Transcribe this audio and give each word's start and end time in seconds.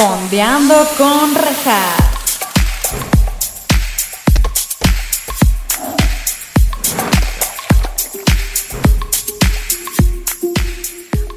Fondeando 0.00 0.76
con 0.96 1.34
rejas. 1.34 1.98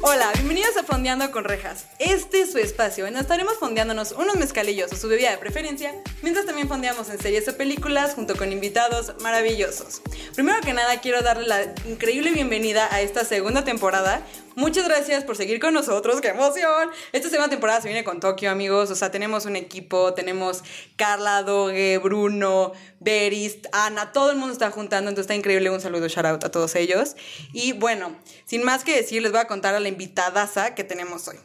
Hola, 0.02 0.30
bienvenidos 0.34 0.76
a 0.76 0.84
Fondeando 0.84 1.32
con 1.32 1.42
Rejas. 1.42 1.86
Este 1.98 2.42
es 2.42 2.52
su 2.52 2.58
espacio, 2.58 3.08
en 3.08 3.16
estaremos 3.16 3.54
fondeándonos 3.58 4.12
unos 4.12 4.36
mezcalillos 4.36 4.92
o 4.92 4.96
su 4.96 5.08
bebida 5.08 5.32
de 5.32 5.38
preferencia, 5.38 5.92
mientras 6.22 6.46
también 6.46 6.68
fondeamos 6.68 7.10
en 7.10 7.18
series 7.18 7.48
o 7.48 7.56
películas 7.56 8.14
junto 8.14 8.36
con 8.36 8.52
invitados 8.52 9.14
maravillosos. 9.22 10.02
Primero 10.34 10.62
que 10.62 10.72
nada, 10.72 10.98
quiero 11.02 11.20
darle 11.20 11.46
la 11.46 11.74
increíble 11.86 12.30
bienvenida 12.30 12.88
a 12.90 13.02
esta 13.02 13.22
segunda 13.22 13.64
temporada. 13.64 14.22
Muchas 14.54 14.88
gracias 14.88 15.24
por 15.24 15.36
seguir 15.36 15.60
con 15.60 15.74
nosotros, 15.74 16.22
qué 16.22 16.28
emoción. 16.28 16.90
Esta 17.12 17.28
segunda 17.28 17.50
temporada 17.50 17.82
se 17.82 17.88
viene 17.88 18.02
con 18.02 18.18
Tokio, 18.18 18.50
amigos. 18.50 18.90
O 18.90 18.94
sea, 18.94 19.10
tenemos 19.10 19.44
un 19.44 19.56
equipo, 19.56 20.14
tenemos 20.14 20.62
Carla, 20.96 21.42
Doge, 21.42 21.98
Bruno, 21.98 22.72
Beris, 22.98 23.58
Ana, 23.72 24.12
todo 24.12 24.30
el 24.30 24.38
mundo 24.38 24.54
está 24.54 24.70
juntando, 24.70 25.10
entonces 25.10 25.24
está 25.24 25.34
increíble. 25.34 25.68
Un 25.68 25.82
saludo, 25.82 26.08
shout 26.08 26.24
out 26.24 26.44
a 26.44 26.50
todos 26.50 26.76
ellos. 26.76 27.14
Y 27.52 27.72
bueno, 27.72 28.16
sin 28.46 28.64
más 28.64 28.84
que 28.84 28.96
decir, 28.96 29.20
les 29.20 29.32
voy 29.32 29.40
a 29.40 29.46
contar 29.46 29.74
a 29.74 29.80
la 29.80 29.88
invitadaza 29.88 30.74
que 30.74 30.82
tenemos 30.82 31.28
hoy. 31.28 31.36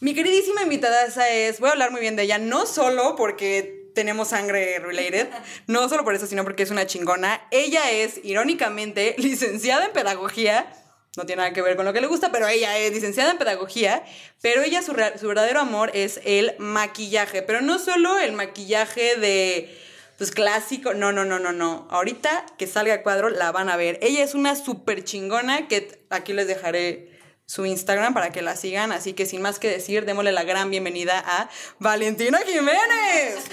Mi 0.00 0.14
queridísima 0.14 0.62
invitadaza 0.62 1.28
es, 1.28 1.60
voy 1.60 1.68
a 1.68 1.72
hablar 1.72 1.92
muy 1.92 2.00
bien 2.00 2.16
de 2.16 2.24
ella, 2.24 2.38
no 2.38 2.66
solo 2.66 3.14
porque 3.14 3.79
tenemos 3.94 4.28
sangre 4.28 4.78
related, 4.78 5.28
no 5.66 5.88
solo 5.88 6.04
por 6.04 6.14
eso, 6.14 6.26
sino 6.26 6.44
porque 6.44 6.62
es 6.62 6.70
una 6.70 6.86
chingona. 6.86 7.40
Ella 7.50 7.90
es, 7.90 8.20
irónicamente, 8.22 9.14
licenciada 9.18 9.86
en 9.86 9.92
pedagogía. 9.92 10.72
No 11.16 11.26
tiene 11.26 11.42
nada 11.42 11.52
que 11.52 11.60
ver 11.62 11.74
con 11.74 11.84
lo 11.84 11.92
que 11.92 12.00
le 12.00 12.06
gusta, 12.06 12.30
pero 12.30 12.46
ella 12.46 12.78
es 12.78 12.92
licenciada 12.92 13.32
en 13.32 13.38
pedagogía. 13.38 14.04
Pero 14.42 14.62
ella, 14.62 14.80
su, 14.80 14.94
su 15.18 15.26
verdadero 15.26 15.58
amor 15.58 15.90
es 15.92 16.20
el 16.24 16.54
maquillaje. 16.58 17.42
Pero 17.42 17.60
no 17.60 17.80
solo 17.80 18.18
el 18.18 18.32
maquillaje 18.32 19.16
de 19.16 19.76
pues 20.18 20.30
clásico. 20.30 20.94
No, 20.94 21.10
no, 21.12 21.24
no, 21.24 21.38
no, 21.38 21.50
no. 21.52 21.88
Ahorita 21.90 22.46
que 22.58 22.66
salga 22.66 22.94
a 22.94 23.02
cuadro 23.02 23.28
la 23.28 23.50
van 23.50 23.70
a 23.70 23.76
ver. 23.76 23.98
Ella 24.02 24.22
es 24.22 24.34
una 24.34 24.54
súper 24.54 25.02
chingona 25.02 25.66
que 25.66 26.04
aquí 26.10 26.32
les 26.32 26.46
dejaré 26.46 27.09
su 27.50 27.66
Instagram 27.66 28.14
para 28.14 28.30
que 28.30 28.42
la 28.42 28.54
sigan. 28.54 28.92
Así 28.92 29.12
que 29.12 29.26
sin 29.26 29.42
más 29.42 29.58
que 29.58 29.68
decir, 29.68 30.04
démosle 30.04 30.30
la 30.30 30.44
gran 30.44 30.70
bienvenida 30.70 31.18
a 31.26 31.50
Valentina 31.80 32.38
Jiménez. 32.46 33.44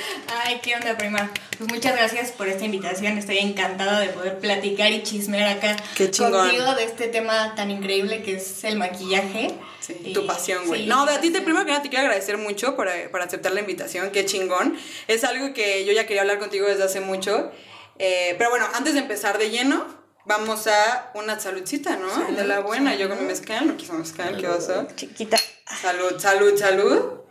Ay, 0.45 0.59
qué 0.61 0.75
onda, 0.75 0.95
prima. 0.95 1.31
Pues 1.57 1.71
muchas 1.73 1.95
gracias 1.95 2.31
por 2.31 2.47
esta 2.47 2.63
invitación. 2.63 3.17
Estoy 3.17 3.39
encantada 3.39 3.99
de 3.99 4.09
poder 4.09 4.37
platicar 4.37 4.91
y 4.91 5.01
chismear 5.01 5.57
acá 5.57 5.75
Qué 5.95 6.11
contigo 6.11 6.75
de 6.75 6.83
este 6.83 7.07
tema 7.07 7.55
tan 7.55 7.71
increíble 7.71 8.21
que 8.21 8.35
es 8.35 8.63
el 8.65 8.77
maquillaje. 8.77 9.55
Sí, 9.79 9.95
Y- 10.03 10.13
tu 10.13 10.27
pasión, 10.27 10.67
güey. 10.67 10.83
sí, 10.83 10.87
no, 10.87 11.07
de 11.07 11.13
a 11.13 11.19
ti 11.19 11.31
te 11.31 11.41
primero 11.41 11.65
que 11.65 11.71
nada 11.71 11.81
te 11.81 11.89
quiero 11.89 12.05
agradecer 12.05 12.37
mucho 12.37 12.75
por, 12.75 12.87
eh, 12.89 13.09
por 13.09 13.23
aceptar 13.23 13.51
la 13.53 13.61
invitación, 13.61 14.11
qué 14.11 14.25
chingón. 14.25 14.77
Es 15.07 15.23
algo 15.23 15.55
que 15.55 15.85
yo 15.85 15.93
ya 15.93 16.05
quería 16.05 16.21
hablar 16.21 16.37
contigo 16.37 16.67
desde 16.67 16.83
hace 16.83 16.99
mucho. 17.01 17.51
Eh, 17.97 18.35
pero 18.37 18.51
bueno, 18.51 18.67
antes 18.75 18.93
de 18.93 18.99
empezar 18.99 19.39
de 19.39 19.49
lleno, 19.49 19.96
vamos 20.27 20.67
a 20.67 21.11
una 21.15 21.39
saludcita, 21.39 21.95
¿no? 21.95 22.31
de 22.31 22.45
la 22.45 22.59
buena. 22.59 22.95
Yo 22.95 23.09
con 23.09 23.19
mi 23.19 23.25
mezcal, 23.25 23.67
no 23.67 23.77
quiso 23.77 23.93
mezcal, 23.93 24.37
qué 24.37 24.47
oso. 24.47 24.87
Chiquita. 24.95 25.37
Salud, 25.81 26.19
salud, 26.19 26.55
salud. 26.57 27.21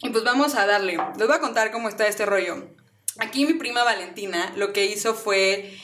Y 0.00 0.10
pues 0.10 0.22
vamos 0.24 0.54
a 0.54 0.66
darle. 0.66 0.96
Les 1.16 1.26
voy 1.26 1.36
a 1.36 1.40
contar 1.40 1.72
cómo 1.72 1.88
está 1.88 2.06
este 2.06 2.24
rollo. 2.24 2.68
Aquí 3.18 3.46
mi 3.46 3.54
prima 3.54 3.82
Valentina 3.82 4.52
lo 4.56 4.72
que 4.72 4.86
hizo 4.86 5.14
fue. 5.14 5.76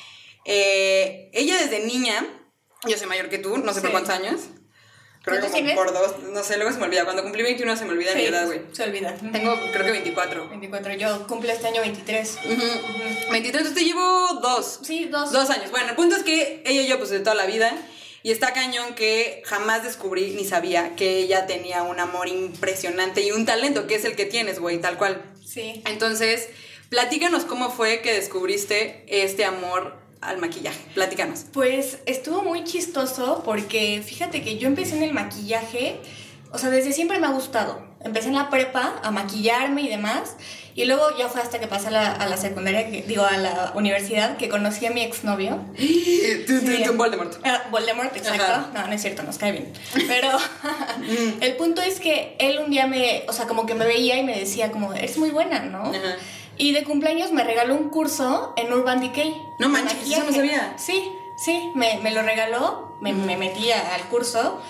eh, 0.44 1.30
ella 1.32 1.56
desde 1.58 1.84
niña, 1.84 2.24
yo 2.86 2.96
soy 2.96 3.06
mayor 3.08 3.28
que 3.28 3.38
tú, 3.38 3.56
no 3.58 3.72
sé 3.72 3.80
por 3.80 3.90
cuántos 3.90 4.14
años. 4.14 4.40
Creo 5.24 5.40
que 5.40 5.74
por 5.74 5.92
dos, 5.92 6.18
no 6.32 6.42
sé, 6.44 6.56
luego 6.56 6.70
se 6.70 6.78
me 6.78 6.84
olvida. 6.84 7.04
Cuando 7.04 7.22
cumplí 7.22 7.42
21 7.42 7.76
se 7.76 7.84
me 7.86 7.92
olvida 7.92 8.14
mi 8.14 8.20
Sí, 8.20 8.26
edad, 8.26 8.44
güey. 8.46 8.60
se 8.72 8.82
olvida. 8.82 9.16
Tengo, 9.32 9.54
creo 9.72 9.84
que 9.86 9.90
24. 9.90 10.48
24. 10.50 10.94
Yo 10.94 11.26
cumplo 11.26 11.50
este 11.50 11.66
año 11.68 11.80
23. 11.80 12.38
Ujú. 12.44 13.32
23, 13.32 13.44
entonces 13.44 13.74
te 13.74 13.84
llevo 13.84 14.40
dos. 14.42 14.80
Sí, 14.82 15.06
dos. 15.06 15.32
Dos 15.32 15.48
años. 15.48 15.70
Bueno, 15.70 15.88
el 15.90 15.96
punto 15.96 16.14
es 16.16 16.22
que 16.24 16.62
ella 16.66 16.82
y 16.82 16.86
yo, 16.86 16.98
pues 16.98 17.08
de 17.10 17.20
toda 17.20 17.34
la 17.34 17.46
vida. 17.46 17.72
Y 18.22 18.32
está 18.32 18.52
cañón 18.52 18.94
que 18.94 19.42
jamás 19.46 19.82
descubrí 19.82 20.30
ni 20.30 20.44
sabía 20.44 20.94
que 20.96 21.18
ella 21.18 21.46
tenía 21.46 21.82
un 21.82 22.00
amor 22.00 22.28
impresionante 22.28 23.20
y 23.22 23.32
un 23.32 23.44
talento, 23.46 23.86
que 23.86 23.94
es 23.96 24.04
el 24.04 24.16
que 24.16 24.24
tienes, 24.26 24.58
güey, 24.60 24.78
tal 24.78 24.96
cual. 24.98 25.22
Sí. 25.46 25.82
Entonces, 25.86 26.48
platícanos 26.90 27.44
cómo 27.44 27.70
fue 27.70 28.00
que 28.00 28.12
descubriste 28.14 29.04
este 29.08 29.44
amor 29.44 30.03
al 30.24 30.38
maquillaje. 30.38 30.80
Platícanos. 30.94 31.44
Pues 31.52 31.98
estuvo 32.06 32.42
muy 32.42 32.64
chistoso 32.64 33.42
porque 33.44 34.02
fíjate 34.04 34.42
que 34.42 34.58
yo 34.58 34.68
empecé 34.68 34.96
en 34.96 35.02
el 35.02 35.12
maquillaje, 35.12 36.00
o 36.52 36.58
sea, 36.58 36.70
desde 36.70 36.92
siempre 36.92 37.18
me 37.18 37.26
ha 37.26 37.30
gustado. 37.30 37.82
Empecé 38.02 38.28
en 38.28 38.34
la 38.34 38.50
prepa 38.50 39.00
a 39.02 39.10
maquillarme 39.10 39.82
y 39.82 39.88
demás, 39.88 40.36
y 40.76 40.84
luego 40.86 41.16
ya 41.16 41.28
fue 41.28 41.40
hasta 41.40 41.58
que 41.58 41.68
pasé 41.68 41.88
a 41.88 41.90
la, 41.90 42.12
a 42.12 42.28
la 42.28 42.36
secundaria, 42.36 42.90
que, 42.90 43.02
digo, 43.02 43.24
a 43.24 43.36
la 43.36 43.72
universidad, 43.76 44.36
que 44.36 44.48
conocí 44.48 44.84
a 44.84 44.90
mi 44.90 45.02
exnovio. 45.02 45.60
Tú, 46.46 46.92
Voldemort. 46.96 47.34
Ah, 47.44 47.62
Voldemort, 47.70 48.14
exacto. 48.16 48.42
Ajá. 48.42 48.70
No, 48.74 48.86
no 48.88 48.92
es 48.92 49.00
cierto, 49.00 49.22
nos 49.22 49.38
cae 49.38 49.52
bien. 49.52 49.72
Pero 50.06 50.30
el 51.40 51.56
punto 51.56 51.80
es 51.80 52.00
que 52.00 52.36
él 52.38 52.58
un 52.58 52.70
día 52.70 52.86
me, 52.86 53.24
o 53.28 53.32
sea, 53.32 53.46
como 53.46 53.66
que 53.66 53.74
me 53.74 53.86
veía 53.86 54.18
y 54.18 54.24
me 54.24 54.38
decía 54.38 54.70
como, 54.70 54.92
eres 54.92 55.16
muy 55.16 55.30
buena, 55.30 55.60
¿no? 55.60 55.84
Ajá. 55.84 56.16
Y 56.56 56.72
de 56.72 56.84
cumpleaños 56.84 57.32
me 57.32 57.44
regaló 57.44 57.74
un 57.74 57.90
curso 57.90 58.52
en 58.56 58.72
Urban 58.72 59.00
Decay. 59.00 59.34
No 59.58 59.68
manches, 59.68 59.96
eso 60.08 60.24
no 60.24 60.32
sabía. 60.32 60.74
Sí, 60.78 61.12
sí, 61.36 61.70
me, 61.74 61.98
me 62.00 62.10
lo 62.12 62.22
regaló, 62.22 62.96
me, 63.00 63.12
me 63.12 63.36
metí 63.36 63.70
al 63.72 64.02
curso 64.08 64.60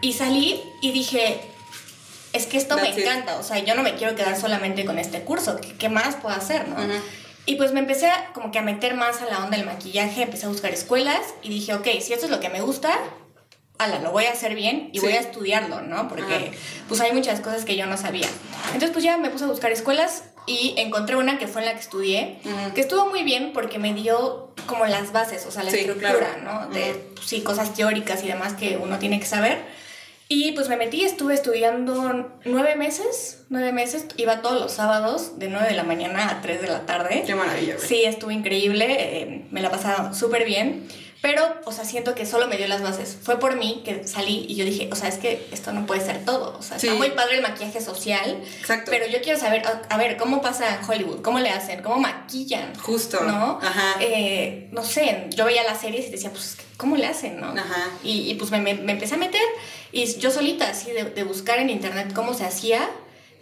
y 0.00 0.12
salí 0.12 0.62
y 0.80 0.92
dije, 0.92 1.40
es 2.32 2.46
que 2.46 2.56
esto 2.58 2.76
That's 2.76 2.88
me 2.88 2.94
it. 3.00 3.06
encanta, 3.06 3.38
o 3.38 3.42
sea, 3.42 3.58
yo 3.58 3.74
no 3.74 3.82
me 3.82 3.94
quiero 3.94 4.14
quedar 4.14 4.38
solamente 4.40 4.84
con 4.84 4.98
este 4.98 5.22
curso, 5.22 5.56
¿qué, 5.60 5.74
qué 5.76 5.88
más 5.88 6.16
puedo 6.16 6.34
hacer, 6.34 6.68
no? 6.68 6.76
Y 7.44 7.56
pues 7.56 7.72
me 7.72 7.80
empecé 7.80 8.06
a, 8.06 8.32
como 8.34 8.52
que 8.52 8.58
a 8.60 8.62
meter 8.62 8.94
más 8.94 9.20
a 9.20 9.26
la 9.26 9.38
onda 9.44 9.56
del 9.56 9.66
maquillaje, 9.66 10.22
empecé 10.22 10.46
a 10.46 10.48
buscar 10.48 10.72
escuelas 10.72 11.20
y 11.42 11.48
dije, 11.48 11.74
ok, 11.74 11.86
si 12.00 12.12
esto 12.12 12.26
es 12.26 12.30
lo 12.30 12.38
que 12.38 12.48
me 12.48 12.60
gusta, 12.60 12.96
ala, 13.78 13.98
lo 13.98 14.12
voy 14.12 14.26
a 14.26 14.30
hacer 14.32 14.54
bien 14.54 14.90
y 14.92 15.00
Sí. 15.00 15.06
voy 15.06 15.14
a 15.16 15.20
estudiarlo, 15.20 15.80
¿no? 15.82 16.06
Porque 16.06 16.52
pues 16.88 17.00
hay 17.00 17.10
muchas 17.12 17.40
cosas 17.40 17.64
que 17.64 17.74
yo 17.76 17.86
no 17.86 17.96
sabía. 17.96 18.28
Entonces 18.66 18.90
pues 18.92 19.02
ya 19.04 19.16
me 19.18 19.28
puse 19.28 19.42
a 19.42 19.48
buscar 19.48 19.72
escuelas 19.72 20.22
y 20.46 20.74
encontré 20.78 21.16
una 21.16 21.38
que 21.38 21.46
fue 21.46 21.62
en 21.62 21.66
la 21.68 21.74
que 21.74 21.80
estudié, 21.80 22.38
Ujú. 22.44 22.74
que 22.74 22.80
estuvo 22.80 23.06
muy 23.06 23.22
bien 23.22 23.52
porque 23.52 23.78
me 23.78 23.94
dio 23.94 24.50
como 24.66 24.86
las 24.86 25.12
bases, 25.12 25.46
o 25.46 25.50
sea, 25.50 25.62
la 25.62 25.70
Sí, 25.70 25.78
estructura, 25.78 26.10
claro. 26.36 26.42
¿no? 26.66 26.74
De, 26.74 26.90
Ujú. 26.90 26.98
pues, 27.16 27.26
sí, 27.28 27.40
cosas 27.42 27.74
teóricas 27.74 28.22
y 28.24 28.28
demás 28.28 28.54
que 28.54 28.76
uno 28.76 28.98
tiene 28.98 29.20
que 29.20 29.26
saber. 29.26 29.58
Y 30.28 30.52
pues 30.52 30.68
me 30.70 30.76
metí, 30.78 31.04
estuve 31.04 31.34
estudiando 31.34 32.32
nueve 32.46 32.74
meses, 32.74 33.44
nueve 33.50 33.70
meses, 33.72 34.06
iba 34.16 34.40
todos 34.40 34.58
los 34.60 34.72
sábados 34.72 35.38
de 35.38 35.48
nueve 35.48 35.68
de 35.68 35.74
la 35.74 35.82
mañana 35.84 36.30
a 36.30 36.40
tres 36.40 36.62
de 36.62 36.68
la 36.68 36.86
tarde. 36.86 37.22
Qué 37.26 37.34
maravilla, 37.34 37.74
güey. 37.76 37.86
Sí, 37.86 38.02
estuvo 38.04 38.30
increíble, 38.30 38.86
eh, 38.98 39.44
me 39.50 39.60
la 39.60 39.70
pasaba 39.70 40.14
súper 40.14 40.46
bien, 40.46 40.88
pero, 41.22 41.54
o 41.64 41.72
sea, 41.72 41.84
siento 41.84 42.14
que 42.14 42.26
solo 42.26 42.48
me 42.48 42.56
dio 42.58 42.66
las 42.68 42.82
bases. 42.82 43.16
Fue 43.22 43.38
por 43.38 43.56
mí 43.56 43.80
que 43.84 44.06
salí 44.06 44.44
y 44.48 44.56
yo 44.56 44.64
dije, 44.64 44.90
o 44.92 44.96
sea, 44.96 45.08
es 45.08 45.16
que 45.18 45.46
esto 45.52 45.72
no 45.72 45.86
puede 45.86 46.00
ser 46.04 46.24
todo. 46.24 46.58
O 46.58 46.62
sea, 46.62 46.78
Sí. 46.78 46.88
está 46.88 46.98
muy 46.98 47.10
padre 47.10 47.36
el 47.36 47.42
maquillaje 47.42 47.80
social, 47.80 48.42
Exacto. 48.60 48.90
pero 48.90 49.06
yo 49.06 49.22
quiero 49.22 49.38
saber, 49.38 49.62
a, 49.66 49.82
a 49.88 49.96
ver, 49.96 50.16
¿cómo 50.16 50.42
pasa 50.42 50.76
en 50.80 50.84
Hollywood? 50.90 51.22
¿Cómo 51.22 51.38
le 51.38 51.48
hacen? 51.50 51.80
¿Cómo 51.82 51.96
maquillan? 51.98 52.74
Justo. 52.78 53.20
¿No? 53.22 53.60
Ajá. 53.62 53.94
Eh, 54.00 54.68
no 54.72 54.82
sé, 54.84 55.28
yo 55.30 55.44
veía 55.44 55.62
las 55.62 55.80
series 55.80 56.08
y 56.08 56.10
decía, 56.10 56.30
pues, 56.30 56.56
¿cómo 56.76 56.96
le 56.96 57.06
hacen, 57.06 57.40
no? 57.40 57.48
Ajá. 57.56 57.88
Y, 58.02 58.28
y, 58.30 58.34
pues 58.34 58.50
me, 58.50 58.58
me- 58.60 58.74
me 58.74 58.92
empecé 58.92 59.14
a 59.14 59.18
meter 59.18 59.40
y 59.92 60.04
yo 60.18 60.30
solita, 60.32 60.68
así, 60.70 60.90
de, 60.90 61.04
de 61.04 61.22
buscar 61.22 61.60
en 61.60 61.70
internet 61.70 62.12
cómo 62.14 62.34
se 62.34 62.44
hacía. 62.44 62.90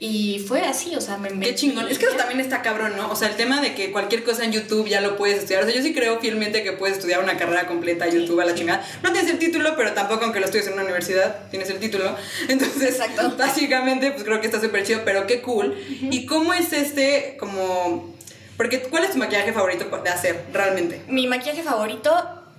Y 0.03 0.39
fue 0.49 0.63
así, 0.63 0.97
o 0.97 1.01
sea, 1.03 1.19
me 1.19 1.29
Qué 1.29 1.35
metí. 1.35 1.55
chingón. 1.57 1.87
Es 1.87 1.99
que 1.99 2.07
eso 2.07 2.17
también 2.17 2.41
está 2.41 2.63
cabrón, 2.63 2.97
¿no? 2.97 3.11
O 3.11 3.17
sea, 3.17 3.29
el 3.29 3.37
tema 3.37 3.61
de 3.61 3.75
que 3.75 3.93
cualquier 3.93 4.25
cosa 4.25 4.45
en 4.45 4.51
YouTube 4.51 4.89
ya 4.89 5.03
lo 5.03 5.19
puedes 5.19 5.41
estudiar. 5.41 5.63
O 5.63 5.67
sea, 5.67 5.75
yo 5.77 5.83
sí 5.83 5.93
creo 5.93 6.19
fielmente 6.21 6.63
que 6.63 6.73
puedes 6.73 6.97
estudiar 6.97 7.23
una 7.23 7.37
carrera 7.37 7.67
completa 7.67 8.07
a 8.07 8.09
YouTube 8.09 8.41
a 8.41 8.47
la 8.47 8.55
chingada. 8.55 8.83
No 9.03 9.13
tienes 9.13 9.31
el 9.31 9.39
título, 9.39 9.75
pero 9.77 9.93
tampoco 9.93 10.25
aunque 10.25 10.41
lo 10.41 10.47
estudies 10.47 10.69
en 10.69 10.73
una 10.73 10.85
universidad, 10.85 11.51
tienes 11.51 11.69
el 11.69 11.79
título. 11.81 12.17
Entonces, 12.49 12.93
Exacto. 12.99 13.35
básicamente, 13.37 14.11
pues 14.13 14.25
creo 14.25 14.41
que 14.41 14.47
está 14.47 14.59
súper 14.59 14.85
chido, 14.85 15.03
pero 15.05 15.27
qué 15.27 15.43
cool. 15.43 15.77
¿Y 16.11 16.25
cómo 16.25 16.55
es 16.55 16.73
este, 16.73 17.37
como... 17.39 18.15
Porque, 18.57 18.81
¿cuál 18.81 19.05
es 19.05 19.11
tu 19.13 19.19
maquillaje 19.19 19.53
favorito 19.53 19.85
de 20.03 20.09
hacer, 20.09 20.47
realmente? 20.55 21.03
Mi 21.09 21.27
maquillaje 21.27 21.63
favorito, 21.63 22.11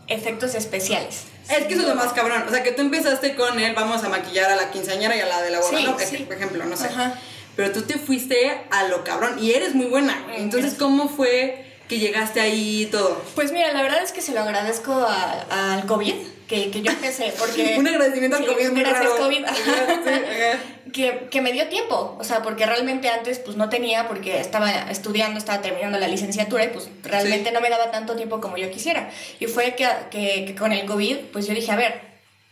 efectos 0.08 0.54
especiales. 0.54 1.24
Es 1.50 1.66
que 1.66 1.74
eso 1.74 1.82
es 1.82 1.88
lo 1.90 1.96
más 1.96 2.14
cabrón. 2.14 2.44
O 2.48 2.52
sea, 2.52 2.62
que 2.62 2.72
tú 2.72 2.82
empezaste 2.84 3.34
con 3.36 3.60
él, 3.60 3.74
vamos 3.76 4.04
a 4.04 4.10
maquillar 4.10 4.52
a 4.52 4.56
la 4.56 4.70
quinceañera 4.70 5.16
y 5.16 5.22
a 5.22 5.26
la 5.26 5.42
de 5.42 5.50
la 5.50 5.60
boda, 5.60 5.76
Sí, 5.78 5.84
¿no? 5.86 5.98
sí. 6.00 6.18
Por 6.18 6.36
ejemplo, 6.36 6.64
no 6.66 6.78
sé. 6.78 6.86
Ajá. 6.86 7.20
Pero 7.56 7.72
tú 7.72 7.82
te 7.84 7.98
fuiste 7.98 8.52
a 8.72 8.84
lo 8.88 9.04
cabrón 9.04 9.38
y 9.44 9.52
eres 9.52 9.76
muy 9.76 9.86
buena. 9.88 10.22
güey. 10.26 10.42
Entonces, 10.42 10.74
¿cómo 10.76 11.10
fue 11.10 11.66
que 11.88 12.00
llegaste 12.00 12.40
ahí 12.40 12.84
y 12.84 12.86
todo? 12.86 13.22
Pues 13.36 13.52
mira, 13.52 13.72
la 13.74 13.82
verdad 13.82 14.02
es 14.04 14.12
que 14.14 14.22
se 14.22 14.32
lo 14.34 14.40
agradezco 14.42 14.94
a- 14.94 15.74
al 15.76 15.86
COVID, 15.86 16.14
que, 16.48 16.72
que 16.72 16.82
yo 16.82 16.92
empecé, 16.92 17.34
porque... 17.38 17.76
Un 17.80 17.88
agradecimiento 17.88 18.38
al 18.38 18.44
Sí, 18.46 18.50
COVID 18.54 18.72
muy 18.72 18.82
gracias, 18.82 19.04
raro. 19.12 19.18
COVID. 19.18 19.46
Que, 20.94 21.28
que 21.32 21.42
me 21.42 21.54
dio 21.54 21.70
tiempo, 21.70 22.18
o 22.20 22.24
sea, 22.26 22.42
porque 22.42 22.66
realmente 22.66 23.08
antes 23.08 23.40
pues 23.40 23.56
no 23.56 23.70
tenía, 23.70 24.10
porque 24.10 24.42
estaba 24.42 24.70
estudiando, 24.92 25.38
estaba 25.38 25.62
terminando 25.62 25.98
la 26.00 26.10
licenciatura 26.10 26.66
y 26.66 26.68
pues 26.68 26.90
realmente 27.04 27.48
Sí. 27.50 27.54
no 27.54 27.62
me 27.62 27.70
daba 27.70 27.92
tanto 27.92 28.18
tiempo 28.18 28.42
como 28.42 28.58
yo 28.58 28.70
quisiera. 28.72 29.10
Y 29.40 29.46
fue 29.46 29.76
que, 29.76 29.88
que, 30.10 30.44
que 30.44 30.54
con 30.56 30.74
el 30.74 30.86
COVID 30.86 31.18
pues 31.32 31.48
yo 31.48 31.54
dije, 31.54 31.72
a 31.72 31.78
ver, 31.78 32.02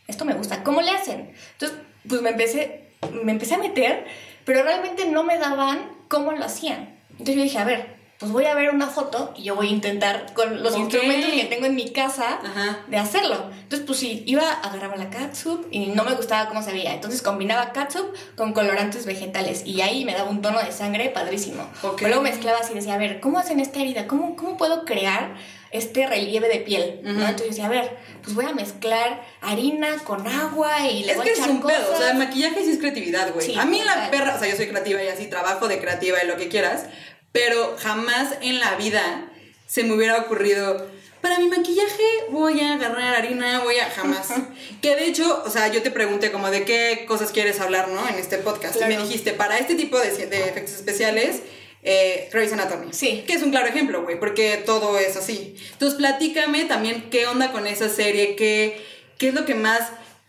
esto 0.07 0.23
me 0.23 0.35
gusta, 0.35 0.63
¿cómo 0.63 0.81
le 0.81 0.91
hacen? 0.91 1.31
Entonces 1.53 1.77
pues 2.07 2.21
me 2.21 2.29
empecé 2.29 2.83
me 3.23 3.33
empecé 3.33 3.55
a 3.55 3.57
meter, 3.57 4.05
pero 4.49 4.63
realmente 4.63 5.05
no 5.05 5.23
me 5.23 5.37
daban 5.37 5.91
cómo 6.07 6.31
lo 6.31 6.43
hacían. 6.43 6.97
Entonces 7.11 7.35
yo 7.35 7.43
dije, 7.43 7.59
a 7.59 7.65
ver, 7.65 7.97
pues 8.17 8.31
voy 8.31 8.45
a 8.45 8.55
ver 8.55 8.71
una 8.71 8.87
foto 8.87 9.31
y 9.37 9.43
yo 9.43 9.55
voy 9.55 9.67
a 9.67 9.69
intentar 9.69 10.33
con 10.33 10.63
los 10.63 10.73
Ok. 10.73 10.79
instrumentos 10.79 11.29
que 11.29 11.43
tengo 11.45 11.67
en 11.67 11.75
mi 11.75 11.91
casa 11.91 12.39
Ajá. 12.43 12.79
de 12.87 12.97
hacerlo. 12.97 13.35
Entonces, 13.61 13.85
pues 13.85 13.99
sí, 13.99 14.23
iba, 14.25 14.51
agarraba 14.51 14.95
la 14.95 15.11
catsup 15.11 15.67
y 15.69 15.85
no 15.89 16.03
me 16.03 16.15
gustaba 16.15 16.47
cómo 16.49 16.63
se 16.63 16.71
veía. 16.71 16.95
Entonces 16.95 17.21
combinaba 17.21 17.73
catsup 17.73 18.11
con 18.35 18.53
colorantes 18.53 19.05
vegetales 19.05 19.67
y 19.67 19.81
ahí 19.81 20.03
me 20.03 20.13
daba 20.15 20.31
un 20.31 20.41
tono 20.41 20.57
de 20.57 20.71
sangre 20.71 21.09
padrísimo. 21.09 21.61
Ok. 21.83 21.97
Pero 21.97 22.07
luego 22.07 22.23
mezclaba 22.23 22.57
así 22.57 22.71
y 22.71 22.77
decía, 22.77 22.95
a 22.95 22.97
ver, 22.97 23.19
¿cómo 23.19 23.37
hacen 23.37 23.59
esta 23.59 23.79
herida? 23.79 24.07
¿Cómo, 24.07 24.35
cómo 24.35 24.57
puedo 24.57 24.83
crear 24.83 25.35
este 25.71 26.07
relieve 26.07 26.47
de 26.47 26.59
piel? 26.59 26.99
¿no? 27.03 27.21
Entonces 27.21 27.49
decía, 27.49 27.65
a 27.65 27.69
ver, 27.69 27.97
pues 28.23 28.35
voy 28.35 28.45
a 28.45 28.53
mezclar 28.53 29.25
harina 29.41 29.97
con 30.03 30.27
agua 30.27 30.87
y 30.87 31.03
le 31.03 31.11
Es 31.11 31.17
voy 31.17 31.25
que 31.25 31.31
a 31.31 31.43
es 31.43 31.49
un 31.49 31.61
pedo, 31.61 31.93
o 31.93 31.97
sea, 31.97 32.11
el 32.11 32.17
maquillaje 32.17 32.63
sí 32.63 32.71
es 32.71 32.77
creatividad, 32.79 33.33
güey. 33.33 33.45
Sí, 33.45 33.55
a 33.57 33.65
mí 33.65 33.81
la 33.83 34.09
perra, 34.09 34.35
o 34.35 34.39
sea, 34.39 34.49
yo 34.49 34.55
soy 34.55 34.67
creativa 34.67 35.03
y 35.03 35.07
así 35.07 35.27
trabajo 35.27 35.67
de 35.67 35.79
creativa 35.79 36.17
y 36.23 36.27
lo 36.27 36.37
que 36.37 36.47
quieras, 36.47 36.85
pero 37.31 37.75
jamás 37.79 38.35
en 38.41 38.59
la 38.59 38.75
vida 38.75 39.31
se 39.67 39.83
me 39.83 39.93
hubiera 39.93 40.17
ocurrido, 40.17 40.89
para 41.21 41.37
mi 41.37 41.47
maquillaje 41.47 42.03
voy 42.29 42.59
a 42.61 42.73
agarrar 42.73 43.15
harina, 43.15 43.59
voy 43.59 43.77
a, 43.77 43.89
jamás. 43.89 44.29
que 44.81 44.95
de 44.95 45.05
hecho, 45.05 45.43
o 45.45 45.49
sea, 45.49 45.67
yo 45.67 45.81
te 45.83 45.91
pregunté 45.91 46.31
como 46.31 46.49
de 46.49 46.63
qué 46.63 47.05
cosas 47.07 47.31
quieres 47.31 47.59
hablar, 47.59 47.89
¿no? 47.89 48.07
En 48.07 48.15
este 48.15 48.37
podcast. 48.37 48.77
Y 48.81 48.85
me 48.85 48.97
dijiste, 48.97 49.33
para 49.33 49.57
este 49.57 49.75
tipo 49.75 49.99
de, 49.99 50.09
de 50.27 50.49
efectos 50.49 50.75
especiales, 50.75 51.41
eh, 51.83 52.29
Grey's 52.31 52.51
Anatomy. 52.53 52.87
Sí. 52.91 53.23
Que 53.25 53.33
es 53.33 53.43
un 53.43 53.51
claro 53.51 53.67
ejemplo, 53.67 54.03
güey, 54.03 54.19
porque 54.19 54.61
todo 54.65 54.97
es 54.99 55.15
así. 55.15 55.55
Entonces, 55.73 55.97
platícame 55.97 56.65
también 56.65 57.09
qué 57.09 57.27
onda 57.27 57.51
con 57.51 57.67
esa 57.67 57.89
serie, 57.89 58.35
qué, 58.35 58.83
qué 59.17 59.29
es 59.29 59.33
lo 59.33 59.45
que 59.45 59.55
más... 59.55 59.81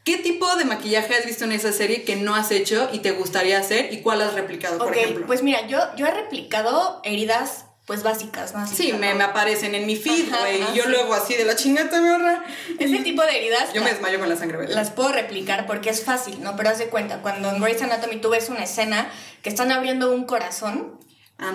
¿Qué 0.02 0.16
tipo 0.16 0.56
de 0.56 0.64
maquillaje 0.64 1.14
has 1.14 1.26
visto 1.26 1.44
en 1.44 1.52
esa 1.52 1.72
serie 1.72 2.04
que 2.04 2.16
no 2.16 2.34
has 2.34 2.50
hecho 2.50 2.88
y 2.90 3.00
te 3.00 3.10
gustaría 3.10 3.58
hacer 3.58 3.92
y 3.92 3.98
cuál 4.00 4.22
has 4.22 4.32
replicado, 4.32 4.78
por 4.78 4.88
Ok, 4.88 4.96
ejemplo? 4.96 5.26
pues 5.26 5.42
mira, 5.42 5.66
yo, 5.66 5.78
yo 5.94 6.06
he 6.06 6.10
replicado 6.10 7.02
heridas 7.04 7.66
pues 7.84 8.02
básicas, 8.02 8.54
¿no? 8.54 8.60
Así 8.60 8.74
sí, 8.76 8.92
me, 8.94 9.12
me 9.14 9.24
aparecen 9.24 9.74
en 9.74 9.84
mi 9.84 9.96
feed, 9.96 10.30
güey, 10.30 10.62
y 10.62 10.76
yo 10.76 10.84
sí. 10.84 10.88
luego 10.90 11.12
así 11.12 11.34
de 11.34 11.44
la 11.44 11.54
chingata, 11.54 12.00
me 12.00 12.08
ahorra. 12.08 12.44
Ese 12.78 12.98
tipo 13.00 13.22
de 13.22 13.36
heridas 13.36 13.72
Yo 13.74 13.82
me 13.84 13.90
desmayo 13.90 14.18
con 14.18 14.28
la 14.30 14.36
sangre, 14.36 14.56
güey. 14.56 14.68
las 14.70 14.90
puedo 14.90 15.10
replicar 15.12 15.66
porque 15.66 15.90
es 15.90 16.02
fácil, 16.02 16.42
¿no? 16.42 16.56
Pero 16.56 16.70
haz 16.70 16.78
de 16.78 16.86
cuenta, 16.86 17.20
cuando 17.20 17.50
en 17.50 17.60
Grey's 17.60 17.82
Anatomy 17.82 18.16
tú 18.22 18.30
ves 18.30 18.48
una 18.48 18.64
escena 18.64 19.10
que 19.42 19.50
están 19.50 19.70
abriendo 19.70 20.12
un 20.12 20.24
corazón, 20.24 20.98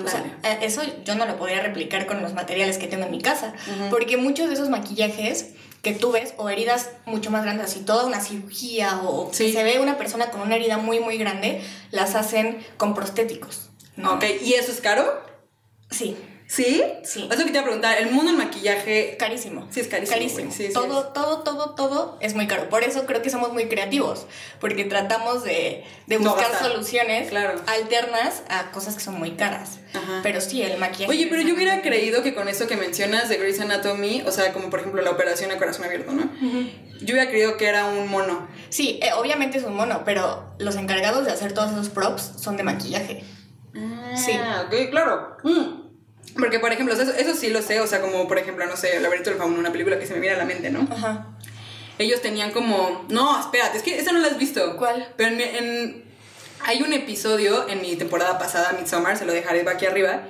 o 0.04 0.08
sea, 0.08 0.24
eh, 0.44 0.60
eso 0.62 0.82
yo 1.06 1.16
no 1.16 1.26
lo 1.26 1.38
podría 1.38 1.62
replicar 1.62 2.06
con 2.08 2.22
los 2.22 2.34
materiales 2.34 2.78
que 2.78 2.88
tengo 2.88 3.06
en 3.06 3.12
mi 3.12 3.22
casa, 3.22 3.54
porque 3.90 4.18
muchos 4.18 4.48
de 4.48 4.54
esos 4.56 4.70
maquillajes 4.70 5.50
que 5.82 5.94
tú 5.94 6.12
ves 6.12 6.34
o 6.38 6.50
heridas 6.50 6.90
mucho 7.06 7.30
más 7.30 7.44
grandes, 7.44 7.68
así 7.68 7.82
toda 7.82 8.06
una 8.06 8.20
cirugía 8.20 9.02
o 9.04 9.30
Sí. 9.32 9.46
que 9.48 9.54
se 9.54 9.64
ve 9.64 9.80
una 9.80 9.98
persona 9.98 10.32
con 10.32 10.42
una 10.42 10.56
herida 10.56 10.78
muy 10.80 11.00
muy 11.00 11.18
grande, 11.20 11.62
las 11.92 12.16
hacen 12.16 12.66
con 12.78 12.96
prostéticos. 12.96 13.70
¿no? 13.96 14.16
Ok, 14.16 14.26
¿y 14.44 14.54
eso 14.56 14.72
es 14.72 14.82
caro? 14.82 15.06
Sí, 15.92 16.18
¿Sí? 16.48 16.84
Sí. 17.04 17.28
Es 17.32 17.40
lo 17.40 17.46
que 17.46 17.52
te 17.52 17.58
iba 17.58 17.62
a 17.62 17.64
preguntar, 17.64 17.98
el 17.98 18.12
mundo 18.12 18.32
del 18.32 18.38
maquillaje... 18.38 19.16
carísimo. 19.18 19.68
Sí, 19.72 19.80
es 19.80 19.88
carísimo, 19.88 20.16
Carísimo. 20.18 20.52
Sí, 20.52 20.68
sí 20.68 20.74
todo, 20.74 21.08
es. 21.08 21.14
todo, 21.14 21.40
todo, 21.42 21.72
todo 21.72 22.18
es 22.22 22.36
muy 22.36 22.46
caro. 22.48 22.70
Por 22.70 22.84
eso 22.84 23.06
creo 23.08 23.24
que 23.24 23.32
somos 23.32 23.52
muy 23.52 23.66
creativos, 23.68 24.28
porque 24.60 24.84
tratamos 24.86 25.44
de, 25.44 25.84
de 26.06 26.20
No 26.20 26.30
buscar 26.32 26.52
gastar. 26.52 26.72
soluciones 26.72 27.30
Claro. 27.30 27.60
alternas 27.66 28.44
a 28.48 28.70
cosas 28.72 28.94
que 28.96 29.02
son 29.02 29.16
muy 29.18 29.32
caras. 29.32 29.80
Ajá. 29.96 30.20
Pero 30.22 30.40
sí, 30.40 30.62
el 30.62 30.78
maquillaje. 30.78 31.10
Oye, 31.12 31.28
pero 31.30 31.42
yo 31.42 31.56
hubiera 31.56 31.82
creído 31.82 32.22
que 32.22 32.36
con 32.36 32.48
eso 32.48 32.68
que 32.68 32.78
mencionas 32.78 33.28
de 33.28 33.38
Grey's 33.38 33.60
Anatomy, 33.60 34.22
o 34.28 34.32
sea, 34.32 34.54
como 34.54 34.70
por 34.70 34.82
ejemplo 34.82 35.02
la 35.02 35.10
operación 35.12 35.50
a 35.52 35.58
corazón 35.58 35.86
abierto, 35.86 36.12
¿no? 36.12 36.30
Yo 37.02 37.14
hubiera 37.16 37.28
creído 37.28 37.58
que 37.58 37.66
era 37.68 37.86
un 37.86 38.08
mono. 38.08 38.48
Sí, 38.70 39.00
eh, 39.02 39.10
obviamente 39.18 39.58
es 39.58 39.64
un 39.64 39.76
mono, 39.76 40.04
pero 40.06 40.54
los 40.60 40.76
encargados 40.76 41.26
de 41.26 41.32
hacer 41.32 41.54
todos 41.54 41.72
esos 41.72 41.90
props 41.90 42.34
son 42.40 42.56
de 42.56 42.64
maquillaje. 42.64 43.24
Sí. 44.16 44.32
Ah, 44.40 44.66
ok, 44.68 44.90
claro. 44.92 45.38
Mm. 45.44 45.85
Porque, 46.38 46.60
por 46.60 46.72
ejemplo, 46.72 46.94
eso, 46.94 47.04
eso 47.14 47.34
sí 47.34 47.50
lo 47.50 47.62
sé, 47.62 47.80
o 47.80 47.88
sea, 47.88 48.02
como 48.02 48.28
por 48.28 48.38
ejemplo, 48.38 48.66
no 48.66 48.76
sé, 48.76 48.98
El 48.98 49.04
laberinto 49.04 49.30
del 49.30 49.40
fauno, 49.40 49.58
una 49.58 49.72
película 49.72 49.98
que 50.00 50.06
se 50.06 50.14
me 50.14 50.20
viene 50.20 50.36
a 50.36 50.40
la 50.40 50.46
mente, 50.46 50.70
¿no? 50.70 50.88
Ajá. 50.92 51.28
Ellos 51.98 52.22
tenían 52.22 52.52
como... 52.52 53.06
No, 53.10 53.40
espérate, 53.40 53.78
es 53.78 53.84
que 53.84 53.98
esa 53.98 54.12
no 54.12 54.20
la 54.20 54.28
has 54.28 54.38
visto. 54.38 54.76
¿Cuál? 54.78 55.14
Pero 55.16 55.30
en, 55.34 55.40
en- 55.42 56.06
Hay 56.66 56.82
un 56.82 56.92
episodio 56.94 57.70
en 57.70 57.82
mi 57.82 57.96
temporada 57.96 58.38
pasada, 58.38 58.74
Midsommar, 58.74 59.18
se 59.18 59.26
lo 59.26 59.32
dejaré 59.32 59.68
aquí 59.70 59.86
arriba. 59.86 60.24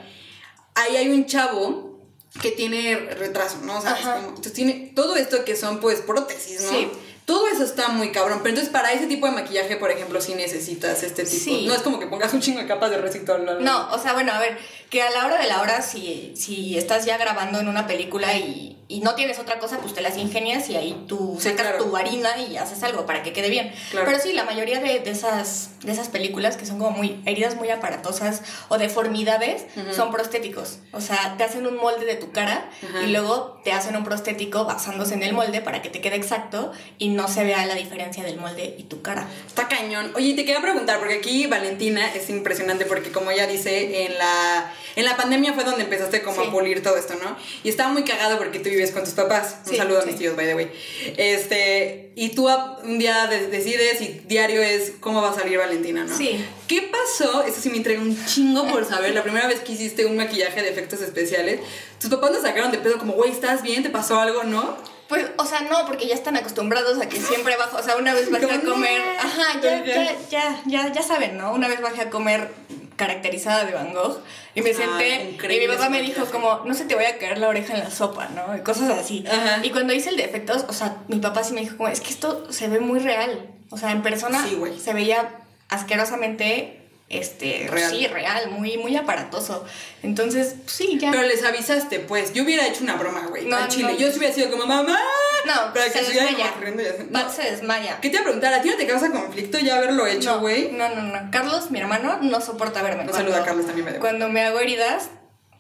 Ahí 0.75 0.95
hay 0.97 1.09
un 1.09 1.25
chavo 1.25 1.99
que 2.41 2.51
tiene 2.51 2.95
retraso, 3.17 3.59
¿no? 3.63 3.79
O 3.79 3.81
sea, 3.81 3.95
como- 3.95 4.27
entonces 4.29 4.53
tiene 4.53 4.91
todo 4.95 5.15
esto 5.15 5.43
que 5.45 5.55
son 5.55 5.79
pues 5.79 6.01
prótesis, 6.01 6.61
¿no? 6.61 6.69
Sí. 6.69 6.91
Todo 7.25 7.47
eso 7.47 7.63
está 7.63 7.87
muy 7.87 8.11
cabrón. 8.11 8.39
Pero 8.43 8.49
entonces 8.49 8.71
para 8.71 8.91
ese 8.93 9.07
tipo 9.07 9.25
de 9.25 9.31
maquillaje, 9.31 9.77
por 9.77 9.89
ejemplo, 9.89 10.21
sí 10.21 10.35
necesitas 10.35 11.01
este 11.01 11.23
tipo. 11.23 11.43
Sí. 11.43 11.65
No 11.65 11.73
es 11.73 11.81
como 11.81 11.99
que 11.99 12.05
pongas 12.05 12.31
un 12.33 12.41
chingo 12.41 12.59
de 12.59 12.67
capas 12.67 12.91
de 12.91 12.97
resistol. 12.97 13.43
No, 13.45 13.59
No, 13.61 13.91
o 13.91 13.97
sea, 13.97 14.13
bueno, 14.13 14.31
a 14.31 14.39
ver, 14.39 14.59
que 14.89 15.01
a 15.01 15.09
la 15.11 15.25
hora 15.25 15.37
de 15.37 15.47
la 15.47 15.61
hora, 15.61 15.81
si, 15.81 16.33
si 16.35 16.77
estás 16.77 17.05
ya 17.05 17.17
grabando 17.17 17.59
en 17.59 17.67
una 17.67 17.87
película 17.87 18.35
y, 18.37 18.77
y 18.87 18.99
no 18.99 19.15
tienes 19.15 19.39
otra 19.39 19.57
cosa, 19.59 19.79
pues 19.79 19.93
te 19.93 20.01
las 20.01 20.15
ingenias 20.17 20.69
y 20.69 20.75
ahí 20.75 21.05
tú 21.07 21.37
Sí, 21.39 21.49
sacas 21.49 21.67
claro. 21.67 21.83
tu 21.85 21.97
harina 21.97 22.37
y 22.37 22.55
haces 22.57 22.83
algo 22.83 23.05
para 23.07 23.23
que 23.23 23.33
quede 23.33 23.49
bien. 23.49 23.73
Claro. 23.91 24.05
Pero 24.05 24.19
sí, 24.19 24.31
la 24.33 24.43
mayoría 24.43 24.79
de, 24.79 24.99
de 24.99 25.09
esas, 25.11 25.71
de 25.81 25.91
esas 25.91 26.09
películas 26.09 26.55
que 26.55 26.65
son 26.67 26.77
como 26.77 26.91
muy 26.91 27.19
heridas 27.25 27.55
muy 27.55 27.69
aparatosas 27.71 28.41
o 28.69 28.77
deformidades 28.77 29.65
son 29.95 30.11
prostéticos. 30.11 30.77
O 30.91 31.01
sea, 31.01 31.35
te 31.37 31.43
hacen 31.43 31.65
un 31.65 31.77
molde 31.77 32.05
de 32.05 32.15
tu 32.15 32.31
cara 32.31 32.69
y 33.03 33.07
luego 33.07 33.59
te 33.63 33.71
hacen 33.71 33.95
un 33.95 34.03
prostético 34.03 34.65
basándose 34.65 35.15
en 35.15 35.23
el 35.23 35.33
molde 35.33 35.61
para 35.61 35.81
que 35.81 35.89
te 35.89 35.99
quede 35.99 36.15
exacto 36.15 36.71
y 36.99 37.09
no 37.09 37.27
se 37.27 37.43
vea 37.43 37.65
la 37.65 37.75
diferencia 37.75 38.23
del 38.23 38.37
molde 38.37 38.75
y 38.77 38.83
tu 38.83 39.01
cara. 39.01 39.27
Está 39.47 39.67
cañón. 39.67 40.11
Oye, 40.15 40.33
te 40.35 40.45
quería 40.45 40.61
preguntar, 40.61 40.99
porque 40.99 41.15
aquí 41.15 41.47
Valentina 41.47 42.13
es 42.13 42.29
impresionante, 42.29 42.85
porque 42.85 43.11
como 43.11 43.31
ella 43.31 43.47
dice, 43.47 44.05
en 44.05 44.17
la, 44.17 44.71
en 44.95 45.05
la 45.05 45.17
pandemia 45.17 45.53
fue 45.53 45.63
donde 45.63 45.83
empezaste 45.83 46.21
como 46.21 46.41
Sí. 46.41 46.47
a 46.47 46.51
pulir 46.51 46.81
todo 46.83 46.97
esto, 46.97 47.15
¿no? 47.23 47.35
Y 47.63 47.69
estaba 47.69 47.91
muy 47.91 48.03
cagado 48.03 48.37
porque 48.37 48.59
tú 48.59 48.69
vives 48.69 48.91
con 48.91 49.03
tus 49.03 49.13
papás. 49.13 49.57
Un 49.65 49.71
Sí, 49.71 49.77
saludo 49.77 50.01
a 50.01 50.05
mis 50.05 50.17
tíos, 50.17 50.35
by 50.35 50.45
the 50.45 50.55
way. 50.55 50.71
Este, 51.17 52.11
y 52.15 52.29
tú 52.29 52.47
un 52.83 52.99
día 52.99 53.27
de- 53.27 53.47
decides 53.47 54.01
y 54.01 54.21
diario 54.27 54.61
es 54.61 54.93
cómo 54.99 55.21
va 55.21 55.31
a 55.31 55.35
salir 55.35 55.57
Valentina, 55.57 56.03
¿no? 56.05 56.15
Sí. 56.17 56.45
¿Qué 56.67 56.89
pasó? 56.91 57.43
Eso 57.43 57.59
sí 57.61 57.69
me 57.69 57.77
entrega 57.77 58.01
un 58.01 58.17
chingo 58.25 58.67
por 58.67 58.85
saber. 58.85 59.13
La 59.13 59.23
primera 59.23 59.47
vez 59.47 59.59
que 59.61 59.73
hiciste 59.73 60.05
un 60.05 60.17
maquillaje 60.17 60.61
de 60.61 60.69
efectos 60.69 61.01
especiales, 61.01 61.59
tus 61.99 62.09
papás 62.09 62.31
nos 62.31 62.41
sacaron 62.43 62.71
de 62.71 62.77
pedo 62.77 62.97
como, 62.97 63.13
güey, 63.13 63.31
¿estás 63.31 63.63
bien? 63.63 63.83
¿Te 63.83 63.89
pasó 63.89 64.19
algo, 64.19 64.43
no? 64.43 64.77
Pues, 65.07 65.27
o 65.37 65.45
sea, 65.45 65.61
no, 65.61 65.85
porque 65.85 66.07
ya 66.07 66.15
están 66.15 66.35
acostumbrados 66.35 66.99
a 66.99 67.07
que 67.07 67.19
siempre 67.19 67.55
bajo, 67.57 67.77
o 67.77 67.83
sea, 67.83 67.95
una 67.95 68.13
vez 68.13 68.31
bajé 68.31 68.51
a 68.51 68.61
comer, 68.61 69.01
ajá, 69.19 69.59
ya, 69.61 69.85
ya, 69.85 70.15
ya, 70.29 70.61
ya, 70.65 70.91
ya 70.91 71.01
saben, 71.03 71.37
¿no? 71.37 71.53
Una 71.53 71.67
vez 71.67 71.79
bajé 71.81 72.01
a 72.01 72.09
comer 72.09 72.49
caracterizada 72.95 73.65
de 73.65 73.73
Van 73.73 73.93
Gogh 73.93 74.21
y 74.53 74.61
me 74.61 74.69
Ay, 74.69 74.75
senté 74.75 75.37
y 75.53 75.59
mi 75.59 75.67
papá 75.67 75.89
me 75.89 76.01
dijo 76.01 76.25
como, 76.25 76.61
no 76.65 76.73
se 76.73 76.85
te 76.85 76.95
vaya 76.95 77.09
a 77.09 77.17
caer 77.17 77.37
la 77.37 77.49
oreja 77.49 77.73
en 77.73 77.81
la 77.81 77.91
sopa, 77.91 78.29
¿no? 78.29 78.55
Y 78.55 78.61
cosas 78.61 78.89
así. 78.89 79.25
Ajá. 79.27 79.59
Y 79.63 79.69
cuando 79.71 79.93
hice 79.93 80.09
el 80.09 80.17
de 80.17 80.23
efectos, 80.23 80.65
o 80.67 80.73
sea, 80.73 80.97
mi 81.07 81.17
papá 81.19 81.43
sí 81.43 81.53
me 81.53 81.61
dijo 81.61 81.77
como, 81.77 81.89
es 81.89 82.01
que 82.01 82.09
esto 82.09 82.51
se 82.51 82.67
ve 82.67 82.79
muy 82.79 82.99
real. 82.99 83.49
O 83.69 83.77
sea, 83.77 83.91
en 83.91 84.01
persona 84.01 84.43
Sí, 84.47 84.57
se 84.81 84.93
veía 84.93 85.29
asquerosamente, 85.69 86.84
este, 87.07 87.67
Real. 87.69 87.89
sí, 87.91 88.07
real, 88.07 88.49
muy, 88.51 88.77
muy 88.77 88.95
aparatoso. 88.97 89.63
Entonces, 90.03 90.55
pues, 90.63 90.71
sí, 90.71 90.97
ya. 90.99 91.11
Pero 91.11 91.23
les 91.23 91.43
avisaste, 91.43 91.99
pues. 91.99 92.33
Yo 92.33 92.43
hubiera 92.43 92.65
hecho 92.67 92.83
una 92.83 92.95
broma, 92.95 93.27
güey. 93.27 93.45
No, 93.45 93.57
al 93.57 93.67
chile. 93.67 93.91
no. 93.93 93.97
Yo 93.99 94.11
sí 94.11 94.17
hubiera 94.17 94.33
sido 94.33 94.49
como, 94.49 94.65
mamá. 94.65 94.97
no, 95.45 95.53
Para 95.73 95.85
se 95.85 95.91
que 95.91 95.99
estuviera 95.99 96.25
desmaya. 96.25 96.53
corriendo 96.53 96.83
No. 97.11 97.29
se 97.31 97.43
desmaya. 97.43 97.99
¿Qué 98.01 98.09
te 98.09 98.15
iba 98.15 98.21
a 98.21 98.23
preguntar? 98.23 98.53
¿A 98.53 98.61
ti 98.61 98.69
no 98.69 98.75
te 98.75 98.87
causa 98.87 99.11
conflicto 99.11 99.59
ya 99.59 99.77
haberlo 99.77 100.07
hecho, 100.07 100.35
No, 100.35 100.39
güey? 100.41 100.71
No, 100.71 100.89
no, 100.89 101.01
no. 101.03 101.31
Carlos, 101.31 101.69
mi 101.71 101.79
hermano, 101.79 102.19
no 102.21 102.41
soporta 102.41 102.81
verme. 102.81 103.03
Un 103.03 103.09
Cuando- 103.09 103.29
saludo 103.29 103.43
a 103.43 103.45
Carlos 103.45 103.65
también, 103.67 103.85
me 103.85 103.91
debo. 103.91 104.01
Cuando 104.01 104.27
me 104.29 104.41
hago 104.43 104.59
heridas, 104.59 105.09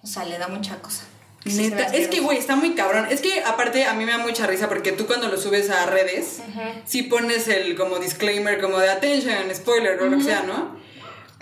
o 0.03 0.07
sea, 0.07 0.25
le 0.25 0.37
da 0.39 0.47
mucha 0.47 0.77
cosa. 0.81 1.03
Sí, 1.43 1.51
se 1.51 1.61
Neta, 1.69 1.91
ve 1.91 2.01
es 2.01 2.07
que, 2.07 2.21
güey, 2.21 2.39
está 2.39 2.55
muy 2.55 2.73
cabrón. 2.73 3.05
Es 3.11 3.21
que, 3.21 3.43
aparte, 3.43 3.85
a 3.85 3.93
mí 3.93 4.03
me 4.03 4.11
da 4.13 4.17
mucha 4.17 4.47
risa 4.47 4.67
porque 4.67 4.93
tú 4.93 5.05
cuando 5.05 5.27
lo 5.27 5.37
subes 5.37 5.69
a 5.69 5.85
redes, 5.85 6.39
sí 6.85 7.03
pones 7.03 7.47
el 7.47 7.75
como 7.75 7.99
disclaimer, 7.99 8.59
como 8.59 8.79
de 8.79 8.89
attention, 8.89 9.53
spoiler 9.53 10.01
o 10.01 10.07
lo 10.07 10.17
que 10.17 10.23
sea, 10.23 10.41
¿no? 10.41 10.83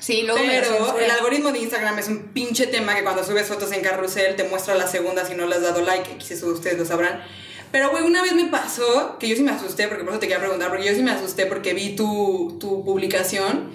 Sí, 0.04 0.24
luego 0.24 0.44
me 0.44 0.60
lo 0.60 0.62
Pero 0.68 0.76
censuran. 0.76 1.04
el 1.06 1.12
algoritmo 1.12 1.52
de 1.54 1.60
Instagram 1.60 1.98
es 1.98 2.10
un 2.10 2.24
pinche 2.34 2.68
tema 2.68 2.94
que 2.94 3.04
cuando 3.04 3.24
subes 3.24 3.48
fotos 3.48 3.72
en 3.72 3.82
carrusel 3.82 4.36
te 4.36 4.44
muestra 4.44 4.76
la 4.76 4.86
segunda 4.86 5.26
si 5.26 5.34
no 5.34 5.48
le 5.48 5.56
has 5.56 5.62
dado 5.62 5.82
like, 5.82 6.18
eso 6.30 6.48
ustedes 6.48 6.78
lo 6.78 6.84
sabrán. 6.86 7.24
Pero, 7.72 7.90
güey, 7.90 8.04
una 8.04 8.22
vez 8.22 8.34
me 8.34 8.48
pasó 8.48 9.18
que 9.18 9.30
yo 9.30 9.38
sí 9.38 9.44
me 9.44 9.52
asusté, 9.52 9.88
porque 9.88 10.04
por 10.04 10.12
eso 10.12 10.20
te 10.20 10.28
quería 10.28 10.42
preguntar, 10.42 10.68
porque 10.68 10.84
yo 10.86 10.94
sí 10.94 11.02
me 11.02 11.12
asusté 11.12 11.46
porque 11.46 11.74
vi 11.74 11.96
tu, 11.96 12.58
tu 12.60 12.84
publicación 12.84 13.72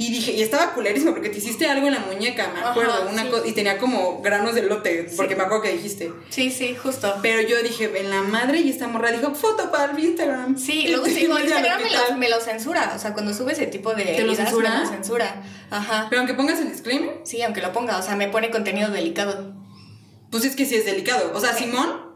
y 0.00 0.10
dije, 0.10 0.32
y 0.32 0.40
estaba 0.42 0.72
culerísimo 0.72 1.12
porque 1.12 1.28
te 1.28 1.38
hiciste 1.38 1.68
algo 1.68 1.86
en 1.86 1.92
la 1.92 2.00
muñeca, 2.00 2.48
me 2.54 2.60
Ajá, 2.60 2.70
acuerdo, 2.70 3.08
una 3.10 3.22
sí. 3.24 3.30
y 3.44 3.52
tenía 3.52 3.76
como 3.76 4.22
granos 4.22 4.54
de 4.54 4.62
lote, 4.62 5.10
porque 5.14 5.36
me 5.36 5.42
acuerdo 5.42 5.62
que 5.64 5.72
dijiste. 5.72 6.10
Sí, 6.30 6.50
sí, 6.50 6.74
justo. 6.74 7.14
Pero 7.20 7.46
yo 7.46 7.62
dije, 7.62 7.90
en 7.94 8.08
la 8.08 8.22
madre 8.22 8.60
y 8.60 8.70
esta 8.70 8.88
morra 8.88 9.12
dijo, 9.12 9.34
foto 9.34 9.70
para 9.70 9.92
el 9.92 9.98
Instagram. 9.98 10.56
Sí, 10.58 10.88
luego 10.88 11.04
sí, 11.04 11.14
digo, 11.16 11.38
Instagram 11.38 11.82
me 11.82 11.90
lo, 11.90 12.16
me 12.16 12.28
lo 12.30 12.40
censura. 12.40 12.92
O 12.96 12.98
sea, 12.98 13.12
cuando 13.12 13.34
sube 13.34 13.52
ese 13.52 13.66
tipo 13.66 13.92
de 13.94 14.04
¿Te 14.04 14.22
lo 14.24 14.34
censura? 14.34 14.70
me 14.70 14.80
lo 14.84 14.86
censura. 14.90 15.42
Ajá. 15.70 16.06
Pero 16.08 16.20
aunque 16.20 16.34
pongas 16.34 16.58
el 16.60 16.70
disclaimer, 16.72 17.20
Sí, 17.24 17.42
aunque 17.42 17.60
lo 17.60 17.72
ponga. 17.72 17.98
O 17.98 18.02
sea, 18.02 18.16
me 18.16 18.28
pone 18.28 18.50
contenido 18.50 18.90
delicado. 18.90 19.54
Pues 20.30 20.44
es 20.44 20.56
que 20.56 20.64
sí 20.64 20.76
es 20.76 20.86
delicado. 20.86 21.32
O 21.34 21.40
sea, 21.40 21.52
Simón, 21.52 22.10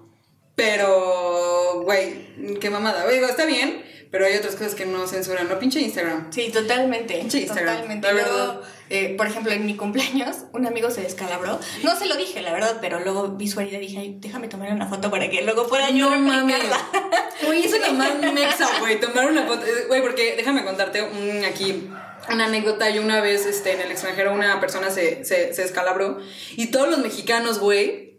pero, 0.55 1.83
güey, 1.85 2.59
qué 2.61 2.71
mamada. 2.71 3.07
Digo, 3.09 3.27
está 3.27 3.45
bien, 3.45 3.85
pero 4.15 4.27
hay 4.27 4.37
otras 4.37 4.55
cosas 4.55 4.77
que 4.77 4.87
no 4.87 5.09
censuran, 5.09 5.49
¿no? 5.49 5.59
Pinche 5.59 5.81
Instagram. 5.81 6.33
Sí, 6.33 6.53
totalmente. 6.53 7.15
Pinche 7.15 7.41
Instagram, 7.41 7.75
Totalmente. 7.75 8.07
la 8.07 8.13
Luego, 8.13 8.31
verdad. 8.37 8.61
eh, 8.91 9.15
por 9.17 9.27
ejemplo, 9.27 9.51
en 9.51 9.67
mi 9.67 9.75
cumpleaños, 9.75 10.37
un 10.53 10.67
amigo 10.69 10.89
se 10.89 11.01
descalabró. 11.01 11.59
No 11.83 11.99
se 11.99 12.07
lo 12.07 12.15
dije, 12.17 12.41
la 12.41 12.53
verdad, 12.53 12.79
pero 12.81 13.01
luego 13.01 13.31
vi 13.31 13.49
su 13.49 13.59
herida 13.59 13.79
y 13.79 13.81
dije, 13.89 13.99
Ay, 13.99 14.17
déjame 14.21 14.47
tomar 14.47 14.73
una 14.73 14.87
foto 14.87 15.11
para 15.11 15.29
que 15.29 15.43
luego 15.43 15.67
pueda 15.67 15.91
yo 15.91 16.11
No 16.11 16.19
mames. 16.21 16.63
Güey, 17.45 17.65
eso 17.65 17.75
es 17.75 17.89
lo 17.89 17.95
más 17.95 18.15
mexa, 18.33 18.69
güey, 18.79 19.01
tomar 19.01 19.27
una 19.27 19.45
foto. 19.47 19.67
Eh, 19.67 19.87
Güey, 19.89 20.01
porque 20.01 20.35
déjame 20.37 20.65
contarte 20.65 21.01
aquí 21.45 21.89
una 22.33 22.45
anécdota. 22.45 22.89
Yo 22.91 23.03
una 23.03 23.21
vez 23.21 23.47
este, 23.47 23.73
en 23.73 23.81
el 23.81 23.91
extranjero 23.91 24.33
una 24.33 24.61
persona 24.61 24.91
se, 24.91 25.25
se, 25.25 25.53
se 25.53 25.63
descalabró 25.63 26.19
y 26.57 26.69
todos 26.69 26.89
los 26.89 27.01
mexicanos, 27.01 27.59
güey, 27.59 28.14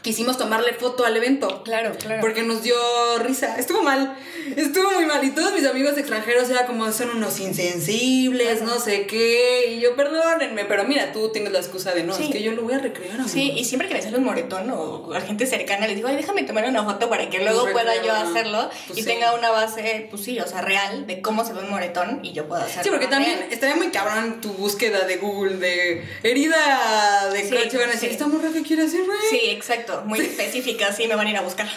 quisimos 0.00 0.38
tomarle 0.38 0.72
foto 0.74 1.04
al 1.04 1.16
evento. 1.16 1.62
Claro, 1.64 1.92
claro. 1.98 2.20
Porque 2.20 2.42
nos 2.42 2.62
dio 2.62 2.74
risa. 3.22 3.56
Estuvo 3.58 3.82
mal. 3.82 4.16
Estuvo 4.56 4.90
muy 4.92 5.04
mal. 5.06 5.22
Y 5.22 5.30
todos 5.30 5.52
mis 5.52 5.66
amigos 5.66 5.96
extranjeros 5.98 6.48
era 6.50 6.66
como 6.66 6.90
son 6.92 7.10
unos 7.10 7.38
insensibles, 7.40 8.62
no 8.62 8.78
sé 8.80 9.06
qué. 9.06 9.72
Y 9.76 9.80
yo, 9.80 9.94
perdónenme, 9.96 10.64
pero 10.64 10.84
mira, 10.84 11.12
tú 11.12 11.30
tienes 11.30 11.52
la 11.52 11.58
excusa 11.58 11.92
de 11.92 12.02
no, 12.04 12.14
Sí. 12.14 12.24
es 12.24 12.30
que 12.30 12.42
yo 12.42 12.52
lo 12.52 12.62
voy 12.62 12.74
a 12.74 12.78
recrear. 12.78 13.14
amigo". 13.14 13.28
Sí, 13.28 13.52
y 13.56 13.64
siempre 13.64 13.88
que 13.88 13.94
me 13.94 14.02
sale 14.02 14.16
un 14.18 14.24
moretón 14.24 14.70
o 14.70 15.12
a 15.14 15.20
gente 15.20 15.46
cercana, 15.46 15.86
les 15.86 15.96
digo, 15.96 16.08
ay, 16.08 16.16
déjame 16.16 16.42
tomar 16.44 16.64
una 16.68 16.84
foto 16.84 17.08
para 17.08 17.28
que 17.30 17.38
luego 17.40 17.70
pueda 17.72 18.02
yo 18.02 18.12
hacerlo 18.12 18.70
Pues 18.86 18.98
y 18.98 19.02
sí. 19.02 19.08
tenga 19.08 19.34
una 19.34 19.50
base, 19.50 20.06
pues 20.10 20.22
sí, 20.24 20.38
o 20.40 20.46
sea, 20.46 20.62
real 20.62 21.06
de 21.06 21.20
cómo 21.20 21.44
se 21.44 21.52
ve 21.52 21.60
un 21.60 21.70
moretón 21.70 22.20
y 22.22 22.32
yo 22.32 22.46
puedo 22.48 22.62
hacerlo. 22.62 22.82
Sí, 22.84 22.90
porque 22.90 23.06
también 23.06 23.38
real. 23.38 23.52
estaría 23.52 23.76
muy 23.76 23.88
cabrón 23.88 24.40
tu 24.40 24.52
búsqueda 24.54 25.00
de 25.06 25.16
Google 25.16 25.56
de 25.56 26.04
herida 26.22 27.30
de 27.32 27.42
Sí, 27.42 27.50
coche. 27.54 27.78
Van 27.78 27.88
a 27.88 27.92
decir. 27.92 28.10
¿esta 28.10 28.26
morra 28.26 28.48
qué 28.52 28.62
quiere 28.62 28.82
hacer, 28.84 29.04
güey? 29.04 29.18
Sí, 29.30 29.40
exacto, 29.50 29.81
muy 30.04 30.20
específica, 30.20 30.92
sí, 30.92 31.06
me 31.06 31.14
van 31.14 31.26
a 31.26 31.30
ir 31.30 31.36
a 31.36 31.42
buscar. 31.42 31.68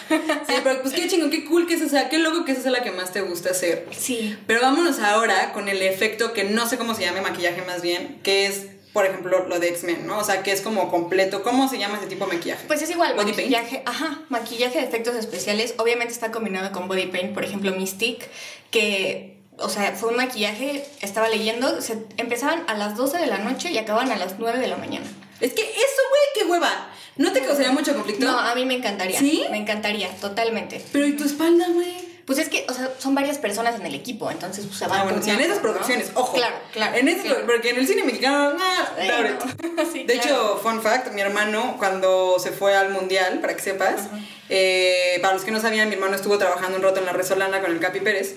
Sí, 0.46 0.54
pero 0.62 0.82
pues 0.82 0.94
qué 0.94 1.08
chingón, 1.08 1.30
qué 1.30 1.44
cool 1.44 1.66
que 1.66 1.74
es, 1.74 1.82
o 1.82 1.88
sea, 1.88 2.08
qué 2.08 2.18
loco 2.18 2.44
que 2.44 2.52
esa 2.52 2.62
sea 2.62 2.70
la 2.70 2.82
que 2.82 2.90
más 2.90 3.12
te 3.12 3.20
gusta 3.20 3.50
hacer. 3.50 3.86
Sí. 3.96 4.36
Pero 4.46 4.60
vámonos 4.60 4.98
ahora 5.00 5.52
con 5.52 5.68
el 5.68 5.82
efecto 5.82 6.32
que 6.32 6.44
no 6.44 6.68
sé 6.68 6.78
cómo 6.78 6.94
se 6.94 7.02
llame, 7.02 7.20
maquillaje 7.20 7.62
más 7.62 7.82
bien, 7.82 8.20
que 8.22 8.46
es, 8.46 8.66
por 8.92 9.04
ejemplo, 9.06 9.46
lo 9.46 9.58
de 9.58 9.68
X-Men, 9.68 10.06
¿no? 10.06 10.18
O 10.18 10.24
sea, 10.24 10.42
que 10.42 10.52
es 10.52 10.62
como 10.62 10.90
completo. 10.90 11.42
¿Cómo 11.42 11.68
se 11.68 11.78
llama 11.78 11.98
ese 11.98 12.06
tipo 12.06 12.26
de 12.26 12.34
maquillaje? 12.34 12.66
Pues 12.66 12.80
es 12.82 12.90
igual, 12.90 13.14
Body 13.14 13.32
paint. 13.32 13.50
maquillaje, 13.50 13.82
ajá, 13.84 14.22
maquillaje 14.28 14.78
de 14.78 14.84
efectos 14.86 15.14
especiales, 15.16 15.74
obviamente 15.78 16.12
está 16.12 16.30
combinado 16.32 16.72
con 16.72 16.88
body 16.88 17.06
paint, 17.06 17.34
por 17.34 17.44
ejemplo, 17.44 17.72
Mystique, 17.72 18.26
que, 18.70 19.38
o 19.58 19.68
sea, 19.68 19.92
fue 19.92 20.10
un 20.10 20.16
maquillaje, 20.16 20.84
estaba 21.02 21.28
leyendo, 21.28 21.80
se 21.82 21.98
empezaban 22.16 22.64
a 22.68 22.74
las 22.74 22.96
12 22.96 23.18
de 23.18 23.26
la 23.26 23.38
noche 23.38 23.70
y 23.70 23.78
acababan 23.78 24.10
a 24.10 24.16
las 24.16 24.38
9 24.38 24.58
de 24.58 24.66
la 24.68 24.76
mañana. 24.76 25.06
Es 25.40 25.52
que 25.52 25.62
eso, 25.62 26.02
güey, 26.08 26.22
qué 26.34 26.44
hueva. 26.50 26.90
¿No 27.16 27.32
te 27.32 27.40
causaría 27.42 27.72
mucho 27.72 27.94
conflicto? 27.94 28.24
No, 28.26 28.38
a 28.38 28.54
mí 28.54 28.64
me 28.64 28.74
encantaría. 28.74 29.18
¿Sí? 29.18 29.44
Me 29.50 29.58
encantaría, 29.58 30.08
totalmente. 30.20 30.84
Pero 30.92 31.06
¿y 31.06 31.12
tu 31.16 31.24
espalda, 31.24 31.66
güey? 31.68 32.06
Pues 32.26 32.40
es 32.40 32.48
que, 32.48 32.66
o 32.68 32.74
sea, 32.74 32.90
son 32.98 33.14
varias 33.14 33.38
personas 33.38 33.76
en 33.78 33.86
el 33.86 33.94
equipo, 33.94 34.28
entonces 34.30 34.66
pues 34.66 34.78
se 34.80 34.88
van 34.88 34.98
Ah, 35.00 35.04
bueno, 35.04 35.22
en 35.24 35.40
esas 35.40 35.56
¿no? 35.56 35.62
producciones, 35.62 36.10
ojo. 36.14 36.34
Claro, 36.36 36.56
claro. 36.72 36.96
En 36.96 37.06
esas, 37.06 37.22
claro. 37.24 37.46
Porque 37.46 37.70
en 37.70 37.76
el 37.78 37.86
cine 37.86 38.02
mexicano, 38.02 38.56
pobre. 38.96 39.30
no. 39.30 39.84
Sí, 39.92 40.02
De 40.02 40.14
claro. 40.14 40.28
hecho, 40.28 40.60
fun 40.60 40.82
fact, 40.82 41.12
mi 41.12 41.20
hermano 41.20 41.76
cuando 41.78 42.36
se 42.40 42.50
fue 42.50 42.74
al 42.74 42.90
mundial, 42.90 43.38
para 43.40 43.54
que 43.54 43.62
sepas, 43.62 44.08
eh, 44.48 45.20
para 45.22 45.34
los 45.34 45.44
que 45.44 45.52
no 45.52 45.60
sabían, 45.60 45.88
mi 45.88 45.94
hermano 45.94 46.16
estuvo 46.16 46.36
trabajando 46.36 46.76
un 46.78 46.82
rato 46.82 46.98
en 46.98 47.06
la 47.06 47.12
Resolana 47.12 47.60
con 47.60 47.70
el 47.70 47.78
Capi 47.78 48.00
Pérez. 48.00 48.34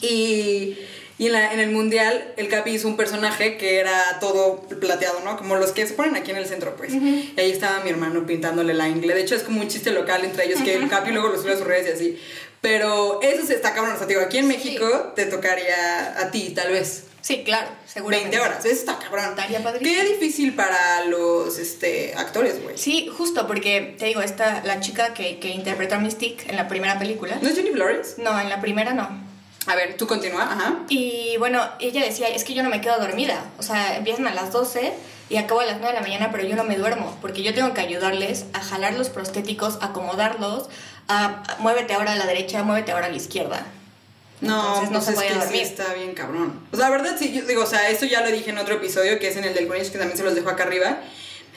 Y, 0.00 0.78
y 1.20 1.26
en, 1.26 1.32
la- 1.34 1.52
en 1.52 1.60
el 1.60 1.70
mundial, 1.70 2.32
el 2.38 2.48
Capi 2.48 2.70
hizo 2.70 2.88
un 2.88 2.96
personaje 2.96 3.58
que 3.58 3.78
era 3.78 4.18
todo 4.20 4.62
plateado, 4.80 5.20
¿no? 5.22 5.36
Como 5.36 5.54
los 5.56 5.72
que 5.72 5.86
se 5.86 5.92
ponen 5.92 6.16
aquí 6.16 6.30
en 6.30 6.38
el 6.38 6.46
centro, 6.46 6.74
pues. 6.76 6.92
Y 6.94 7.34
ahí 7.38 7.50
estaba 7.52 7.80
mi 7.84 7.90
hermano 7.90 8.24
pintándole 8.26 8.72
la 8.74 8.88
ingle. 8.88 9.12
De 9.14 9.20
hecho, 9.20 9.34
es 9.34 9.42
como 9.42 9.60
un 9.60 9.68
chiste 9.68 9.90
local 9.90 10.24
entre 10.24 10.46
ellos 10.46 10.60
que 10.62 10.74
el 10.74 10.88
Capi 10.88 11.10
luego 11.12 11.28
lo 11.28 11.40
sube 11.40 11.52
a 11.52 11.56
sus 11.58 11.66
redes 11.66 11.86
y 11.88 11.92
así. 11.92 12.22
Pero 12.62 13.20
eso 13.22 13.46
se 13.46 13.54
está 13.54 13.72
cabrón. 13.74 13.94
O 13.94 13.98
sea, 13.98 14.06
te 14.06 14.14
digo, 14.14 14.24
aquí 14.24 14.38
en 14.38 14.48
México 14.48 15.12
te 15.14 15.26
tocaría 15.26 16.20
a 16.20 16.30
ti, 16.30 16.50
tal 16.54 16.72
vez. 16.72 17.04
Sí, 17.22 17.42
claro, 17.44 17.68
seguramente. 17.86 18.30
20 18.38 18.46
horas, 18.50 18.64
eso 18.64 18.74
está 18.74 18.98
cabrón. 18.98 19.26
Estaría. 19.30 19.62
Qué 19.78 20.04
difícil 20.04 20.54
para 20.54 21.04
los 21.04 21.58
este, 21.58 22.14
actores, 22.16 22.62
güey. 22.62 22.78
Sí, 22.78 23.10
justo, 23.14 23.46
porque 23.46 23.94
te 23.98 24.06
digo, 24.06 24.22
esta, 24.22 24.62
la 24.64 24.80
chica 24.80 25.12
que, 25.12 25.38
que 25.38 25.48
interpretó 25.50 25.96
a 25.96 25.98
Mystique 25.98 26.48
en 26.48 26.56
la 26.56 26.66
primera 26.66 26.98
película. 26.98 27.38
¿No 27.42 27.48
es 27.50 27.56
Jennifer 27.56 27.78
Lawrence? 27.78 28.22
No, 28.22 28.40
en 28.40 28.48
la 28.48 28.60
primera 28.62 28.94
no. 28.94 29.29
A 29.66 29.74
ver, 29.74 29.96
tú 29.96 30.06
continúa, 30.06 30.42
ajá. 30.44 30.78
Y 30.88 31.36
bueno, 31.38 31.62
ella 31.80 32.02
decía, 32.02 32.28
es 32.28 32.44
que 32.44 32.54
yo 32.54 32.62
no 32.62 32.70
me 32.70 32.80
quedo 32.80 32.98
dormida. 32.98 33.44
O 33.58 33.62
sea, 33.62 33.96
empiezan 33.96 34.26
a 34.26 34.34
las 34.34 34.52
12 34.52 34.92
y 35.28 35.36
acabo 35.36 35.60
a 35.60 35.64
las 35.66 35.76
9 35.78 35.88
de 35.88 35.94
la 35.94 36.00
mañana, 36.00 36.30
pero 36.32 36.44
yo 36.44 36.56
no 36.56 36.64
me 36.64 36.76
duermo, 36.76 37.16
porque 37.20 37.42
yo 37.42 37.54
tengo 37.54 37.72
que 37.74 37.80
ayudarles 37.80 38.46
a 38.52 38.60
jalar 38.60 38.94
los 38.94 39.10
prostéticos, 39.10 39.78
acomodarlos, 39.82 40.68
a, 41.08 41.42
a- 41.46 41.56
muévete 41.58 41.92
ahora 41.94 42.12
a 42.12 42.16
la 42.16 42.26
derecha, 42.26 42.62
muévete 42.62 42.92
ahora 42.92 43.06
a 43.06 43.10
la 43.10 43.16
izquierda. 43.16 43.66
No, 44.40 44.80
Entonces 44.80 44.90
no 44.90 44.98
pues 45.00 45.04
se 45.04 45.10
es 45.10 45.16
puede 45.16 45.28
que 45.28 45.34
dormir. 45.34 45.56
sí 45.56 45.62
está 45.62 45.92
bien 45.92 46.14
cabrón. 46.14 46.60
O 46.72 46.76
sea, 46.76 46.88
la 46.88 46.96
verdad 46.96 47.16
sí, 47.18 47.30
yo 47.32 47.42
digo, 47.44 47.62
o 47.62 47.66
sea, 47.66 47.90
esto 47.90 48.06
ya 48.06 48.22
lo 48.22 48.32
dije 48.32 48.48
en 48.50 48.56
otro 48.58 48.76
episodio, 48.76 49.18
que 49.18 49.28
es 49.28 49.36
en 49.36 49.44
el 49.44 49.52
del 49.52 49.68
Grinch, 49.68 49.92
que 49.92 49.98
también 49.98 50.16
se 50.16 50.24
los 50.24 50.34
dejo 50.34 50.48
acá 50.48 50.62
arriba. 50.62 50.98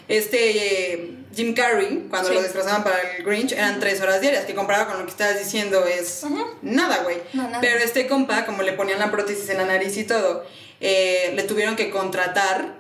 Este 0.08 0.94
eh, 0.94 1.16
Jim 1.36 1.54
Carrey, 1.56 2.08
cuando 2.10 2.30
Sí. 2.30 2.36
lo 2.36 2.44
disfrazaban 2.44 2.84
para 2.84 3.00
el 3.00 3.24
Grinch, 3.24 3.54
eran 3.54 3.80
tres 3.80 4.02
horas 4.02 4.22
diarias, 4.22 4.46
que 4.46 4.54
comparado 4.54 4.88
con 4.88 5.00
lo 5.00 5.06
que 5.06 5.12
estabas 5.12 5.40
diciendo 5.40 5.86
es 5.86 6.24
nada, 6.62 7.00
güey. 7.04 7.18
No. 7.34 7.50
Pero 7.62 7.80
este 7.80 8.08
compa, 8.08 8.46
como 8.46 8.62
le 8.64 8.74
ponían 8.74 9.00
la 9.00 9.12
prótesis 9.12 9.50
en 9.50 9.58
la 9.58 9.66
nariz 9.66 9.96
y 9.98 10.04
todo, 10.04 10.46
eh, 10.82 11.32
le 11.36 11.44
tuvieron 11.44 11.76
que 11.76 11.90
contratar 11.90 12.74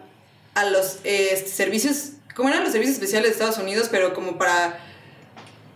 a 0.55 0.65
los 0.65 0.97
eh, 1.03 1.43
servicios, 1.51 2.09
como 2.35 2.49
eran 2.49 2.63
los 2.63 2.71
servicios 2.73 2.95
especiales 2.95 3.29
de 3.29 3.33
Estados 3.33 3.57
Unidos, 3.57 3.87
pero 3.89 4.13
como 4.13 4.37
para 4.37 4.79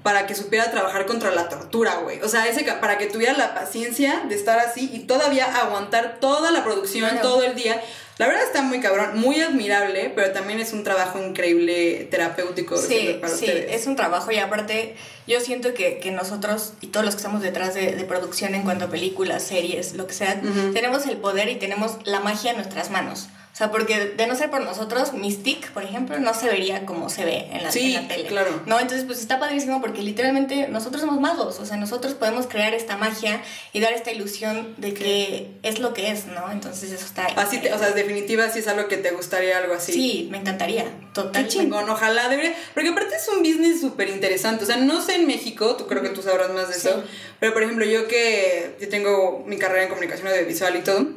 para 0.04 0.25
que 0.25 0.36
supiera 0.36 0.72
trabajar 0.72 1.06
contra 1.06 1.32
la 1.36 1.50
tortura, 1.50 1.96
güey. 1.96 2.22
O 2.22 2.30
sea, 2.30 2.48
ese 2.48 2.63
para 2.63 2.98
que 2.98 3.08
tuviera 3.08 3.34
la 3.34 3.54
paciencia 3.54 4.24
de 4.30 4.36
estar 4.36 4.58
así 4.58 4.89
y 4.94 5.00
todavía 5.00 5.54
aguantar 5.60 6.20
toda 6.22 6.50
la 6.51 6.63
producción, 6.63 7.10
Claro. 7.10 7.27
todo 7.27 7.44
el 7.44 7.56
día. 7.56 7.82
La 8.18 8.26
verdad 8.28 8.44
está 8.44 8.64
muy 8.64 8.80
cabrón, 8.80 9.20
muy 9.20 9.40
admirable, 9.42 10.12
pero 10.16 10.32
también 10.32 10.60
es 10.60 10.74
un 10.74 10.84
trabajo 10.84 11.22
increíble 11.24 12.08
terapéutico 12.10 12.76
Sí, 12.78 13.18
para 13.22 13.32
sí, 13.32 13.46
ustedes. 13.46 13.76
es 13.82 13.86
un 13.88 13.96
trabajo 13.96 14.32
y 14.32 14.38
aparte 14.38 14.96
yo 15.28 15.40
siento 15.40 15.74
que, 15.76 16.00
que 16.00 16.10
nosotros 16.12 16.74
y 16.82 16.88
todos 16.88 17.06
los 17.06 17.14
que 17.16 17.20
estamos 17.20 17.42
detrás 17.42 17.76
de, 17.76 17.96
de 17.96 18.04
producción 18.06 18.56
en 18.56 18.64
cuanto 18.64 18.86
a 18.86 18.90
películas, 18.90 19.44
series, 19.44 19.94
lo 19.94 20.08
que 20.08 20.14
sea, 20.16 20.42
tenemos 20.74 21.06
el 21.06 21.18
poder 21.18 21.50
y 21.50 21.58
tenemos 21.58 21.98
la 22.06 22.20
magia 22.20 22.52
en 22.52 22.58
nuestras 22.58 22.90
manos. 22.90 23.28
O 23.58 23.60
sea, 23.60 23.72
porque 23.72 24.00
de 24.16 24.28
no 24.28 24.36
ser 24.36 24.52
por 24.52 24.62
nosotros, 24.62 25.14
Mystique, 25.14 25.68
por 25.74 25.84
ejemplo, 25.84 26.20
no 26.20 26.36
se 26.36 26.46
vería 26.46 26.86
como 26.86 27.10
se 27.10 27.26
ve 27.26 27.48
en 27.52 27.64
la, 27.64 27.72
Sí, 27.72 27.96
en 27.96 28.04
la 28.04 28.08
tele. 28.08 28.28
claro. 28.28 28.62
¿No? 28.68 28.80
Entonces, 28.80 29.04
pues 29.08 29.20
está 29.20 29.40
padrísimo 29.40 29.82
porque 29.82 30.04
literalmente 30.04 30.68
nosotros 30.68 31.02
somos 31.02 31.20
magos. 31.20 31.58
O 31.60 31.66
sea, 31.66 31.76
nosotros 31.76 32.14
podemos 32.14 32.46
crear 32.46 32.76
esta 32.76 32.98
magia 32.98 33.42
y 33.74 33.80
dar 33.80 33.94
esta 33.94 34.12
ilusión 34.12 34.76
de 34.78 34.94
que 34.94 35.50
es 35.64 35.80
lo 35.80 35.96
que 35.96 36.12
es, 36.12 36.28
¿no? 36.28 36.52
Entonces, 36.52 36.92
eso 36.92 37.04
está. 37.04 37.26
Así, 37.36 37.58
te- 37.58 37.74
o 37.74 37.80
sea, 37.80 37.88
en 37.88 37.96
definitiva, 37.96 38.48
sí 38.52 38.60
es 38.60 38.68
algo 38.68 38.88
que 38.88 38.98
te 38.98 39.10
gustaría 39.10 39.58
algo 39.58 39.74
así. 39.74 39.92
Sí, 39.92 40.28
me 40.30 40.38
encantaría. 40.38 40.84
Qué 40.84 41.08
Totalmente. 41.16 41.50
chingón, 41.58 41.90
ojalá 41.90 42.30
debería. 42.30 42.54
Porque 42.76 42.90
aparte 42.90 43.16
es 43.16 43.28
un 43.28 43.40
business 43.40 43.82
súper 43.82 44.10
interesante. 44.10 44.66
O 44.66 44.68
sea, 44.68 44.78
no 44.78 45.02
sé 45.02 45.16
en 45.16 45.26
México, 45.26 45.76
tú 45.78 45.88
creo 45.88 46.04
que 46.04 46.10
tú 46.10 46.22
sabrás 46.22 46.52
más 46.52 46.68
de 46.68 46.76
Sí. 46.76 46.90
eso. 46.90 47.04
Pero 47.40 47.54
por 47.54 47.64
ejemplo, 47.64 47.86
yo 47.86 48.08
que 48.08 48.76
yo 48.80 48.88
tengo 48.88 49.44
mi 49.48 49.58
carrera 49.58 49.82
en 49.82 49.90
comunicación 49.90 50.28
audiovisual 50.28 50.76
y 50.76 50.82
todo, 50.82 51.08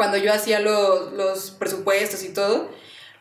cuando 0.00 0.16
yo 0.16 0.32
hacía 0.32 0.60
los, 0.60 1.12
los 1.12 1.50
presupuestos 1.52 2.22
y 2.24 2.30
todo, 2.30 2.70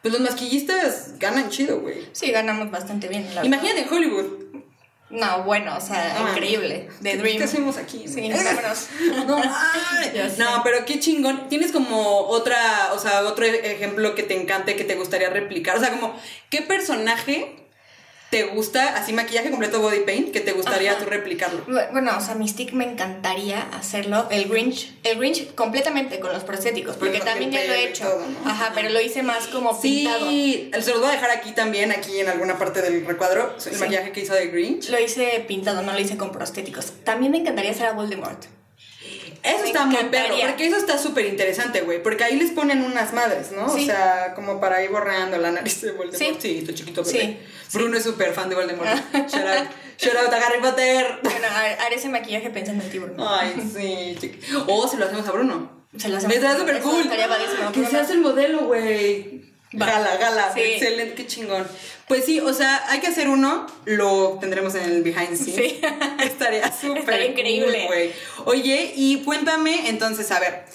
pues 0.01 0.13
los 0.13 0.21
masquillistas 0.21 1.19
ganan 1.19 1.50
chido, 1.50 1.81
güey. 1.81 2.07
Sí, 2.13 2.31
ganamos 2.31 2.71
bastante 2.71 3.09
bien. 3.09 3.27
la. 3.36 3.45
Imagínate 3.45 3.81
en 3.81 3.93
Hollywood. 3.93 4.25
No, 5.09 5.43
bueno, 5.43 5.75
o 5.75 5.81
sea, 5.81 6.15
Ah, 6.17 6.29
increíble. 6.31 6.88
The 7.01 7.12
¿qué- 7.12 7.17
Dream. 7.17 7.38
¿Qué 7.39 7.43
hacemos 7.43 7.77
aquí? 7.77 8.07
Sí, 8.07 8.31
vámonos. 8.31 8.88
No, 10.38 10.55
no, 10.57 10.63
pero 10.63 10.86
qué 10.86 11.00
chingón. 11.00 11.50
Tienes 11.50 11.71
como 11.71 12.19
otra, 12.27 12.91
o 12.93 13.00
sea, 13.00 13.24
otro 13.24 13.43
ejemplo 13.45 14.13
que 14.15 14.24
te 14.24 14.39
encante, 14.39 14.75
que 14.75 14.83
te 14.86 14.95
gustaría 14.95 15.29
replicar. 15.31 15.77
O 15.77 15.79
sea, 15.79 15.89
como, 15.91 16.15
¿qué 16.50 16.62
personaje 16.62 17.55
te 18.29 18.43
gusta, 18.43 18.95
así 18.95 19.12
maquillaje 19.13 19.50
completo 19.50 19.79
body 19.81 20.01
paint, 20.01 20.31
que 20.31 20.39
te 20.39 20.51
gustaría 20.51 20.91
Ajá. 20.91 21.00
tú 21.00 21.09
replicarlo? 21.09 21.65
Bu- 21.65 21.91
Bueno, 21.91 22.12
o 22.17 22.21
sea, 22.21 22.36
Mystique 22.36 22.74
me 22.75 22.86
encantaría 22.86 23.62
hacerlo. 23.74 24.27
El 24.29 24.48
Grinch, 24.50 24.93
el 25.03 25.17
Grinch 25.17 25.53
completamente 25.55 26.19
con 26.19 26.31
los 26.31 26.43
prostéticos, 26.43 26.95
porque 26.98 27.19
también 27.19 27.51
ya 27.51 27.63
lo 27.65 27.74
he 27.74 27.89
hecho. 27.89 28.03
todo, 28.05 28.19
¿no? 28.27 28.50
Ajá, 28.50 28.71
pero 28.75 28.89
lo 28.89 29.01
hice 29.01 29.24
más 29.24 29.48
como 29.48 29.79
pintado. 29.81 30.29
Sí, 30.29 30.69
se 30.79 30.91
los 30.91 31.00
voy 31.00 31.09
a 31.09 31.13
dejar 31.13 31.31
aquí 31.31 31.51
también, 31.53 31.91
aquí 31.91 32.19
en 32.19 32.29
alguna 32.29 32.57
parte 32.57 32.81
del 32.81 33.05
recuadro, 33.05 33.55
el 33.55 33.62
Sí. 33.62 33.69
maquillaje 33.79 34.12
que 34.12 34.21
hizo 34.21 34.33
de 34.36 34.48
Grinch. 34.48 34.89
Lo 34.89 35.00
hice 35.00 35.43
pintado, 35.48 35.81
no 35.81 35.91
lo 35.93 36.00
hice 36.00 36.17
con 36.17 36.31
prostéticos. 36.31 36.93
También 37.03 37.31
me 37.31 37.39
encantaría 37.39 37.71
hacer 37.71 37.88
a 37.88 37.93
Voldemort. 37.93 38.45
Eso 39.43 39.62
Me 39.62 39.67
está 39.67 39.86
muy 39.86 40.03
perro, 40.05 40.36
porque 40.46 40.67
eso 40.67 40.77
está 40.77 40.98
súper 40.98 41.25
interesante, 41.25 41.81
güey, 41.81 42.01
porque 42.03 42.24
ahí 42.24 42.36
les 42.38 42.51
ponen 42.51 42.84
unas 42.84 43.13
madres, 43.13 43.51
¿no? 43.51 43.69
Sí. 43.74 43.84
O 43.84 43.86
sea, 43.86 44.34
como 44.36 44.60
para 44.60 44.84
ir 44.84 44.89
borreando 44.89 45.38
la 45.38 45.51
nariz 45.51 45.81
de 45.81 45.91
Voldemort. 45.91 46.17
Sí. 46.17 46.38
Sí, 46.39 46.63
tu 46.65 46.74
chiquito 46.74 47.03
bebé. 47.03 47.19
Sí. 47.19 47.77
Bruno 47.77 47.98
es 47.98 48.03
súper 48.03 48.34
fan 48.34 48.50
de 48.50 48.55
Voldemort. 48.55 48.89
shout 49.13 49.48
out, 49.48 49.67
shout 49.98 50.15
out 50.17 50.34
a 50.34 50.38
Harry 50.46 50.60
Potter. 50.60 51.19
Bueno, 51.24 51.48
ha- 51.50 51.86
haré 51.86 51.96
ese 51.96 52.10
maquillaje 52.10 52.50
pensando 52.50 52.84
en 52.84 52.89
ti, 52.89 53.00
Bruno. 53.00 53.27
Ay, 53.29 53.53
sí. 53.55 54.17
chiqui- 54.19 54.63
O 54.67 54.88
se 54.88 54.98
lo 54.98 55.05
hacemos 55.05 55.27
a 55.27 55.31
Bruno. 55.31 55.79
Se 55.98 56.08
lo 56.10 56.13
Me 56.13 56.17
hacemos. 56.17 56.36
está 56.36 56.58
súper 56.58 56.79
cool. 56.81 57.10
Que 57.74 57.86
seas 57.86 58.10
el 58.12 58.19
modelo, 58.19 58.65
güey. 58.67 59.46
Gala, 59.71 60.17
gala, 60.17 60.51
Sí. 60.53 60.61
excelente, 60.61 61.13
qué 61.15 61.27
chingón. 61.27 61.67
Pues 62.07 62.25
sí, 62.25 62.39
o 62.39 62.53
sea, 62.53 62.83
hay 62.89 62.99
que 63.01 63.07
hacer 63.07 63.29
uno, 63.29 63.67
lo 63.85 64.38
tendremos 64.41 64.73
en 64.75 64.83
el 64.83 65.03
behind 65.03 65.29
the 65.29 65.35
scenes. 65.38 65.71
Sí. 65.73 65.81
Estaría 66.23 66.71
súper 66.71 67.21
increíble. 67.29 67.88
cool. 68.35 68.47
Oye, 68.47 68.93
y 68.95 69.23
cuéntame, 69.23 69.89
entonces, 69.89 70.31
a 70.31 70.39
ver, 70.39 70.65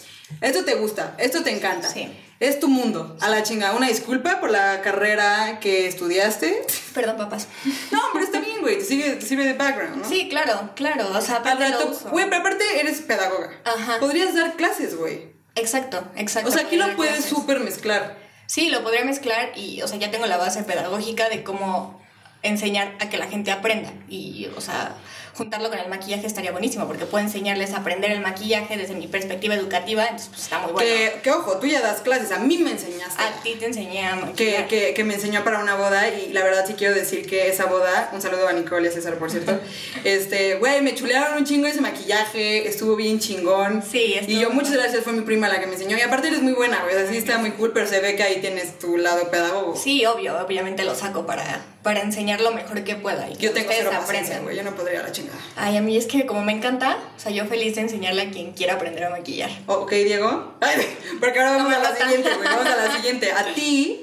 esto 0.40 0.64
te 0.64 0.74
gusta, 0.76 1.16
esto 1.18 1.42
te 1.42 1.50
encanta. 1.50 1.88
Sí. 1.88 2.08
Es 2.40 2.60
tu 2.60 2.68
mundo, 2.68 3.16
a 3.20 3.28
la 3.30 3.42
chingada. 3.42 3.74
Una 3.74 3.88
disculpa 3.88 4.38
por 4.40 4.50
la 4.50 4.80
carrera 4.82 5.58
que 5.60 5.86
estudiaste. 5.86 6.62
Perdón, 6.92 7.16
papás. 7.16 7.46
No, 7.90 8.00
pero 8.12 8.24
está 8.24 8.40
bien, 8.40 8.60
güey, 8.60 8.78
te 8.78 8.84
sirve, 8.84 9.10
te 9.12 9.24
sirve 9.26 9.44
de 9.44 9.54
background, 9.54 9.96
¿no? 10.02 10.08
Sí, 10.08 10.28
claro, 10.28 10.70
claro. 10.74 11.08
O 11.16 11.20
sea, 11.20 11.36
aparte 11.36 11.68
lo 11.68 11.78
rato- 11.78 11.90
uso. 11.90 12.10
Güey, 12.10 12.26
pero 12.28 12.38
aparte 12.42 12.64
eres 12.80 13.00
pedagoga. 13.02 13.50
Ajá. 13.64 13.98
Podrías 13.98 14.34
dar 14.34 14.54
clases, 14.56 14.96
güey. 14.96 15.32
Exacto, 15.54 16.04
exacto. 16.16 16.50
O 16.50 16.52
sea, 16.52 16.62
aquí 16.64 16.76
lo 16.76 16.94
puedes 16.96 17.24
súper 17.24 17.60
mezclar. 17.60 18.24
Sí, 18.46 18.68
lo 18.68 18.82
podría 18.82 19.04
mezclar 19.04 19.52
y, 19.56 19.82
o 19.82 19.88
sea, 19.88 19.98
ya 19.98 20.10
tengo 20.10 20.26
la 20.26 20.36
base 20.36 20.62
pedagógica 20.62 21.28
de 21.28 21.42
cómo 21.42 22.00
enseñar 22.42 22.94
a 23.00 23.08
que 23.08 23.18
la 23.18 23.26
gente 23.26 23.50
aprenda. 23.50 23.92
Y, 24.08 24.48
o 24.56 24.60
sea, 24.60 24.94
juntarlo 25.36 25.68
con 25.68 25.78
el 25.78 25.88
maquillaje 25.88 26.26
estaría 26.26 26.52
buenísimo 26.52 26.86
porque 26.86 27.06
puedo 27.06 27.24
enseñarles 27.24 27.72
a 27.72 27.78
aprender 27.78 28.12
el 28.12 28.20
maquillaje 28.20 28.76
desde 28.76 28.94
mi 28.94 29.08
perspectiva 29.08 29.54
educativa, 29.54 30.04
entonces 30.04 30.28
pues 30.28 30.42
está 30.42 30.58
muy 30.60 30.72
bueno. 30.72 30.88
Que, 30.88 31.20
que 31.22 31.30
ojo, 31.30 31.58
tú 31.58 31.66
ya 31.66 31.80
das 31.80 32.00
clases, 32.00 32.30
a 32.30 32.38
mí 32.38 32.58
me 32.58 32.70
enseñaste. 32.70 33.22
A 33.22 33.42
ti 33.42 33.56
te 33.58 33.66
enseñé 33.66 34.06
a 34.06 34.14
que, 34.14 34.26
maquillar. 34.26 34.68
que, 34.68 34.94
que 34.94 35.04
me 35.04 35.14
enseñó 35.14 35.42
para 35.42 35.58
una 35.58 35.74
boda 35.74 36.08
y 36.08 36.32
la 36.32 36.44
verdad 36.44 36.64
sí 36.66 36.74
quiero 36.74 36.94
decir 36.94 37.26
que 37.26 37.48
esa 37.48 37.66
boda, 37.66 38.10
un 38.12 38.22
saludo 38.22 38.48
a 38.48 38.52
Nicole 38.52 38.86
y 38.86 38.90
a 38.90 38.92
César 38.92 39.14
por 39.16 39.30
cierto, 39.30 39.58
este, 40.04 40.56
güey, 40.56 40.80
me 40.82 40.94
chulearon 40.94 41.38
un 41.38 41.44
chingo 41.44 41.66
ese 41.66 41.80
maquillaje, 41.80 42.68
estuvo 42.68 42.94
bien 42.94 43.18
chingón. 43.18 43.82
Sí, 43.82 44.14
estuvo 44.14 44.36
Y 44.36 44.40
yo 44.40 44.50
muchas 44.50 44.72
gracias, 44.72 45.02
fue 45.02 45.12
mi 45.12 45.22
prima 45.22 45.48
la 45.48 45.58
que 45.60 45.66
me 45.66 45.72
enseñó 45.72 45.96
y 45.96 46.00
aparte 46.00 46.28
eres 46.28 46.42
muy 46.42 46.52
buena, 46.52 46.82
güey, 46.84 46.96
así 46.96 47.16
está 47.16 47.38
muy 47.38 47.50
cool, 47.52 47.72
pero 47.72 47.88
se 47.88 48.00
ve 48.00 48.14
que 48.14 48.22
ahí 48.22 48.40
tienes 48.40 48.78
tu 48.78 48.96
lado 48.96 49.30
pedagogo. 49.30 49.76
Sí, 49.76 50.06
obvio, 50.06 50.38
obviamente 50.38 50.84
lo 50.84 50.94
saco 50.94 51.26
para, 51.26 51.62
para 51.82 52.02
enseñar 52.02 52.40
lo 52.40 52.52
mejor 52.52 52.84
que 52.84 52.94
pueda 52.94 53.28
y 53.28 53.36
que 53.36 53.46
Yo 53.46 53.52
tengo 53.52 53.70
cero 53.74 53.90
paciencia, 53.92 54.38
güey, 54.40 54.56
yo 54.56 54.62
no 54.62 54.74
podría 54.74 55.02
la 55.02 55.12
Ay, 55.57 55.76
a 55.76 55.81
mí 55.81 55.97
es 55.97 56.07
que 56.07 56.26
como 56.26 56.43
me 56.43 56.52
encanta, 56.52 56.99
o 57.16 57.21
sea, 57.21 57.33
yo 57.33 57.45
feliz 57.47 57.75
de 57.76 57.83
enseñarle 57.83 58.23
a 58.23 58.31
quien 58.31 58.52
quiera 58.52 58.75
aprender 58.75 59.04
a 59.04 59.11
maquillar. 59.11 59.50
Oh, 59.66 59.75
ok, 59.75 59.93
Diego. 59.93 60.54
Ay, 60.61 60.87
porque 61.21 61.38
ahora 61.40 61.57
vamos 61.57 61.71
No 61.73 61.76
a 61.76 61.78
la 61.90 61.97
siguiente, 61.97 62.31
güey. 62.35 62.49
Vamos 62.49 62.66
a 62.66 62.76
la 62.76 62.93
siguiente. 62.97 63.33
A 63.33 63.54
ti 63.54 64.00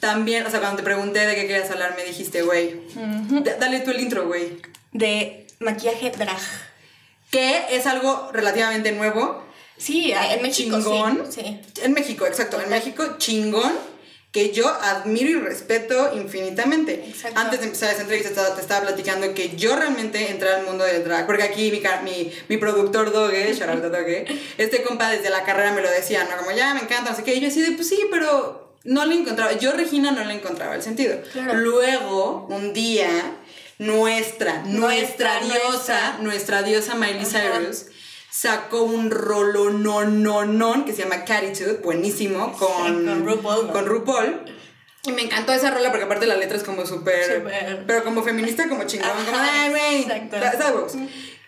también, 0.00 0.44
o 0.46 0.50
sea, 0.50 0.60
cuando 0.60 0.78
te 0.78 0.82
pregunté 0.82 1.26
de 1.26 1.34
qué 1.34 1.46
querías 1.46 1.70
hablar, 1.70 1.94
me 1.96 2.04
dijiste, 2.04 2.42
güey. 2.42 2.80
Dale 3.58 3.80
tú 3.80 3.90
el 3.92 4.00
intro, 4.00 4.26
güey. 4.26 4.58
De 4.92 5.46
maquillaje 5.60 6.10
drag. 6.10 6.40
Que 7.30 7.62
es 7.70 7.86
algo 7.86 8.30
relativamente 8.32 8.92
nuevo. 8.92 9.42
Sí, 9.78 10.12
en 10.12 10.42
México 10.42 10.76
Chingón. 10.76 11.24
sí. 11.30 11.40
Sí. 11.74 11.82
En 11.82 11.92
México, 11.92 12.26
exacto. 12.26 12.60
En 12.60 12.68
México, 12.68 13.16
chingón. 13.18 13.72
Que 14.32 14.50
yo 14.50 14.66
admiro 14.66 15.28
y 15.28 15.34
respeto 15.34 16.12
infinitamente. 16.16 17.04
Exacto. 17.06 17.38
Antes 17.38 17.60
de 17.60 17.66
empezar 17.66 17.92
esa 17.92 18.02
entrevista 18.02 18.54
te 18.54 18.60
estaba 18.62 18.80
platicando 18.86 19.34
que 19.34 19.54
yo 19.56 19.76
realmente 19.76 20.30
entré 20.30 20.48
al 20.48 20.64
mundo 20.64 20.84
del 20.84 21.04
drag. 21.04 21.26
Porque 21.26 21.42
aquí 21.42 21.70
mi, 21.70 21.82
mi, 22.10 22.32
mi 22.48 22.56
productor 22.56 23.12
Doge, 23.12 23.52
Doge, 23.90 24.24
este 24.56 24.82
compa 24.82 25.10
desde 25.10 25.28
la 25.28 25.44
carrera 25.44 25.72
me 25.72 25.82
lo 25.82 25.90
decía, 25.90 26.24
¿no? 26.24 26.36
Como 26.38 26.50
ya 26.52 26.72
me 26.72 26.80
encanta, 26.80 27.10
no 27.10 27.16
sé 27.16 27.24
qué. 27.24 27.34
Y 27.34 27.40
yo 27.40 27.48
así 27.48 27.60
de, 27.60 27.72
pues 27.72 27.88
sí, 27.88 28.00
pero 28.10 28.74
no 28.84 29.04
le 29.04 29.14
encontraba. 29.16 29.52
Yo, 29.52 29.72
Regina, 29.72 30.12
no 30.12 30.24
le 30.24 30.32
encontraba 30.34 30.74
el 30.74 30.82
sentido. 30.82 31.18
Claro. 31.32 31.54
Luego, 31.54 32.46
un 32.48 32.72
día, 32.72 33.10
nuestra, 33.78 34.62
nuestra, 34.64 35.40
Nuestra, 35.40 35.40
diosa, 35.40 36.16
nuestra. 36.18 36.18
nuestra 36.22 36.62
diosa 36.62 36.94
Miley. 36.94 37.26
Cyrus 37.26 37.86
sacó 38.32 38.82
un 38.82 39.10
rolo 39.10 39.70
no 39.70 40.04
no 40.06 40.46
non 40.46 40.86
que 40.86 40.92
se 40.94 41.02
llama 41.02 41.24
Catitude, 41.24 41.74
buenísimo, 41.84 42.52
con, 42.56 43.04
con 43.04 43.26
RuPaul, 43.26 43.66
¿no? 43.66 43.72
con 43.72 43.86
RuPaul. 43.86 44.40
Y 45.04 45.12
me 45.12 45.22
encantó 45.22 45.52
esa 45.52 45.70
rola 45.70 45.90
porque 45.90 46.06
aparte 46.06 46.26
la 46.26 46.36
letra 46.36 46.56
es 46.56 46.62
como 46.62 46.86
súper... 46.86 47.84
Pero 47.86 48.04
como 48.04 48.22
feminista, 48.22 48.68
como 48.68 48.84
chingón. 48.84 49.10
Ajá, 49.10 49.24
como, 49.24 49.38
ay, 49.38 49.70
güey. 49.70 50.02
exacto. 50.02 50.86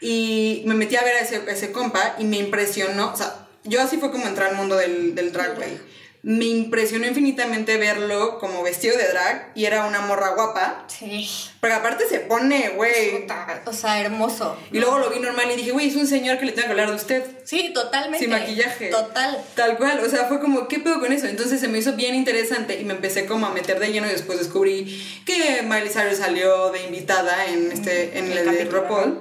Y 0.00 0.64
me 0.66 0.74
metí 0.74 0.96
a 0.96 1.04
ver 1.04 1.14
a 1.14 1.20
ese, 1.20 1.36
a 1.36 1.52
ese 1.52 1.70
compa 1.70 2.16
y 2.18 2.24
me 2.24 2.36
impresionó. 2.36 3.12
O 3.12 3.16
sea, 3.16 3.46
yo 3.62 3.80
así 3.80 3.96
fue 3.96 4.10
como 4.10 4.26
entrar 4.26 4.50
al 4.50 4.56
mundo 4.56 4.76
del, 4.76 5.14
del 5.14 5.32
drag, 5.32 5.54
güey. 5.54 5.78
Me 6.24 6.46
impresionó 6.46 7.06
infinitamente 7.06 7.76
verlo 7.76 8.38
como 8.38 8.62
vestido 8.62 8.96
de 8.96 9.08
drag 9.08 9.52
y 9.54 9.66
era 9.66 9.84
una 9.84 10.00
morra 10.00 10.30
guapa. 10.30 10.86
Sí. 10.88 11.28
Porque 11.60 11.74
aparte 11.74 12.08
se 12.08 12.20
pone, 12.20 12.70
güey. 12.70 13.26
O 13.66 13.72
sea, 13.74 14.00
hermoso. 14.00 14.56
Y 14.72 14.78
luego 14.78 14.98
lo 14.98 15.10
vi 15.10 15.20
normal 15.20 15.50
y 15.52 15.56
dije, 15.56 15.72
güey, 15.72 15.88
es 15.88 15.96
un 15.96 16.06
señor 16.06 16.38
que 16.38 16.46
le 16.46 16.52
tengo 16.52 16.68
que 16.68 16.70
hablar 16.72 16.88
de 16.88 16.96
usted. 16.96 17.24
Sí, 17.44 17.72
totalmente. 17.74 18.20
Sin 18.20 18.30
maquillaje. 18.30 18.88
Total. 18.88 19.44
Tal 19.54 19.76
cual, 19.76 20.00
o 20.00 20.08
sea, 20.08 20.24
fue 20.24 20.40
como, 20.40 20.66
¿qué 20.66 20.78
pedo 20.78 20.98
con 20.98 21.12
eso? 21.12 21.26
Entonces 21.26 21.60
se 21.60 21.68
me 21.68 21.76
hizo 21.76 21.92
bien 21.92 22.14
interesante 22.14 22.80
y 22.80 22.84
me 22.86 22.94
empecé 22.94 23.26
como 23.26 23.46
a 23.46 23.50
meter 23.50 23.78
de 23.78 23.92
lleno 23.92 24.06
y 24.06 24.12
después 24.12 24.38
descubrí 24.38 25.22
que 25.26 25.60
Miley 25.62 25.90
Cyrus 25.90 26.16
salió 26.20 26.72
de 26.72 26.84
invitada 26.84 27.44
en 27.48 27.70
este, 27.70 28.18
en 28.18 28.32
el, 28.32 28.50
de 28.50 28.64
RuPaul. 28.64 29.20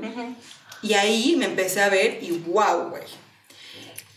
Y 0.81 0.93
ahí 0.93 1.35
me 1.37 1.45
empecé 1.45 1.81
a 1.81 1.89
ver 1.89 2.19
y 2.21 2.31
wow, 2.31 2.91
güey. 2.91 3.22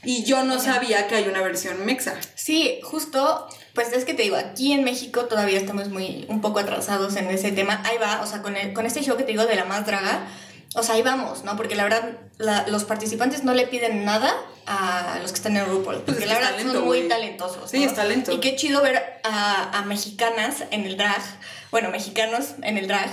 Y 0.07 0.25
yo 0.25 0.45
no 0.45 0.59
sabía 0.61 1.09
que 1.09 1.17
hay 1.17 1.29
una 1.29 1.43
versión 1.43 1.85
mexa. 1.85 2.15
Sí, 2.35 2.81
justo, 2.83 3.47
pues 3.75 3.93
es 3.93 4.05
que 4.05 4.15
te 4.15 4.23
digo, 4.23 4.37
aquí 4.37 4.73
en 4.73 4.85
México 4.85 5.25
todavía 5.27 5.59
estamos 5.59 5.89
muy, 5.91 6.25
un 6.29 6.41
poco 6.41 6.61
atrasados 6.61 7.17
en 7.17 7.29
ese 7.31 7.53
tema. 7.53 7.83
Ahí 7.85 7.99
va, 7.99 8.23
o 8.23 8.27
sea, 8.27 8.41
con, 8.41 8.57
el, 8.57 8.73
con 8.73 8.87
este 8.87 9.03
show 9.03 9.17
que 9.17 9.25
te 9.25 9.33
digo 9.33 9.45
de 9.47 9.57
la 9.57 9.65
más 9.65 9.85
draga, 9.85 10.27
o 10.75 10.83
sea, 10.83 10.95
ahí 10.95 11.03
vamos, 11.03 11.43
¿no? 11.45 11.57
Porque 11.57 11.75
la 11.75 11.85
verdad, 11.85 12.19
la- 12.39 12.67
los 12.69 12.85
participantes 12.85 13.45
no 13.45 13.53
le 13.55 13.67
piden 13.67 14.05
nada 14.05 14.33
a 14.67 15.19
los 15.23 15.33
que 15.33 15.37
están 15.37 15.57
en 15.57 15.65
RuPaul. 15.67 15.97
Porque 15.97 16.13
Pues 16.13 16.19
es 16.23 16.27
la 16.29 16.35
verdad 16.35 16.51
talento, 16.51 16.73
son 16.75 16.85
muy 16.85 16.99
güey. 16.99 17.09
talentosos. 17.09 17.71
Sí, 17.71 17.83
es 17.85 17.95
talento. 17.95 18.33
Y 18.33 18.39
qué 18.41 18.57
chido 18.57 18.83
ver 18.83 19.21
a, 19.25 19.79
a 19.79 19.83
mexicanas 19.83 20.65
en 20.71 20.85
el 20.87 20.97
drag, 20.97 21.23
bueno, 21.71 21.91
mexicanos 21.91 22.51
en 22.63 22.77
el 22.79 22.87
drag, 22.89 23.11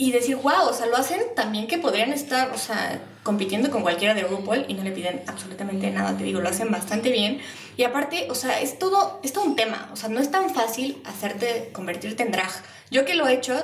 y 0.00 0.12
decir, 0.12 0.36
wow, 0.36 0.68
o 0.68 0.72
sea, 0.72 0.86
lo 0.86 0.96
hacen 0.96 1.20
también 1.34 1.66
que 1.66 1.76
podrían 1.76 2.12
estar, 2.12 2.52
o 2.52 2.58
sea, 2.58 3.02
compitiendo 3.24 3.68
con 3.68 3.82
cualquiera 3.82 4.14
de 4.14 4.22
RuPaul 4.22 4.64
y 4.68 4.74
no 4.74 4.84
le 4.84 4.92
piden 4.92 5.22
absolutamente 5.26 5.90
nada, 5.90 6.16
te 6.16 6.22
digo, 6.22 6.40
lo 6.40 6.48
hacen 6.48 6.70
bastante 6.70 7.10
bien. 7.10 7.40
Y 7.76 7.82
aparte, 7.82 8.28
o 8.30 8.36
sea, 8.36 8.60
es 8.60 8.78
todo, 8.78 9.18
es 9.24 9.32
todo 9.32 9.44
un 9.44 9.56
tema, 9.56 9.90
o 9.92 9.96
sea, 9.96 10.08
no 10.08 10.20
es 10.20 10.30
tan 10.30 10.54
fácil 10.54 11.02
hacerte, 11.04 11.70
convertirte 11.72 12.22
en 12.22 12.30
drag. 12.30 12.50
Yo 12.92 13.04
que 13.04 13.14
lo 13.14 13.26
he 13.26 13.34
hecho, 13.34 13.60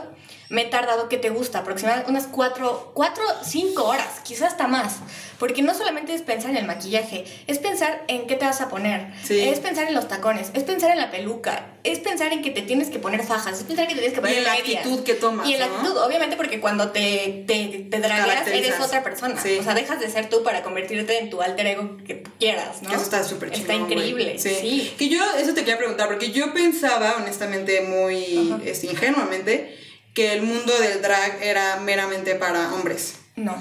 me 0.55 0.63
he 0.63 0.67
tardado, 0.67 1.09
que 1.09 1.19
te 1.19 1.31
gusta? 1.31 1.59
Aproximadamente 1.59 2.11
unas 2.11 2.27
cuatro, 2.29 2.93
cuatro, 2.95 3.25
cinco 3.45 3.85
horas, 3.85 4.21
quizás 4.23 4.53
hasta 4.53 4.67
más. 4.69 4.97
Porque 5.39 5.63
no 5.63 5.75
solamente 5.75 6.15
es 6.15 6.23
pensar 6.23 6.51
en 6.53 6.57
el 6.59 6.65
maquillaje, 6.65 7.25
es 7.49 7.59
pensar 7.59 8.05
en 8.07 8.27
qué 8.29 8.37
te 8.37 8.45
vas 8.47 8.61
a 8.61 8.69
poner, 8.69 9.13
Sí. 9.25 9.41
es 9.41 9.59
pensar 9.59 9.89
en 9.89 9.95
los 9.95 10.07
tacones, 10.07 10.51
es 10.55 10.63
pensar 10.63 10.93
en 10.93 10.99
la 10.99 11.11
peluca, 11.11 11.67
es 11.83 11.99
pensar 11.99 12.33
en 12.33 12.41
que 12.41 12.51
te 12.51 12.63
tienes 12.63 12.89
que 12.89 13.01
poner 13.01 13.25
fajas, 13.25 13.59
es 13.59 13.65
pensar 13.65 13.89
que 13.89 13.95
te 13.95 14.01
tienes 14.01 14.15
que 14.15 14.21
Y 14.21 14.23
poner 14.23 14.39
en 14.39 14.45
la 14.45 14.53
actitud 14.53 15.03
que 15.03 15.15
tomas, 15.15 15.47
Y 15.49 15.55
en 15.55 15.61
la 15.61 15.67
¿no? 15.67 15.75
actitud, 15.75 15.97
obviamente, 15.99 16.37
porque 16.37 16.61
cuando 16.61 16.91
te, 16.93 17.45
te, 17.49 17.87
te 17.91 17.99
dragueas 18.01 18.47
eres 18.47 18.79
otra 18.81 19.03
persona. 19.03 19.41
Sí. 19.43 19.59
O 19.61 19.63
sea, 19.65 19.75
dejas 19.75 19.99
de 19.99 20.09
ser 20.09 20.29
tú 20.31 20.45
para 20.45 20.63
convertirte 20.63 21.19
en 21.19 21.31
tu 21.31 21.43
alter 21.43 21.67
ego 21.67 21.97
que 22.07 22.23
quieras, 22.39 22.81
¿no? 22.83 22.91
Que 22.91 22.95
eso 22.95 23.05
está 23.05 23.25
súper 23.25 23.51
chingón. 23.51 23.71
Está 23.73 23.75
increíble, 23.75 24.39
sí. 24.39 24.95
Que 24.97 25.09
yo, 25.09 25.19
eso 25.37 25.53
te 25.53 25.61
quería 25.61 25.79
preguntar, 25.79 26.07
porque 26.07 26.31
yo 26.31 26.55
pensaba, 26.55 27.17
honestamente, 27.21 27.81
muy 27.83 28.55
este, 28.65 28.87
ingenuamente, 28.87 29.79
que 30.15 30.33
el 30.33 30.43
mundo 30.43 30.73
del 30.79 31.03
drag 31.03 31.43
era 31.43 31.77
meramente 31.77 32.37
para 32.37 32.73
hombres. 32.73 33.17
No. 33.37 33.57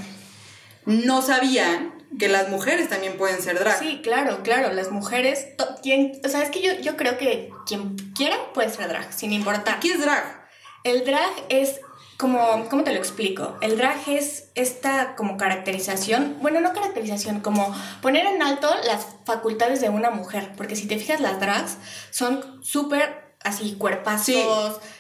No 0.86 1.22
sabía 1.22 1.92
que 2.20 2.28
las 2.28 2.50
mujeres 2.50 2.90
también 2.90 3.18
pueden 3.18 3.42
ser 3.42 3.58
drag. 3.60 3.80
Sí, 3.80 4.02
claro, 4.04 4.44
claro. 4.44 4.72
Las 4.72 4.92
mujeres, 4.92 5.48
quien, 5.82 6.22
o 6.24 6.30
sea, 6.30 6.44
es 6.44 6.52
que 6.52 6.62
yo, 6.62 6.74
yo 6.82 6.96
creo 6.96 7.18
que 7.18 7.50
quien 7.66 7.96
quiera 8.14 8.38
puede 8.54 8.70
ser 8.70 8.88
drag, 8.88 9.12
sin 9.12 9.34
importar. 9.34 9.80
¿Qué 9.80 9.94
es 9.94 10.00
drag? 10.00 10.48
El 10.84 11.04
drag 11.06 11.32
es 11.50 11.80
como, 12.18 12.70
¿cómo 12.70 12.84
te 12.84 12.92
lo 12.92 13.00
explico? 13.00 13.58
El 13.62 13.78
drag 13.78 13.98
es 14.08 14.50
esta 14.54 15.16
como 15.16 15.38
caracterización, 15.38 16.38
bueno, 16.42 16.60
no 16.60 16.74
caracterización, 16.74 17.40
como 17.40 17.76
poner 18.02 18.26
en 18.28 18.42
alto 18.44 18.70
las 18.86 19.08
facultades 19.26 19.82
de 19.82 19.90
una 19.90 20.12
mujer, 20.12 20.52
porque 20.56 20.76
si 20.76 20.88
te 20.88 20.98
fijas 20.98 21.20
las 21.20 21.40
drags 21.40 21.78
son 22.12 22.64
súper 22.64 23.23
así 23.44 23.74
cuerpazos, 23.78 24.26
Sí. 24.26 24.40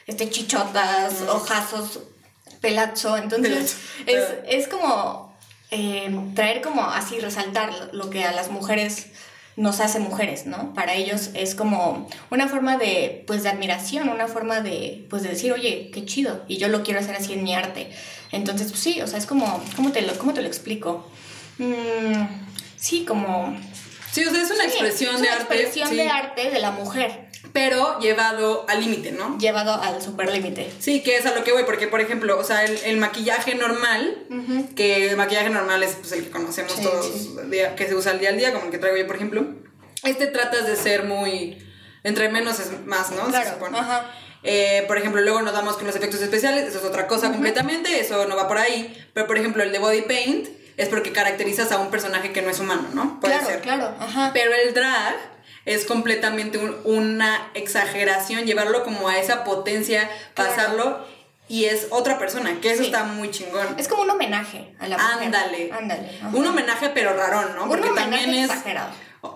este 0.07 0.29
chichotas, 0.29 1.21
Mm. 1.21 1.29
ojazos, 1.29 1.99
pelazo, 2.61 3.17
entonces 3.17 3.77
es, 4.05 4.25
es 4.47 4.67
como 4.67 5.33
eh, 5.71 6.15
traer 6.35 6.61
como 6.61 6.83
así, 6.83 7.19
resaltar 7.19 7.89
lo- 7.93 8.09
que 8.11 8.23
a 8.25 8.31
las 8.31 8.51
mujeres 8.51 9.07
nos 9.55 9.79
hace 9.79 9.97
mujeres, 9.99 10.45
¿no? 10.45 10.71
Para 10.75 10.93
ellos 10.93 11.31
es 11.33 11.55
como 11.55 12.07
una 12.29 12.47
forma 12.47 12.77
de, 12.77 13.23
pues, 13.27 13.41
de 13.43 13.49
admiración, 13.49 14.09
una 14.09 14.27
forma 14.27 14.61
de, 14.61 15.05
pues, 15.09 15.23
de 15.23 15.29
decir, 15.29 15.51
oye, 15.51 15.89
qué 15.91 16.05
chido, 16.05 16.43
y 16.47 16.57
yo 16.57 16.67
lo 16.67 16.83
quiero 16.83 16.99
hacer 16.99 17.15
así 17.15 17.33
en 17.33 17.43
mi 17.43 17.55
arte. 17.55 17.89
Entonces, 18.31 18.69
pues 18.69 18.81
sí, 18.81 19.01
o 19.01 19.07
sea, 19.07 19.17
es 19.17 19.25
como, 19.25 19.63
¿cómo 19.75 19.91
te 19.91 20.01
lo, 20.03 20.15
cómo 20.17 20.33
te 20.33 20.41
lo 20.41 20.47
explico? 20.47 21.07
Mm, 21.57 22.23
sí, 22.77 23.05
como... 23.05 23.55
Sí, 24.11 24.23
o 24.25 24.31
sea, 24.31 24.41
es 24.43 24.51
una 24.51 24.63
sí, 24.65 24.69
expresión 24.69 25.15
es 25.15 25.21
de 25.21 25.27
una 25.27 25.35
arte. 25.37 25.55
expresión 25.55 25.89
sí, 25.89 25.95
de 25.95 26.09
arte 26.09 26.49
de 26.51 26.59
la 26.59 26.71
mujer, 26.71 27.29
Pero 27.51 27.99
llevado 27.99 28.65
al 28.69 28.79
límite, 28.79 29.11
¿no? 29.11 29.37
llevado 29.37 29.73
al 29.73 30.01
superlímite. 30.01 30.71
Sí, 30.79 31.03
que 31.03 31.17
es 31.17 31.25
a 31.25 31.35
lo 31.35 31.43
que 31.43 31.51
voy, 31.51 31.63
porque 31.63 31.87
por 31.87 31.99
ejemplo, 32.01 32.39
o 32.39 32.43
sea, 32.43 32.63
el, 32.63 32.77
el 32.85 32.97
maquillaje 32.97 33.55
normal, 33.55 34.17
que 34.75 35.09
el 35.09 35.17
maquillaje 35.17 35.49
normal 35.49 35.83
es 35.83 35.95
pues, 35.95 36.11
el 36.13 36.23
que 36.25 36.31
conocemos 36.31 36.71
Sí, 36.73 36.83
todos, 36.83 37.05
sí. 37.05 37.35
día- 37.49 37.75
que 37.75 37.85
se 37.87 37.95
usa 37.95 38.11
al 38.13 38.19
día 38.19 38.29
al 38.29 38.37
día, 38.37 38.53
como 38.53 38.65
el 38.65 38.71
que 38.71 38.77
traigo 38.77 38.97
yo, 38.97 39.05
por 39.07 39.17
ejemplo. 39.17 39.45
Este 40.03 40.27
tratas 40.27 40.65
de 40.67 40.75
ser 40.75 41.03
muy 41.03 41.57
Entre 42.03 42.27
menos 42.29 42.59
es 42.59 42.71
más, 42.85 43.11
¿no? 43.11 43.25
Claro, 43.27 43.45
Se 43.47 43.53
supone. 43.53 43.77
ajá. 43.77 44.09
Eh, 44.43 44.83
por 44.87 44.97
ejemplo, 44.97 45.21
luego 45.21 45.41
nos 45.41 45.53
damos 45.53 45.77
con 45.77 45.87
los 45.87 45.95
efectos 45.95 46.21
especiales, 46.21 46.67
eso 46.67 46.79
es 46.79 46.83
otra 46.85 47.07
cosa 47.07 47.31
completamente, 47.31 47.99
eso 48.01 48.25
no 48.27 48.35
va 48.35 48.47
por 48.49 48.57
ahí. 48.57 48.93
Pero, 49.13 49.25
por 49.25 49.37
ejemplo, 49.37 49.63
el 49.63 49.71
de 49.71 49.79
body 49.79 50.01
paint 50.01 50.47
es 50.75 50.89
porque 50.89 51.13
caracterizas 51.13 51.71
a 51.71 51.77
un 51.79 51.89
personaje 51.91 52.33
que 52.33 52.41
no 52.41 52.49
es 52.49 52.59
humano, 52.59 52.89
¿no? 52.93 53.19
Puede 53.21 53.35
claro, 53.35 53.47
ser. 53.49 53.61
claro, 53.61 53.95
ajá. 53.99 54.31
Pero 54.33 54.51
el 54.53 54.73
drag 54.73 55.15
es 55.65 55.85
completamente 55.85 56.57
un- 56.57 56.75
una 56.83 57.49
exageración, 57.53 58.45
llevarlo 58.45 58.83
como 58.83 59.07
a 59.09 59.17
esa 59.19 59.43
potencia, 59.43 60.09
Claro. 60.33 60.49
pasarlo, 60.51 61.05
y 61.47 61.65
es 61.65 61.87
otra 61.89 62.17
persona, 62.19 62.59
que 62.61 62.71
eso 62.71 62.81
Sí. 62.81 62.87
está 62.87 63.03
muy 63.03 63.29
chingón. 63.31 63.67
Es 63.77 63.87
como 63.87 64.03
un 64.03 64.09
homenaje 64.09 64.73
a 64.79 64.87
la 64.87 64.97
mujer. 64.97 65.23
Ándale. 65.25 65.71
Ándale. 65.71 66.09
ajá. 66.19 66.29
Un 66.33 66.47
homenaje, 66.47 66.89
pero 66.93 67.15
rarón, 67.15 67.55
¿no? 67.55 67.63
Un 67.63 67.69
Porque 67.69 67.89
homenaje 67.89 68.23
también 68.23 68.43
es. 68.45 68.49
exagerado. 68.49 68.89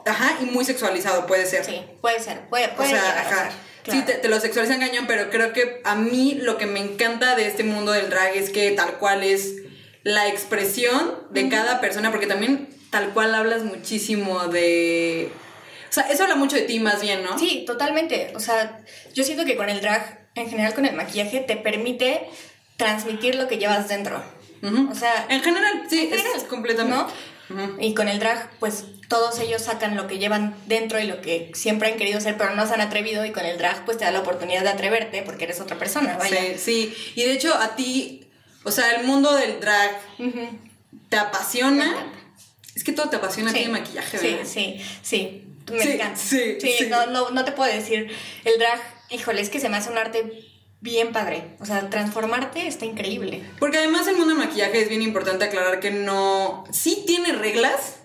Ajá, 0.06 0.38
y 0.42 0.46
muy 0.46 0.66
sexualizado 0.66 1.26
puede 1.28 1.46
ser. 1.46 1.64
Sí, 1.64 1.82
puede 2.02 2.20
ser, 2.20 2.42
puede, 2.50 2.66
O 2.78 2.84
sea, 2.84 2.88
llegar 2.88 3.18
ajá. 3.18 3.50
Sí, 3.90 4.02
te, 4.02 4.14
te 4.16 4.28
lo 4.28 4.38
sexualizan 4.42 4.82
cañón, 4.82 5.06
pero 5.08 5.30
creo 5.30 5.54
que 5.54 5.80
a 5.86 5.96
mí 5.96 6.38
lo 6.42 6.58
que 6.58 6.66
me 6.66 6.82
encanta 6.82 7.36
de 7.36 7.48
este 7.48 7.64
mundo 7.64 7.94
del 7.94 8.10
drag 8.10 8.36
es 8.36 8.50
que 8.50 8.72
tal 8.72 8.96
cual 8.98 9.24
es 9.24 9.54
la 10.04 10.28
expresión 10.28 11.16
de 11.30 11.48
cada 11.48 11.80
persona, 11.80 12.12
porque 12.12 12.28
también 12.28 12.68
tal 12.90 13.12
cual 13.14 13.34
hablas 13.34 13.64
muchísimo 13.64 14.48
de... 14.48 15.32
O 15.90 15.94
sea, 15.94 16.04
eso 16.10 16.24
habla 16.24 16.36
mucho 16.36 16.56
de 16.56 16.64
ti 16.64 16.80
más 16.80 17.02
bien, 17.02 17.24
¿no? 17.24 17.38
Sí, 17.38 17.64
totalmente. 17.66 18.32
O 18.36 18.40
sea, 18.40 18.80
yo 19.14 19.24
siento 19.24 19.46
que 19.46 19.56
con 19.56 19.70
el 19.70 19.82
drag, 19.82 20.28
en 20.36 20.50
general 20.50 20.74
con 20.74 20.86
el 20.86 20.96
maquillaje, 20.96 21.40
te 21.40 21.56
permite 21.56 22.28
transmitir 22.78 23.36
lo 23.36 23.48
que 23.48 23.58
llevas 23.58 23.88
dentro. 23.88 24.22
O 24.92 24.96
sea, 24.96 25.26
En 25.30 25.42
general, 25.42 25.84
sí, 25.90 26.02
en 26.02 26.10
general, 26.10 26.32
es 26.36 26.44
completamente... 26.44 27.14
Y 27.80 27.94
con 27.94 28.10
el 28.10 28.20
drag, 28.20 28.50
pues 28.60 28.84
todos 29.08 29.40
ellos 29.40 29.62
sacan 29.62 29.96
lo 29.96 30.08
que 30.08 30.18
llevan 30.18 30.54
dentro 30.66 31.00
y 31.00 31.08
lo 31.08 31.22
que 31.22 31.52
siempre 31.54 31.90
han 31.92 31.98
querido 31.98 32.20
ser, 32.20 32.38
pero 32.38 32.54
no 32.56 32.68
se 32.68 32.74
han 32.74 32.82
atrevido. 32.82 33.24
Y 33.26 33.32
con 33.32 33.46
el 33.46 33.58
drag, 33.58 33.86
pues 33.86 33.98
te 33.98 34.04
da 34.04 34.12
la 34.12 34.20
oportunidad 34.20 34.64
de 34.64 34.70
atreverte 34.70 35.22
porque 35.22 35.46
eres 35.46 35.62
otra 35.62 35.78
persona, 35.80 36.18
vaya. 36.18 36.38
Sí, 36.58 36.58
sí. 36.58 37.12
Y 37.16 37.24
de 37.24 37.32
hecho, 37.32 37.56
a 37.56 37.76
ti, 37.78 38.28
o 38.64 38.72
sea, 38.72 38.92
el 38.92 39.06
mundo 39.08 39.34
del 39.34 39.62
drag 39.62 39.98
te 41.10 41.18
apasiona. 41.18 42.12
Es 42.76 42.84
que 42.84 42.92
todo 42.92 43.10
te 43.10 43.16
apasiona 43.16 43.52
a 43.52 43.54
ti 43.54 43.60
Sí, 43.60 43.66
el 43.66 43.72
maquillaje, 43.72 44.18
sí, 44.18 44.28
¿verdad? 44.28 44.46
sí, 44.46 44.82
sí. 45.02 45.44
Me 45.72 45.80
Sí, 45.82 45.90
encanta. 45.92 46.16
sí, 46.20 46.58
sí. 46.60 46.88
No, 46.90 47.08
no, 47.08 47.30
no 47.32 47.44
te 47.46 47.52
puedo 47.52 47.72
decir. 47.72 48.10
El 48.46 48.58
drag, 48.60 48.80
híjole, 49.10 49.42
es 49.42 49.50
que 49.50 49.60
se 49.60 49.70
me 49.70 49.78
hace 49.78 49.90
un 49.90 49.98
arte 49.98 50.32
bien 50.80 51.12
padre. 51.12 51.56
O 51.60 51.66
sea, 51.66 51.90
transformarte 51.90 52.68
está 52.68 52.86
increíble. 52.86 53.44
Porque 53.60 53.78
además 53.80 54.08
el 54.08 54.16
mundo 54.16 54.36
del 54.36 54.46
maquillaje 54.46 54.82
es 54.82 54.90
bien 54.90 55.02
importante 55.02 55.46
aclarar 55.46 55.80
que 55.80 55.92
no. 55.92 56.64
Sí 56.72 57.04
tiene 57.06 57.34
reglas. 57.34 57.96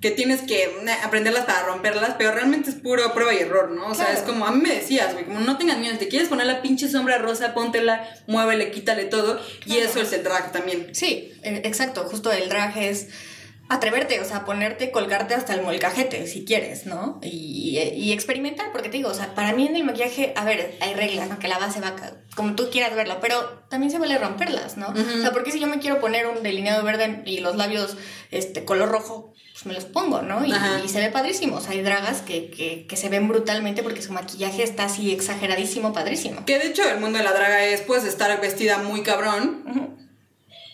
Que 0.00 0.10
tienes 0.10 0.40
que 0.40 0.62
eh, 0.64 0.70
aprenderlas 1.04 1.44
para 1.44 1.62
romperlas, 1.66 2.14
pero 2.16 2.32
realmente 2.32 2.70
es 2.70 2.76
puro 2.76 3.12
prueba 3.12 3.34
y 3.34 3.38
error, 3.40 3.70
¿no? 3.70 3.88
O 3.88 3.94
sea, 3.94 4.10
es 4.14 4.20
como, 4.20 4.46
a 4.46 4.50
mí 4.50 4.62
me 4.62 4.74
decías, 4.74 5.12
güey, 5.12 5.26
como 5.26 5.40
no 5.40 5.58
tengas 5.58 5.76
miedo, 5.76 5.92
si 5.92 5.98
te 5.98 6.08
quieres 6.08 6.28
poner 6.30 6.46
la 6.46 6.62
pinche 6.62 6.88
sombra 6.88 7.18
rosa, 7.18 7.52
póntela, 7.52 8.08
muévele, 8.26 8.70
quítale 8.70 9.04
todo. 9.04 9.38
Y 9.66 9.76
eso 9.76 10.00
es 10.00 10.10
el 10.14 10.22
drag 10.24 10.52
también. 10.52 10.94
Sí, 10.94 11.34
eh, 11.42 11.60
exacto. 11.64 12.04
Justo 12.04 12.32
el 12.32 12.48
drag 12.48 12.78
es 12.78 13.08
atreverte, 13.70 14.20
o 14.20 14.24
sea, 14.24 14.44
ponerte, 14.44 14.90
colgarte 14.90 15.34
hasta 15.34 15.54
el 15.54 15.62
molcajete, 15.62 16.26
si 16.26 16.44
quieres, 16.44 16.86
¿no? 16.86 17.20
Y, 17.22 17.78
y 17.78 18.12
experimentar, 18.12 18.72
porque 18.72 18.88
te 18.88 18.96
digo, 18.96 19.10
o 19.10 19.14
sea, 19.14 19.32
para 19.36 19.52
mí 19.52 19.64
en 19.64 19.76
el 19.76 19.84
maquillaje, 19.84 20.32
a 20.36 20.44
ver, 20.44 20.76
hay 20.80 20.94
reglas, 20.94 21.28
¿no? 21.28 21.38
Que 21.38 21.46
la 21.46 21.58
base 21.58 21.80
va 21.80 21.94
como 22.34 22.56
tú 22.56 22.68
quieras 22.68 22.96
verlo, 22.96 23.18
pero 23.20 23.62
también 23.68 23.92
se 23.92 23.98
vale 23.98 24.18
romperlas, 24.18 24.76
¿no? 24.76 24.88
O 24.88 25.20
sea, 25.22 25.30
porque 25.32 25.52
si 25.52 25.60
yo 25.60 25.68
me 25.68 25.78
quiero 25.78 26.00
poner 26.00 26.26
un 26.26 26.42
delineado 26.42 26.82
verde 26.82 27.22
y 27.26 27.38
los 27.38 27.54
labios, 27.54 27.96
este, 28.32 28.64
color 28.64 28.88
rojo, 28.88 29.34
pues 29.52 29.66
me 29.66 29.72
los 29.72 29.84
pongo, 29.84 30.22
¿no? 30.22 30.44
Y, 30.44 30.88
se 30.88 30.98
ve 30.98 31.10
padrísimo. 31.10 31.58
O 31.58 31.60
sea, 31.60 31.70
hay 31.70 31.82
dragas 31.82 32.22
que, 32.22 32.50
que, 32.50 32.86
que 32.88 32.96
se 32.96 33.08
ven 33.08 33.28
brutalmente 33.28 33.84
porque 33.84 34.02
su 34.02 34.12
maquillaje 34.12 34.64
está 34.64 34.86
así 34.86 35.12
exageradísimo, 35.12 35.92
padrísimo. 35.92 36.44
Que 36.44 36.58
de 36.58 36.66
hecho 36.66 36.82
el 36.88 36.98
mundo 36.98 37.18
de 37.18 37.24
la 37.24 37.32
draga 37.32 37.64
es, 37.64 37.82
pues, 37.82 38.04
estar 38.04 38.40
vestida 38.40 38.78
muy 38.78 39.04
cabrón. 39.04 40.00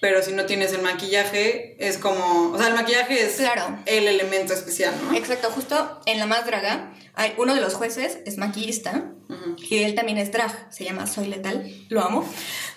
Pero 0.00 0.22
si 0.22 0.32
no 0.32 0.44
tienes 0.46 0.72
el 0.72 0.82
maquillaje, 0.82 1.76
es 1.78 1.98
como. 1.98 2.52
O 2.52 2.58
sea, 2.58 2.68
el 2.68 2.74
maquillaje 2.74 3.24
es 3.26 3.36
Claro. 3.36 3.78
el 3.86 4.06
elemento 4.08 4.52
especial, 4.54 4.94
¿no? 5.02 5.16
Exacto, 5.16 5.50
justo 5.50 6.00
en 6.06 6.18
La 6.18 6.26
Más 6.26 6.44
Draga, 6.46 6.92
hay 7.16 7.32
uno 7.38 7.54
de 7.54 7.60
los 7.60 7.74
jueces 7.74 8.18
es 8.26 8.36
maquillista 8.38 9.10
Ujú. 9.28 9.56
y 9.70 9.78
él 9.82 9.94
también 9.94 10.18
es 10.18 10.30
drag, 10.30 10.68
se 10.72 10.84
llama 10.84 11.06
Soy 11.06 11.26
Letal, 11.26 11.68
lo 11.88 12.02
amo. 12.02 12.28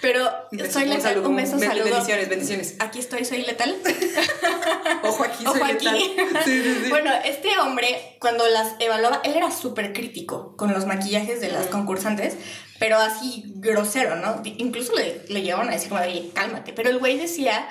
Pero 0.02 0.28
Beso- 0.52 0.72
Soy 0.72 0.84
un 0.84 0.90
Letal, 0.90 1.02
saludo, 1.14 1.30
un 1.30 1.36
beso, 1.36 1.58
ben- 1.58 1.70
saludo. 1.70 1.84
bendiciones, 1.86 2.30
bendiciones. 2.30 2.76
Aquí 2.80 3.00
estoy, 3.00 3.26
Soy 3.26 3.42
Letal. 3.44 3.76
Ojo 5.04 5.24
aquí, 5.24 5.46
Ojo 5.46 5.58
soy 5.58 5.72
aquí. 5.72 5.86
letal. 5.86 6.44
Sí, 6.46 6.62
sí, 6.64 6.78
sí. 6.84 6.90
Bueno, 6.90 7.12
este 7.26 7.58
hombre, 7.60 8.16
cuando 8.20 8.48
las 8.48 8.74
evaluaba, 8.80 9.22
él 9.24 9.34
era 9.36 9.52
súper 9.52 9.94
crítico 9.94 10.56
con 10.58 10.74
los 10.74 10.86
maquillajes 10.86 11.42
de 11.42 11.50
las 11.50 11.68
concursantes, 11.68 12.36
pero 12.80 12.98
así 12.98 13.44
grosero, 13.56 14.16
¿no? 14.16 14.42
Incluso 14.46 14.94
le, 14.96 15.22
le 15.28 15.42
llegaron 15.42 15.70
a 15.70 15.74
decir 15.74 15.90
como, 15.90 16.02
oye, 16.02 16.30
cálmate. 16.34 16.74
Pero 16.74 16.90
el 16.90 17.00
güey 17.00 17.18
decía 17.18 17.68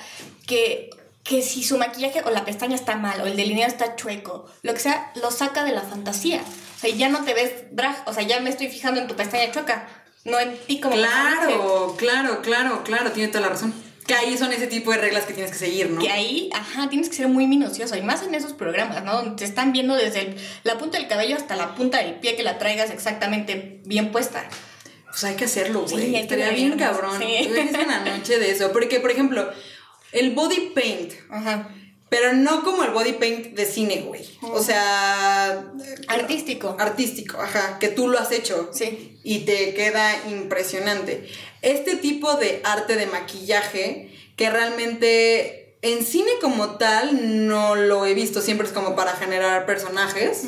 que, 0.47 0.91
que 1.29 1.43
si 1.43 1.63
su 1.63 1.77
maquillaje 1.77 2.23
o 2.25 2.31
la 2.31 2.45
pestaña 2.47 2.75
está 2.75 2.97
mal 2.97 3.21
o 3.21 3.27
el 3.27 3.37
delineado 3.37 3.71
está 3.71 3.97
chueco, 3.97 4.47
lo 4.63 4.73
que 4.73 4.81
sea, 4.81 5.13
lo 5.21 5.31
saca 5.31 5.63
de 5.65 5.73
la 5.73 5.83
fantasía. 5.83 6.41
O 6.41 6.81
sea, 6.81 6.91
ya 6.95 7.09
no 7.11 7.23
te 7.25 7.35
ves 7.35 7.53
drag, 7.73 8.03
o 8.07 8.15
sea, 8.15 8.23
ya 8.23 8.41
me 8.41 8.49
estoy 8.51 8.69
fijando 8.69 9.01
en 9.01 9.09
tu 9.09 9.15
pestaña 9.15 9.51
chueca, 9.53 9.87
no 10.25 10.41
en 10.41 10.57
ti 10.67 10.81
como. 10.81 10.95
Claro, 10.95 11.95
claro, 11.99 12.41
claro, 12.43 12.83
claro, 12.85 13.13
tiene 13.13 13.29
toda 13.29 13.43
la 13.43 13.49
razón. 13.51 13.75
Que 14.07 14.15
ahí 14.15 14.39
son 14.39 14.53
ese 14.55 14.69
tipo 14.69 14.91
de 14.91 14.97
reglas 14.97 15.27
que 15.27 15.35
tienes 15.35 15.53
que 15.53 15.59
seguir, 15.59 15.91
¿no? 15.91 16.01
Que 16.01 16.11
ahí, 16.11 16.49
ajá, 16.55 16.89
tienes 16.89 17.11
que 17.11 17.17
ser 17.17 17.29
muy 17.29 17.47
minucioso. 17.47 17.95
Y 17.95 18.01
más 18.01 18.23
en 18.23 18.35
esos 18.35 18.55
programas, 18.55 19.05
¿no? 19.05 19.13
Donde 19.17 19.37
te 19.37 19.45
están 19.45 19.73
viendo 19.73 19.95
desde 19.97 20.21
el- 20.23 20.37
la 20.65 20.79
punta 20.79 20.97
del 20.97 21.09
cabello 21.09 21.37
hasta 21.37 21.57
la 21.57 21.75
punta 21.75 21.99
del 21.99 22.15
pie 22.15 22.35
que 22.35 22.43
la 22.43 22.57
traigas 22.57 22.89
exactamente 22.91 23.83
bien 23.85 24.11
puesta. 24.11 24.49
Pues 25.11 25.25
hay 25.25 25.35
que 25.35 25.45
hacerlo, 25.45 25.85
Sí, 25.87 25.95
güey. 25.95 26.13
que 26.13 26.21
Estaría 26.21 26.51
bien 26.51 26.79
cabrón. 26.79 27.19
sí. 27.21 27.35
Es 27.35 27.75
una 27.75 28.01
noche 28.01 28.39
de 28.39 28.51
eso. 28.51 28.73
Porque, 28.73 28.99
por 28.99 29.11
ejemplo, 29.11 29.51
el 30.13 30.35
body 30.35 30.73
paint, 30.75 31.13
Ajá. 31.31 31.69
pero 32.09 32.33
no 32.33 32.63
como 32.65 32.85
el 32.85 32.91
body 32.91 33.15
paint 33.15 33.47
de 33.55 33.67
cine, 33.67 34.03
güey. 34.07 34.25
O 34.43 34.63
sea. 34.63 35.73
Artístico. 36.09 36.77
Artístico, 36.79 37.39
ajá. 37.41 37.79
Que 37.79 37.89
tú 37.89 38.09
lo 38.09 38.19
has 38.19 38.33
hecho. 38.33 38.71
Sí. 38.73 39.19
Y 39.23 39.41
te 39.41 39.75
queda 39.75 40.15
impresionante. 40.29 41.29
Este 41.63 41.97
tipo 41.97 42.35
de 42.35 42.61
arte 42.65 42.97
de 42.97 43.07
maquillaje 43.07 44.11
que 44.37 44.51
realmente 44.51 45.77
en 45.83 46.05
cine 46.05 46.31
como 46.41 46.77
tal 46.77 47.47
no 47.47 47.75
lo 47.77 48.07
he 48.07 48.15
visto. 48.15 48.41
Siempre 48.41 48.67
es 48.67 48.73
como 48.73 48.97
para 48.97 49.13
generar 49.13 49.67
personajes, 49.67 50.45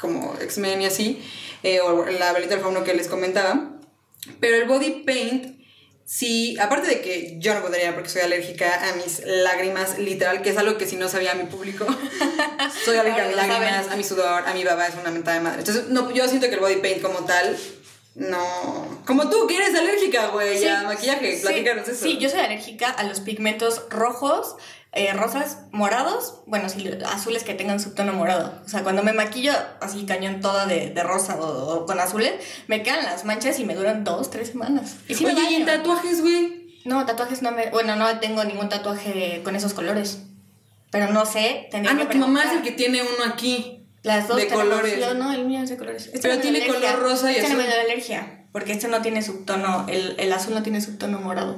como 0.00 0.36
X-Men 0.40 0.82
y 0.82 0.86
así, 0.86 1.22
eh, 1.62 1.80
o 1.80 2.06
la 2.06 2.32
velita 2.32 2.54
del 2.54 2.62
fauno 2.62 2.84
que 2.84 2.94
les 2.94 3.08
comentaba. 3.08 3.70
Pero 4.40 4.56
el 4.56 4.64
body 4.68 5.02
paint, 5.04 5.53
sí, 6.04 6.56
aparte 6.60 6.88
de 6.88 7.00
que 7.00 7.36
yo 7.38 7.54
no 7.54 7.62
podría 7.62 7.94
porque 7.94 8.08
soy 8.08 8.22
alérgica 8.22 8.88
a 8.88 8.94
mis 8.96 9.22
lágrimas, 9.24 9.98
literal, 9.98 10.42
que 10.42 10.50
es 10.50 10.56
algo 10.56 10.78
que 10.78 10.86
si 10.86 10.96
no 10.96 11.08
sabía 11.08 11.34
mi 11.34 11.44
público, 11.44 11.86
soy 12.84 12.96
alérgica 12.96 13.24
a 13.24 13.28
mis 13.28 13.36
lágrimas, 13.36 13.90
a 13.90 13.96
mi 13.96 14.04
sudor, 14.04 14.46
a 14.46 14.54
mi 14.54 14.64
baba, 14.64 14.86
es 14.86 14.94
una 14.94 15.10
mentada 15.10 15.36
de 15.38 15.42
madre. 15.42 15.60
Entonces, 15.60 15.88
no, 15.88 16.10
yo 16.10 16.28
siento 16.28 16.48
que 16.48 16.54
el 16.54 16.60
body 16.60 16.76
paint 16.76 17.02
como 17.02 17.20
tal, 17.24 17.56
no. 18.14 19.02
Como 19.06 19.28
tú, 19.28 19.46
que 19.46 19.56
eres 19.56 19.74
alérgica, 19.74 20.28
güey, 20.28 20.58
Sí, 20.58 20.68
a 20.68 20.82
maquillaje, 20.82 21.36
sí, 21.36 21.42
platícanos 21.42 21.88
eso. 21.88 22.04
Sí, 22.04 22.18
yo 22.18 22.28
soy 22.28 22.40
alérgica 22.40 22.90
a 22.90 23.02
los 23.04 23.20
pigmentos 23.20 23.82
rojos, 23.90 24.56
eh, 24.94 25.12
rosas, 25.12 25.58
morados, 25.72 26.42
bueno, 26.46 26.68
sí, 26.68 26.88
azules 27.06 27.42
que 27.44 27.54
tengan 27.54 27.80
subtono 27.80 28.12
morado. 28.12 28.60
O 28.64 28.68
sea, 28.68 28.82
cuando 28.82 29.02
me 29.02 29.12
maquillo 29.12 29.52
así 29.80 30.04
cañón 30.06 30.40
toda 30.40 30.66
de, 30.66 30.90
de 30.90 31.02
rosa 31.02 31.36
o, 31.36 31.74
o 31.74 31.86
con 31.86 31.98
azules, 32.00 32.32
me 32.68 32.82
quedan 32.82 33.04
las 33.04 33.24
manchas 33.24 33.58
y 33.58 33.64
me 33.64 33.74
duran 33.74 34.04
dos, 34.04 34.30
tres 34.30 34.48
semanas. 34.48 34.96
Y 35.08 35.14
sí 35.14 35.24
me 35.26 35.32
Oye, 35.32 35.50
¿y 35.50 35.54
en 35.56 35.66
tatuajes, 35.66 36.20
güey? 36.20 36.80
No, 36.84 37.04
tatuajes 37.06 37.42
no 37.42 37.50
me... 37.52 37.70
Bueno, 37.70 37.96
no 37.96 38.18
tengo 38.20 38.44
ningún 38.44 38.68
tatuaje 38.68 39.40
con 39.42 39.56
esos 39.56 39.74
colores. 39.74 40.18
Pero 40.90 41.10
no 41.12 41.26
sé, 41.26 41.66
tendría 41.70 41.94
Ah, 41.94 41.98
que 41.98 42.04
no, 42.04 42.10
tu 42.10 42.18
mamá 42.18 42.44
es 42.44 42.52
el 42.52 42.62
que 42.62 42.70
tiene 42.72 43.02
uno 43.02 43.24
aquí. 43.32 43.86
Las 44.02 44.28
dos 44.28 44.36
de 44.36 44.48
colores. 44.48 45.00
Yo 45.00 45.14
no, 45.14 45.32
el 45.32 45.46
mío 45.46 45.60
es 45.62 45.70
de 45.70 45.76
colores. 45.78 46.06
Este 46.12 46.20
Pero 46.20 46.38
tiene 46.40 46.66
color 46.66 47.00
rosa 47.00 47.32
y 47.32 47.36
este 47.36 47.48
no 47.48 47.56
me 47.56 47.62
azul. 47.64 47.74
da 47.74 47.80
alergia, 47.80 48.44
porque 48.52 48.72
este 48.72 48.86
no 48.88 49.00
tiene 49.00 49.22
subtono, 49.22 49.86
el, 49.88 50.14
el 50.18 50.30
azul 50.30 50.52
no 50.54 50.62
tiene 50.62 50.82
subtono 50.82 51.18
morado. 51.20 51.56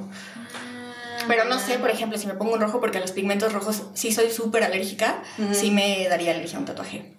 Pero 1.27 1.45
no 1.45 1.59
sé, 1.59 1.79
por 1.79 1.89
ejemplo, 1.89 2.17
si 2.17 2.27
me 2.27 2.33
pongo 2.33 2.53
un 2.53 2.61
rojo, 2.61 2.79
porque 2.79 2.97
a 2.97 3.01
los 3.01 3.11
pigmentos 3.11 3.53
rojos 3.53 3.83
sí 3.93 4.11
soy 4.11 4.31
súper 4.31 4.63
alérgica, 4.63 5.23
sí 5.51 5.71
me 5.71 6.07
daría 6.09 6.31
alergia 6.31 6.57
a 6.57 6.59
un 6.59 6.65
tatuaje. 6.65 7.13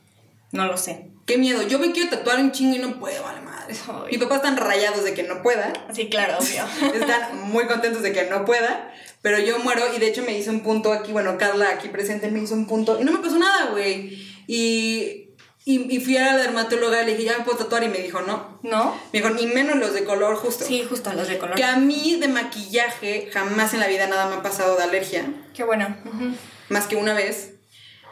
No 0.53 0.67
lo 0.67 0.77
sé. 0.77 1.11
Qué 1.27 1.37
miedo. 1.37 1.63
Yo 1.63 1.79
me 1.79 1.93
quiero 1.93 2.09
tatuar 2.09 2.39
un 2.41 2.53
chingo 2.53 2.77
y 2.77 2.79
no 2.79 2.99
puedo, 2.99 3.23
vale 3.23 3.43
madre. 3.43 3.75
Ay. 3.87 4.13
Mi 4.13 4.19
papá 4.19 4.37
están 4.37 4.57
rayados 4.57 5.05
de 5.05 5.13
que 5.13 5.23
no 5.25 5.43
pueda. 5.43 5.73
Sí, 5.93 6.09
claro, 6.09 6.39
obvio. 6.39 6.65
Están 6.95 7.51
muy 7.51 7.67
contentos 7.67 8.03
de 8.03 8.13
que 8.13 8.25
no 8.25 8.47
pueda. 8.47 8.91
Pero 9.21 9.39
yo 9.39 9.59
muero 9.59 9.83
y 9.95 9.99
de 9.99 10.09
hecho 10.09 10.23
me 10.23 10.33
hice 10.33 10.49
un 10.49 10.61
punto 10.61 10.91
aquí. 10.91 11.13
Bueno, 11.13 11.37
Carla 11.37 11.69
aquí 11.71 11.89
presente 11.89 12.31
me 12.31 12.41
hizo 12.41 12.55
un 12.55 12.67
punto 12.67 12.99
y 12.99 13.05
no 13.05 13.13
me 13.13 13.19
pasó 13.19 13.39
nada, 13.39 13.73
güey. 13.73 14.19
Y, 14.47 15.28
y, 15.71 15.95
y 15.97 16.01
fui 16.01 16.17
a 16.17 16.25
la 16.33 16.37
dermatóloga 16.39 17.03
y 17.03 17.07
le 17.07 17.13
dije, 17.13 17.25
ya 17.31 17.39
me 17.39 17.45
puedo 17.45 17.59
tatuar. 17.59 17.85
Y 17.85 17.89
me 17.89 17.99
dijo, 17.99 18.21
no. 18.23 18.59
¿No? 18.63 18.95
Me 19.13 19.21
dijo, 19.21 19.31
ni 19.31 19.47
menos 19.47 19.77
los 19.77 19.93
de 19.93 20.05
color 20.05 20.37
justo. 20.37 20.65
Sí, 20.65 20.85
justo 20.89 21.13
los 21.13 21.29
de 21.29 21.39
color. 21.39 21.57
Que 21.57 21.65
a 21.65 21.77
mí 21.77 22.17
de 22.21 22.29
maquillaje 22.29 23.29
jamás 23.33 23.75
en 23.75 23.81
la 23.81 23.87
vida 23.87 24.07
nada 24.07 24.27
me 24.29 24.37
ha 24.37 24.43
pasado 24.43 24.77
de 24.77 24.85
alergia. 24.85 25.27
Qué 25.55 25.65
bueno. 25.65 25.97
Ujú. 26.07 26.33
Más 26.71 26.87
que 26.87 26.97
una 26.97 27.13
vez. 27.15 27.53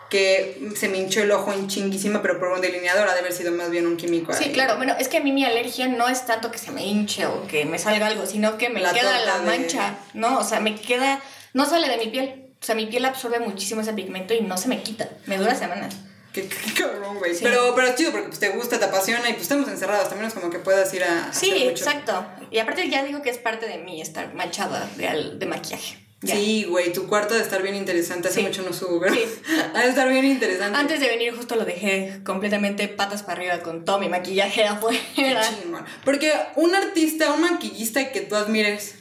que 0.09 0.71
se 0.77 0.89
me 0.89 0.99
hinchó 0.99 1.21
el 1.21 1.33
ojo 1.33 1.53
en 1.53 1.67
chinguísima, 1.67 2.23
pero 2.23 2.39
por 2.39 2.49
un 2.53 2.61
delineador 2.61 3.09
ha 3.09 3.13
de 3.15 3.19
haber 3.21 3.33
sido 3.33 3.51
más 3.51 3.71
bien 3.71 3.89
un 3.89 3.97
químico. 3.97 4.33
Sí, 4.33 4.45
ahí. 4.45 4.53
claro. 4.53 4.77
Bueno, 4.77 4.95
es 5.01 5.09
que 5.09 5.17
a 5.17 5.21
mí 5.21 5.33
mi 5.33 5.45
alergia 5.45 5.89
no 5.89 6.07
es 6.09 6.27
tanto 6.27 6.53
que 6.53 6.59
se 6.59 6.71
me 6.71 6.87
hinche 6.87 7.27
o 7.27 7.47
que 7.49 7.65
me 7.65 7.77
salga 7.81 8.07
algo, 8.07 8.25
sino 8.25 8.57
que 8.57 8.69
me 8.69 8.81
La 8.81 8.93
queda 8.93 9.19
la 9.25 9.39
de- 9.41 9.47
mancha, 9.47 9.97
¿no? 10.15 10.39
O 10.39 10.45
sea, 10.45 10.61
me 10.61 10.77
queda, 10.77 11.21
no 11.55 11.67
sale 11.67 11.89
de 11.89 11.97
mi 11.97 12.07
piel. 12.07 12.45
O 12.63 12.65
sea, 12.65 12.77
mi 12.77 12.87
piel 12.87 13.05
absorbe 13.05 13.41
muchísimo 13.41 13.81
ese 13.81 13.95
pigmento 13.95 14.33
y 14.33 14.43
no 14.43 14.57
se 14.57 14.69
me 14.69 14.81
quita. 14.81 15.09
Me 15.27 15.39
dura 15.39 15.57
semanas. 15.57 15.97
Qué, 16.43 16.49
qué 16.49 16.83
cabrón, 16.83 17.19
güey. 17.19 17.35
Sí. 17.35 17.41
Pero, 17.43 17.75
pero 17.75 17.89
es 17.89 17.95
chido 17.97 18.11
porque 18.13 18.29
pues, 18.29 18.39
te 18.39 18.51
gusta, 18.51 18.79
te 18.79 18.85
apasiona 18.85 19.29
y 19.29 19.33
pues 19.33 19.43
estamos 19.43 19.69
encerrados. 19.69 20.09
También 20.09 20.29
es 20.29 20.35
como 20.35 20.51
que 20.51 20.59
puedas 20.59 20.93
ir 20.95 21.03
a. 21.05 21.33
Sí, 21.33 21.51
hacer 21.51 21.69
mucho. 21.71 21.85
exacto. 21.85 22.27
Y 22.51 22.59
aparte 22.59 22.89
ya 22.91 23.03
digo 23.05 23.23
que 23.23 23.31
es 23.31 23.39
parte 23.39 23.67
de 23.67 23.79
mí 23.79 24.01
estar 24.03 24.35
manchada 24.35 24.89
de, 24.97 25.09
al- 25.09 25.39
de 25.39 25.47
maquillaje. 25.47 25.99
Ya. 26.23 26.35
Sí, 26.35 26.65
güey, 26.65 26.93
tu 26.95 27.07
cuarto 27.09 27.35
de 27.35 27.41
estar 27.43 27.63
bien 27.63 27.75
interesante. 27.75 28.29
Hace 28.29 28.41
Sí. 28.41 28.47
mucho 28.47 28.63
no 28.63 28.73
subo, 28.73 29.01
pero 29.01 29.15
Sí. 29.15 29.21
ha 29.75 29.81
de 29.83 29.89
estar 29.89 30.09
bien 30.09 30.25
interesante. 30.25 30.79
Antes 30.79 30.99
de 31.01 31.09
venir 31.09 31.35
justo 31.37 31.57
lo 31.57 31.65
dejé 31.65 32.21
completamente 32.25 32.89
patas 32.89 33.23
para 33.23 33.35
arriba 33.39 33.59
con 33.63 33.85
todo 33.85 33.99
mi 33.99 34.09
maquillaje 34.09 34.65
afuera. 34.69 34.99
Qué 35.15 35.37
chingón. 35.63 35.85
Porque 36.05 36.33
un 36.57 36.75
artista, 36.75 37.33
un 37.33 37.43
maquillista 37.43 38.11
que 38.13 38.23
tú 38.23 38.35
admires, 38.35 38.95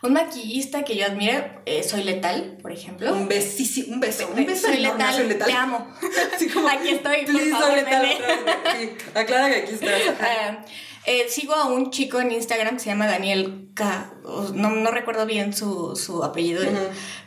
Un 0.00 0.12
maquillista 0.12 0.84
que 0.84 0.96
yo 0.96 1.06
admire, 1.06 1.58
eh, 1.66 1.82
Soy 1.82 2.04
Letal, 2.04 2.58
por 2.62 2.72
ejemplo. 2.72 3.12
un 3.12 3.26
besísimo, 3.26 3.94
un 3.94 4.00
beso, 4.00 4.28
un 4.28 4.46
beso 4.46 4.68
Soy 4.68 4.76
enorme 4.78 4.98
letal, 4.98 5.14
Soy 5.14 5.26
Letal. 5.26 5.48
te 5.48 5.54
amo. 5.54 5.88
Así 6.34 6.48
como, 6.48 6.68
Aquí 6.68 6.90
estoy, 6.90 7.26
por 7.26 7.40
favor, 7.40 7.66
Soy 7.66 7.76
Letal. 7.76 8.06
Sí, 8.78 8.90
aclara 9.14 9.48
que 9.48 9.56
aquí 9.56 9.72
estás. 9.72 9.92
Ah, 10.20 10.64
eh, 11.04 11.26
sigo 11.28 11.54
a 11.54 11.66
un 11.66 11.90
chico 11.90 12.20
en 12.20 12.30
Instagram 12.30 12.76
que 12.76 12.80
se 12.80 12.90
llama 12.90 13.06
Daniel 13.06 13.70
K. 13.74 14.12
No, 14.54 14.70
no 14.70 14.90
recuerdo 14.90 15.24
bien 15.26 15.54
su, 15.54 15.96
su 15.96 16.22
apellido, 16.22 16.62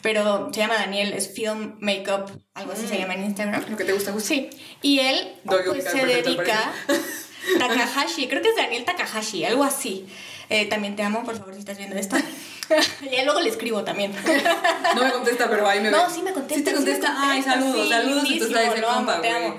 pero 0.01 0.49
se 0.53 0.59
llama 0.59 0.75
Daniel, 0.75 1.13
es 1.13 1.33
Film 1.33 1.77
Makeup, 1.79 2.29
algo 2.53 2.73
así 2.73 2.87
se 2.87 2.99
llama 2.99 3.15
en 3.15 3.23
Instagram. 3.25 3.65
Lo 3.69 3.77
que 3.77 3.83
te 3.83 3.93
gusta, 3.93 4.11
gusta. 4.11 4.29
Sí, 4.29 4.49
y 4.81 4.99
él 4.99 5.33
pues, 5.45 5.83
se 5.83 6.05
dedica. 6.05 6.73
Takahashi, 7.57 8.27
creo 8.27 8.41
que 8.41 8.49
es 8.49 8.55
Daniel 8.55 8.85
Takahashi, 8.85 9.45
algo 9.45 9.63
así. 9.63 10.05
Eh, 10.49 10.65
también 10.65 10.95
te 10.95 11.03
amo, 11.03 11.23
por 11.23 11.37
favor, 11.37 11.53
si 11.53 11.59
estás 11.61 11.77
viendo 11.77 11.95
esto. 11.95 12.17
y 13.01 13.23
luego 13.25 13.39
le 13.39 13.49
escribo 13.49 13.83
también. 13.83 14.13
No 14.95 15.03
me 15.03 15.11
contesta, 15.11 15.49
pero 15.49 15.67
ahí 15.67 15.79
me 15.79 15.89
No, 15.91 16.05
ve. 16.07 16.13
sí 16.13 16.21
me 16.21 16.33
contesta. 16.33 16.55
Sí 16.57 16.63
te 16.63 16.71
me 16.71 16.75
contesta. 16.77 17.15
Ay, 17.17 17.41
saludos, 17.41 17.83
sí, 17.83 17.89
saludos. 17.89 18.23
Entonces 18.29 18.81
lo 18.81 18.89
amo, 18.89 19.11
compa, 19.11 19.19
güey. 19.19 19.53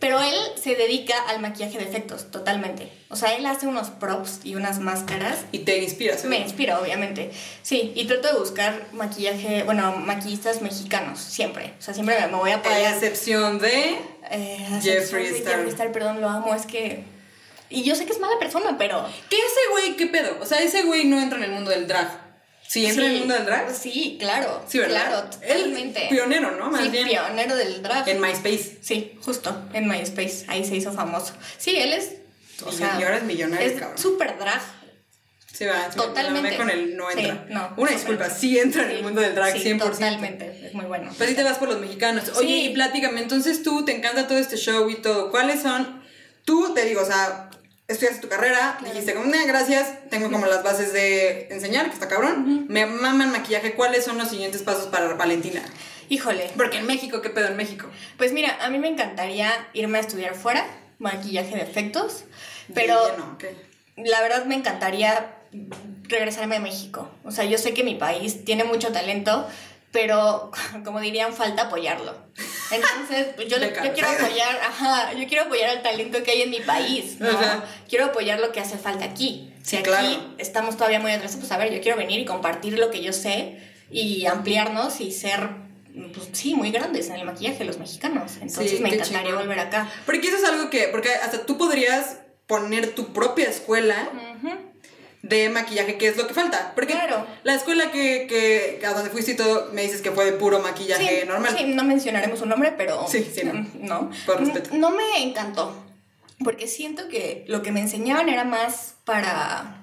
Pero 0.00 0.20
él 0.20 0.34
se 0.60 0.74
dedica 0.74 1.14
al 1.28 1.38
maquillaje 1.40 1.78
de 1.78 1.84
efectos, 1.84 2.32
totalmente. 2.32 2.90
O 3.08 3.14
sea, 3.14 3.36
él 3.36 3.46
hace 3.46 3.68
unos 3.68 3.90
props 3.90 4.40
y 4.42 4.56
unas 4.56 4.80
máscaras. 4.80 5.44
Y 5.52 5.60
te 5.60 5.78
inspiras. 5.78 6.24
Me 6.24 6.38
inspira, 6.40 6.80
obviamente. 6.80 7.30
Sí, 7.62 7.92
y 7.94 8.06
trato 8.06 8.26
de 8.32 8.38
buscar 8.40 8.88
maquillaje, 8.92 9.62
bueno, 9.62 9.92
maquillistas 9.92 10.60
mexicanos, 10.60 11.20
siempre. 11.20 11.74
O 11.78 11.82
sea, 11.82 11.94
siempre 11.94 12.18
me, 12.20 12.26
voy 12.36 12.50
a 12.50 12.54
A 12.54 12.58
apoyar. 12.58 12.94
excepción 12.94 13.60
de. 13.60 13.96
Eh, 14.32 14.80
Jeffree 14.82 15.28
sí, 15.28 15.36
Star. 15.36 15.52
Jeffree 15.54 15.70
Star, 15.70 15.92
perdón, 15.92 16.20
lo 16.20 16.28
amo, 16.28 16.52
es 16.52 16.66
que... 16.66 17.04
Y 17.70 17.84
yo 17.84 17.94
sé 17.94 18.04
que 18.04 18.12
es 18.12 18.18
mala 18.18 18.38
persona, 18.40 18.76
pero... 18.76 19.06
¿Qué 19.30 19.36
ese 19.36 19.70
güey? 19.70 19.96
¿Qué 19.96 20.06
pedo? 20.08 20.36
O 20.40 20.46
sea, 20.46 20.58
ese 20.60 20.82
güey 20.82 21.04
no 21.04 21.20
entra 21.20 21.38
en 21.38 21.44
el 21.44 21.52
mundo 21.52 21.70
del 21.70 21.86
drag. 21.86 22.21
¿Sí 22.72 22.86
entra 22.86 23.04
en 23.04 23.10
el 23.12 23.18
mundo 23.18 23.34
del 23.34 23.44
drag? 23.44 23.74
Sí, 23.74 24.16
claro. 24.18 24.64
Sí, 24.66 24.78
¿verdad? 24.78 25.06
Claro, 25.08 25.28
totalmente. 25.30 26.06
pionero, 26.08 26.52
¿no? 26.52 26.70
Más 26.70 26.82
sí, 26.84 26.88
bien. 26.88 27.06
pionero 27.06 27.54
del 27.54 27.82
drag. 27.82 28.08
En 28.08 28.18
MySpace. 28.18 28.78
Sí, 28.80 29.18
justo, 29.22 29.54
en 29.74 29.86
MySpace. 29.88 30.46
Ahí 30.48 30.64
se 30.64 30.76
hizo 30.76 30.90
famoso. 30.92 31.34
Sí, 31.58 31.76
él 31.76 31.92
es... 31.92 32.12
O 32.64 32.70
Y- 32.72 32.76
sea, 32.76 32.96
y 32.98 33.02
ahora 33.02 33.18
es 33.18 33.24
millonario, 33.24 33.66
Es 33.68 33.78
cabrón. 33.78 33.98
súper 33.98 34.38
drag. 34.38 34.62
Sí, 35.52 35.66
va. 35.66 35.90
Totalmente. 35.90 36.50
me 36.52 36.56
con 36.56 36.70
el 36.70 36.96
no 36.96 37.10
Sí, 37.10 37.18
entra. 37.18 37.44
no, 37.50 37.74
Una 37.76 37.90
disculpa, 37.90 38.30
sí 38.30 38.58
entra 38.58 38.84
en 38.84 38.92
el 38.92 39.02
mundo 39.02 39.20
del 39.20 39.34
drag, 39.34 39.52
sí, 39.52 39.58
100%. 39.74 39.78
Totalmente, 39.78 40.66
es 40.66 40.72
muy 40.72 40.86
bueno. 40.86 41.12
Pues 41.18 41.28
sí 41.28 41.36
te 41.36 41.42
vas 41.42 41.58
por 41.58 41.68
los 41.68 41.78
mexicanos. 41.78 42.24
Oye, 42.36 42.56
y 42.56 42.68
platícame, 42.72 43.20
entonces 43.20 43.62
tú 43.62 43.84
te 43.84 43.94
encanta 43.94 44.26
todo 44.26 44.38
este 44.38 44.56
show 44.56 44.88
y 44.88 44.94
todo. 45.02 45.30
¿Cuáles 45.30 45.60
son? 45.60 46.02
Tú 46.46 46.72
te 46.72 46.86
digo, 46.86 47.02
o 47.02 47.06
sea, 47.06 47.50
estudiaste 47.92 48.20
tu 48.20 48.28
carrera, 48.28 48.78
dijiste 48.84 49.14
como, 49.14 49.26
"Nah, 49.26 49.44
gracias, 49.46 50.08
tengo 50.10 50.30
como 50.30 50.46
las 50.46 50.62
bases 50.62 50.92
de 50.92 51.48
enseñar, 51.50 51.86
que 51.86 51.92
está 51.94 52.08
cabrón. 52.08 52.66
Me 52.68 52.86
maman 52.86 53.30
maquillaje. 53.32 53.74
¿Cuáles 53.74 54.04
son 54.04 54.18
los 54.18 54.28
siguientes 54.28 54.62
pasos 54.62 54.86
para 54.86 55.14
Valentina? 55.14 55.62
Híjole. 56.08 56.50
Porque 56.56 56.78
en 56.78 56.86
México, 56.86 57.22
¿qué 57.22 57.30
pedo 57.30 57.46
en 57.48 57.56
México? 57.56 57.86
Pues 58.18 58.32
mira, 58.32 58.58
a 58.60 58.68
mí 58.70 58.78
me 58.78 58.88
encantaría 58.88 59.50
irme 59.72 59.98
a 59.98 60.00
estudiar 60.00 60.34
fuera, 60.34 60.66
maquillaje 60.98 61.54
de 61.56 61.62
efectos, 61.62 62.24
pero 62.74 63.04
De 63.06 63.12
lleno, 63.12 63.32
ok. 63.34 63.44
la 63.96 64.20
verdad 64.20 64.44
me 64.44 64.54
encantaría 64.54 65.34
regresarme 66.08 66.56
a 66.56 66.60
México. 66.60 67.10
O 67.24 67.30
sea, 67.30 67.44
yo 67.44 67.58
sé 67.58 67.72
que 67.74 67.84
mi 67.84 67.94
país 67.94 68.44
tiene 68.44 68.64
mucho 68.64 68.92
talento, 68.92 69.48
pero 69.92 70.50
como 70.84 71.00
dirían, 71.00 71.32
falta 71.32 71.62
apoyarlo. 71.64 72.14
Entonces, 72.70 73.28
pues, 73.36 73.48
yo, 73.48 73.58
yo 73.58 73.92
quiero 73.92 74.08
apoyar, 74.08 74.56
ajá, 74.62 75.12
yo 75.12 75.28
quiero 75.28 75.44
apoyar 75.44 75.76
el 75.76 75.82
talento 75.82 76.22
que 76.22 76.30
hay 76.30 76.42
en 76.42 76.50
mi 76.50 76.60
país, 76.60 77.20
¿no? 77.20 77.28
Ajá. 77.28 77.64
Quiero 77.88 78.06
apoyar 78.06 78.40
lo 78.40 78.50
que 78.50 78.60
hace 78.60 78.78
falta 78.78 79.04
aquí. 79.04 79.52
Sí, 79.62 79.70
Si 79.70 79.76
aquí 79.76 79.84
claro. 79.90 80.34
estamos 80.38 80.76
todavía 80.76 80.98
muy 80.98 81.12
atrás, 81.12 81.36
pues 81.38 81.52
a 81.52 81.58
ver, 81.58 81.72
yo 81.72 81.80
quiero 81.82 81.98
venir 81.98 82.18
y 82.18 82.24
compartir 82.24 82.78
lo 82.78 82.90
que 82.90 83.02
yo 83.02 83.12
sé 83.12 83.60
y 83.90 84.24
ampliarnos 84.24 85.00
y 85.02 85.12
ser, 85.12 85.50
pues 86.14 86.30
sí, 86.32 86.54
muy 86.54 86.70
grandes 86.72 87.10
en 87.10 87.16
el 87.16 87.26
maquillaje 87.26 87.62
los 87.64 87.78
mexicanos. 87.78 88.32
Entonces 88.40 88.70
Sí, 88.70 88.78
me 88.82 88.88
encantaría 88.94 89.34
volver 89.34 89.60
acá. 89.60 89.88
Porque 90.06 90.28
eso 90.28 90.38
es 90.38 90.44
algo 90.44 90.70
que, 90.70 90.88
porque 90.88 91.10
hasta 91.14 91.44
tú 91.44 91.58
podrías 91.58 92.16
poner 92.46 92.94
tu 92.94 93.12
propia 93.12 93.48
escuela 93.50 94.08
Ujú. 94.42 94.50
De 95.22 95.48
maquillaje, 95.48 95.96
que 95.98 96.08
es 96.08 96.16
lo 96.16 96.26
que 96.26 96.34
falta. 96.34 96.72
Porque 96.74 96.94
Claro. 96.94 97.26
la 97.44 97.54
escuela 97.54 97.90
que, 97.92 98.26
que 98.28 98.84
a 98.84 98.92
donde 98.92 99.10
fuiste 99.10 99.32
y 99.32 99.36
todo, 99.36 99.70
me 99.72 99.82
dices 99.82 100.02
que 100.02 100.10
fue 100.10 100.24
de 100.24 100.32
puro 100.32 100.58
maquillaje 100.58 101.20
Sí, 101.22 101.26
normal. 101.28 101.54
sí, 101.56 101.64
no 101.64 101.84
mencionaremos 101.84 102.40
un 102.40 102.48
nombre, 102.48 102.72
pero. 102.76 103.06
Sí, 103.08 103.30
sí, 103.34 103.42
no. 103.44 103.66
No. 103.74 104.10
Por 104.26 104.40
respeto. 104.40 104.70
No 104.74 104.90
me 104.90 105.22
encantó. 105.22 105.76
Porque 106.42 106.66
siento 106.66 107.08
que 107.08 107.44
lo 107.46 107.62
que 107.62 107.70
me 107.70 107.80
enseñaban 107.80 108.28
era 108.28 108.42
más 108.44 108.94
para. 109.04 109.78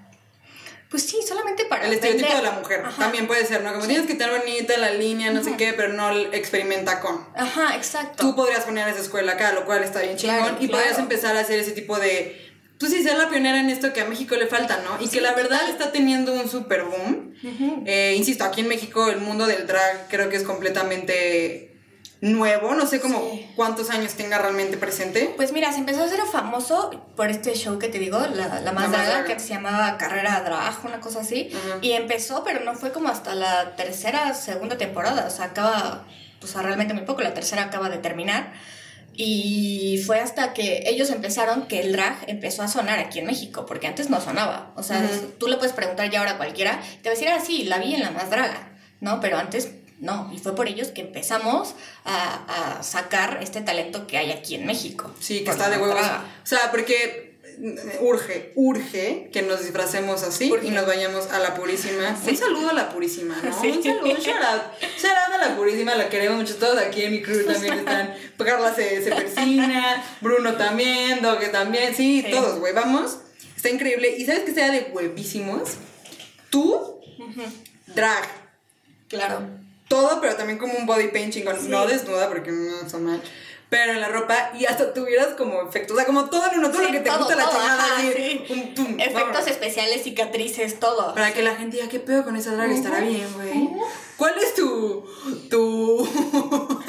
Pues 0.89 1.03
sí, 1.03 1.19
solamente 1.25 1.63
para. 1.65 1.85
El 1.85 1.93
estereotipo 1.93 2.27
vender. 2.27 2.43
de 2.43 2.49
la 2.51 2.59
mujer 2.59 2.81
Ajá. 2.83 2.97
también 3.03 3.27
puede 3.27 3.45
ser, 3.45 3.61
¿no? 3.63 3.71
Como 3.73 3.85
tienes 3.85 4.07
que 4.07 4.13
estar 4.13 4.29
bonita, 4.31 4.75
la 4.77 4.91
línea, 4.91 5.31
no 5.31 5.41
sé 5.43 5.55
qué, 5.55 5.71
pero 5.73 5.93
no 5.93 6.09
experimenta 6.33 6.99
con. 6.99 7.25
Ajá, 7.35 7.75
exacto. 7.77 8.23
Tú 8.23 8.35
podrías 8.35 8.65
poner 8.65 8.87
esa 8.89 8.99
escuela 8.99 9.33
acá, 9.33 9.53
lo 9.53 9.63
cual 9.65 9.83
está 9.83 10.01
bien 10.01 10.17
chingón. 10.17 10.37
Claro, 10.39 10.57
y 10.59 10.67
podrías 10.67 10.97
empezar 10.97 11.37
a 11.37 11.41
hacer 11.41 11.59
ese 11.59 11.71
tipo 11.71 11.97
de. 11.97 12.48
Pues 12.79 12.93
sí, 12.93 13.03
ser 13.03 13.17
la 13.17 13.29
pionera 13.29 13.59
en 13.59 13.69
esto 13.69 13.91
que 13.91 14.01
a 14.01 14.05
México 14.05 14.35
le 14.35 14.47
falta, 14.47 14.79
¿no? 14.85 15.03
Y 15.03 15.09
que 15.09 15.19
la 15.21 15.33
verdad 15.33 15.67
está 15.69 15.91
teniendo 15.91 16.33
un 16.33 16.47
super 16.49 16.83
boom. 16.83 17.33
Eh, 17.85 18.15
insisto, 18.17 18.45
aquí 18.45 18.61
en 18.61 18.69
México 18.69 19.09
el 19.09 19.19
mundo 19.19 19.45
del 19.47 19.67
drag 19.67 20.07
creo 20.09 20.29
que 20.29 20.37
es 20.37 20.43
completamente 20.43 21.75
nuevo. 22.21 22.73
No 22.75 22.85
sé 22.85 22.99
cómo 22.99 23.19
Sí. 23.31 23.49
cuántos 23.55 23.89
años 23.89 24.13
tenga 24.13 24.37
realmente 24.37 24.77
presente. 24.77 25.33
Pues 25.35 25.51
mira, 25.51 25.71
se 25.73 25.79
empezó 25.79 26.01
a 26.01 26.05
hacer 26.05 26.19
famoso 26.31 27.05
por 27.15 27.29
este 27.29 27.53
show 27.53 27.79
que 27.79 27.87
te 27.89 27.99
digo, 27.99 28.19
la, 28.19 28.59
la 28.61 28.71
más 28.71 28.83
Más 28.87 28.91
draga, 28.91 29.09
Draga. 29.19 29.25
que 29.33 29.39
se 29.39 29.49
llamaba 29.49 29.97
Carrera 29.97 30.41
Drag, 30.41 30.85
una 30.85 30.99
cosa 31.01 31.19
así. 31.21 31.49
Y 31.81 31.91
empezó, 31.93 32.43
pero 32.43 32.61
no 32.63 32.75
fue 32.75 32.91
como 32.91 33.09
hasta 33.09 33.35
la 33.35 33.75
tercera, 33.75 34.33
segunda 34.33 34.77
temporada. 34.77 35.25
O 35.27 35.29
sea, 35.29 35.45
acaba, 35.45 36.05
pues 36.39 36.53
realmente 36.55 36.93
muy 36.93 37.03
poco. 37.03 37.21
La 37.21 37.33
tercera 37.33 37.63
acaba 37.63 37.89
de 37.89 37.97
terminar. 37.97 38.53
Y 39.21 40.01
fue 40.05 40.21
hasta 40.21 40.53
que 40.53 40.83
ellos 40.85 41.09
empezaron 41.09 41.67
que 41.67 41.81
el 41.81 41.91
drag 41.91 42.23
empezó 42.27 42.63
a 42.63 42.69
sonar 42.69 42.99
aquí 42.99 43.19
en 43.19 43.25
México, 43.25 43.65
porque 43.65 43.85
antes 43.85 44.09
no 44.09 44.21
sonaba. 44.21 44.71
O 44.77 44.81
sea, 44.81 45.05
tú 45.37 45.49
le 45.49 45.57
puedes 45.57 45.73
preguntar 45.73 46.09
ya 46.09 46.19
ahora 46.19 46.31
a 46.31 46.37
cualquiera, 46.37 46.79
te 47.01 47.09
va 47.09 47.13
a 47.13 47.19
decir, 47.19 47.27
ah, 47.27 47.43
sí, 47.45 47.63
la 47.63 47.79
vi 47.79 47.95
en 47.95 47.99
la 47.99 48.11
más 48.11 48.29
draga, 48.29 48.69
¿no? 49.01 49.19
Pero 49.19 49.37
antes 49.37 49.71
no. 49.99 50.31
Y 50.33 50.37
fue 50.37 50.55
por 50.55 50.69
ellos 50.69 50.87
que 50.87 51.01
empezamos 51.01 51.75
a, 52.05 52.77
a 52.77 52.81
sacar 52.81 53.39
este 53.41 53.59
talento 53.59 54.07
que 54.07 54.17
hay 54.17 54.31
aquí 54.31 54.55
en 54.55 54.65
México. 54.65 55.13
Sí, 55.19 55.43
que 55.43 55.51
está 55.51 55.69
de 55.69 55.75
huevos. 55.75 55.95
draga. 55.95 56.23
O 56.41 56.47
sea, 56.47 56.71
porque 56.71 57.28
urge, 58.01 58.51
urge 58.55 59.29
que 59.33 59.41
nos 59.41 59.61
disfracemos 59.61 60.23
así 60.23 60.51
Urge. 60.51 60.67
y 60.67 60.71
nos 60.71 60.85
vayamos 60.85 61.27
a 61.27 61.39
la 61.39 61.55
purísima. 61.55 62.15
Sí. 62.23 62.31
Un 62.31 62.37
saludo 62.37 62.69
a 62.69 62.73
la 62.73 62.89
purísima, 62.89 63.35
¿no? 63.43 63.61
Sí. 63.61 63.67
Un 63.69 63.83
saludo, 63.83 64.05
shout 64.17 64.41
out. 64.43 64.61
Shout 64.97 65.13
out 65.27 65.33
a 65.41 65.49
la 65.49 65.55
purísima, 65.57 65.95
la 65.95 66.09
queremos 66.09 66.37
mucho. 66.37 66.55
Todos 66.55 66.77
aquí 66.77 67.03
en 67.03 67.11
mi 67.11 67.21
crew 67.21 67.45
también 67.45 67.73
están. 67.79 68.13
Carla 68.37 68.73
se, 68.73 69.03
se 69.03 69.11
persina, 69.11 70.03
Bruno 70.21 70.55
también, 70.55 71.21
Doge 71.21 71.49
también. 71.49 71.93
Sí, 71.95 72.23
Sí. 72.25 72.31
todos, 72.31 72.59
güey, 72.59 72.73
vamos. 72.73 73.17
Está 73.55 73.69
increíble. 73.69 74.15
¿Y 74.17 74.25
sabes 74.25 74.43
que 74.43 74.53
sea 74.53 74.71
de 74.71 74.89
huevísimos? 74.93 75.71
Tú, 76.49 77.01
drag. 77.87 78.23
Claro. 79.09 79.41
Todo, 79.87 80.21
pero 80.21 80.35
también 80.35 80.57
como 80.59 80.73
un 80.77 80.85
body 80.85 81.07
paint 81.09 81.33
chingón. 81.33 81.69
No 81.69 81.85
desnuda 81.87 82.29
porque 82.29 82.51
no 82.51 82.87
so 82.89 82.99
much. 82.99 83.21
Pero 83.69 83.91
en 83.93 84.01
la 84.01 84.07
ropa 84.09 84.51
y 84.57 84.65
hasta 84.65 84.93
tuvieras 84.93 85.35
como 85.37 85.61
efectos. 85.61 85.93
O 85.93 85.97
sea, 85.97 86.05
como 86.07 86.25
todo 86.29 86.51
en 86.51 86.57
uno, 86.59 86.69
todo 86.71 86.79
Sí, 86.81 86.87
lo 86.87 86.91
que 86.91 86.99
te 87.01 87.09
todo, 87.09 87.19
gusta 87.19 87.35
la 87.35 87.49
chingada. 87.49 87.75
ajá, 87.75 87.97
así, 87.97 88.13
sí. 88.15 88.43
pum, 88.47 88.73
pum, 88.73 88.99
Efectos 88.99 89.47
especiales, 89.47 90.01
cicatrices, 90.03 90.79
todo. 90.79 91.13
Para 91.13 91.31
que 91.33 91.43
la 91.43 91.55
gente 91.55 91.77
diga, 91.77 91.87
¿qué 91.87 91.99
pedo 91.99 92.23
con 92.23 92.35
esa 92.35 92.53
drag? 92.55 92.71
Estará 92.71 92.99
bien, 93.01 93.27
güey. 93.35 93.69
¿Cuál 94.17 94.33
es 94.41 94.55
tu. 94.55 95.05
tu. 95.51 96.07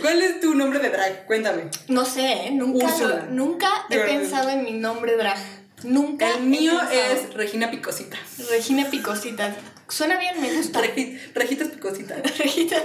¿Cuál 0.00 0.22
es 0.22 0.40
tu 0.40 0.54
nombre 0.54 0.78
de 0.80 0.90
drag? 0.90 1.26
Cuéntame. 1.26 1.70
No 1.88 2.04
sé, 2.04 2.32
¿eh? 2.46 2.50
nunca, 2.52 2.86
nunca 3.30 3.68
he 3.90 3.98
pensado 4.00 4.50
en 4.50 4.64
mi 4.64 4.72
nombre 4.72 5.16
drag. 5.16 5.38
Nunca. 5.84 6.34
El 6.34 6.42
mío 6.42 6.72
es 6.90 7.32
Regina 7.34 7.70
Picosita. 7.70 8.16
Regina 8.50 8.90
Picosita. 8.90 9.54
Suena 9.88 10.18
bien, 10.18 10.40
me 10.40 10.52
gusta. 10.52 10.80
Regi- 10.82 11.18
Regitas 11.34 11.68
Picosita. 11.68 12.16
Regina. 12.38 12.76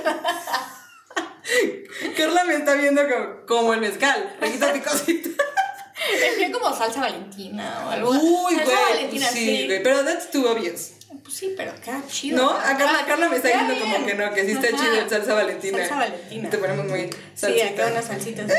Carla 2.18 2.44
me 2.46 2.56
está 2.56 2.74
viendo 2.76 3.02
como, 3.08 3.46
como 3.46 3.74
el 3.74 3.82
mezcal. 3.82 4.36
Requita 4.40 4.74
picosito. 4.74 5.30
Es 6.42 6.52
como 6.52 6.76
salsa 6.76 7.00
valentina 7.00 7.84
o 7.86 7.90
algo. 7.92 8.10
Uy, 8.12 8.56
salsa 8.56 8.72
güey. 8.72 8.94
valentina, 8.94 9.28
Sí, 9.30 9.38
sí. 9.46 9.66
güey. 9.68 9.84
Pero 9.84 10.04
that's 10.04 10.30
too 10.32 10.46
obvious. 10.50 10.92
Pues 11.22 11.36
sí, 11.36 11.54
pero 11.56 11.72
queda 11.82 12.02
chido. 12.10 12.44
¿No? 12.44 12.50
A 12.52 12.76
Carla, 12.78 13.06
Carla 13.08 13.30
me 13.30 13.38
está 13.38 13.48
diciendo 13.48 13.76
como 13.80 14.06
que 14.06 14.14
no, 14.16 14.34
que 14.34 14.44
sí 14.44 14.52
está 14.52 14.68
Ajá. 14.68 14.78
chido 14.78 14.96
el 15.02 15.10
salsa 15.10 15.34
valentina. 15.36 15.78
Salsa 15.78 15.96
valentina. 15.96 16.50
Te 16.50 16.58
ponemos 16.58 16.86
muy 16.88 17.02
Sí, 17.04 17.10
salsita. 17.36 17.68
acá 17.70 17.88
unas 17.92 18.06
salsitas. 18.06 18.46
aquí, 18.52 18.58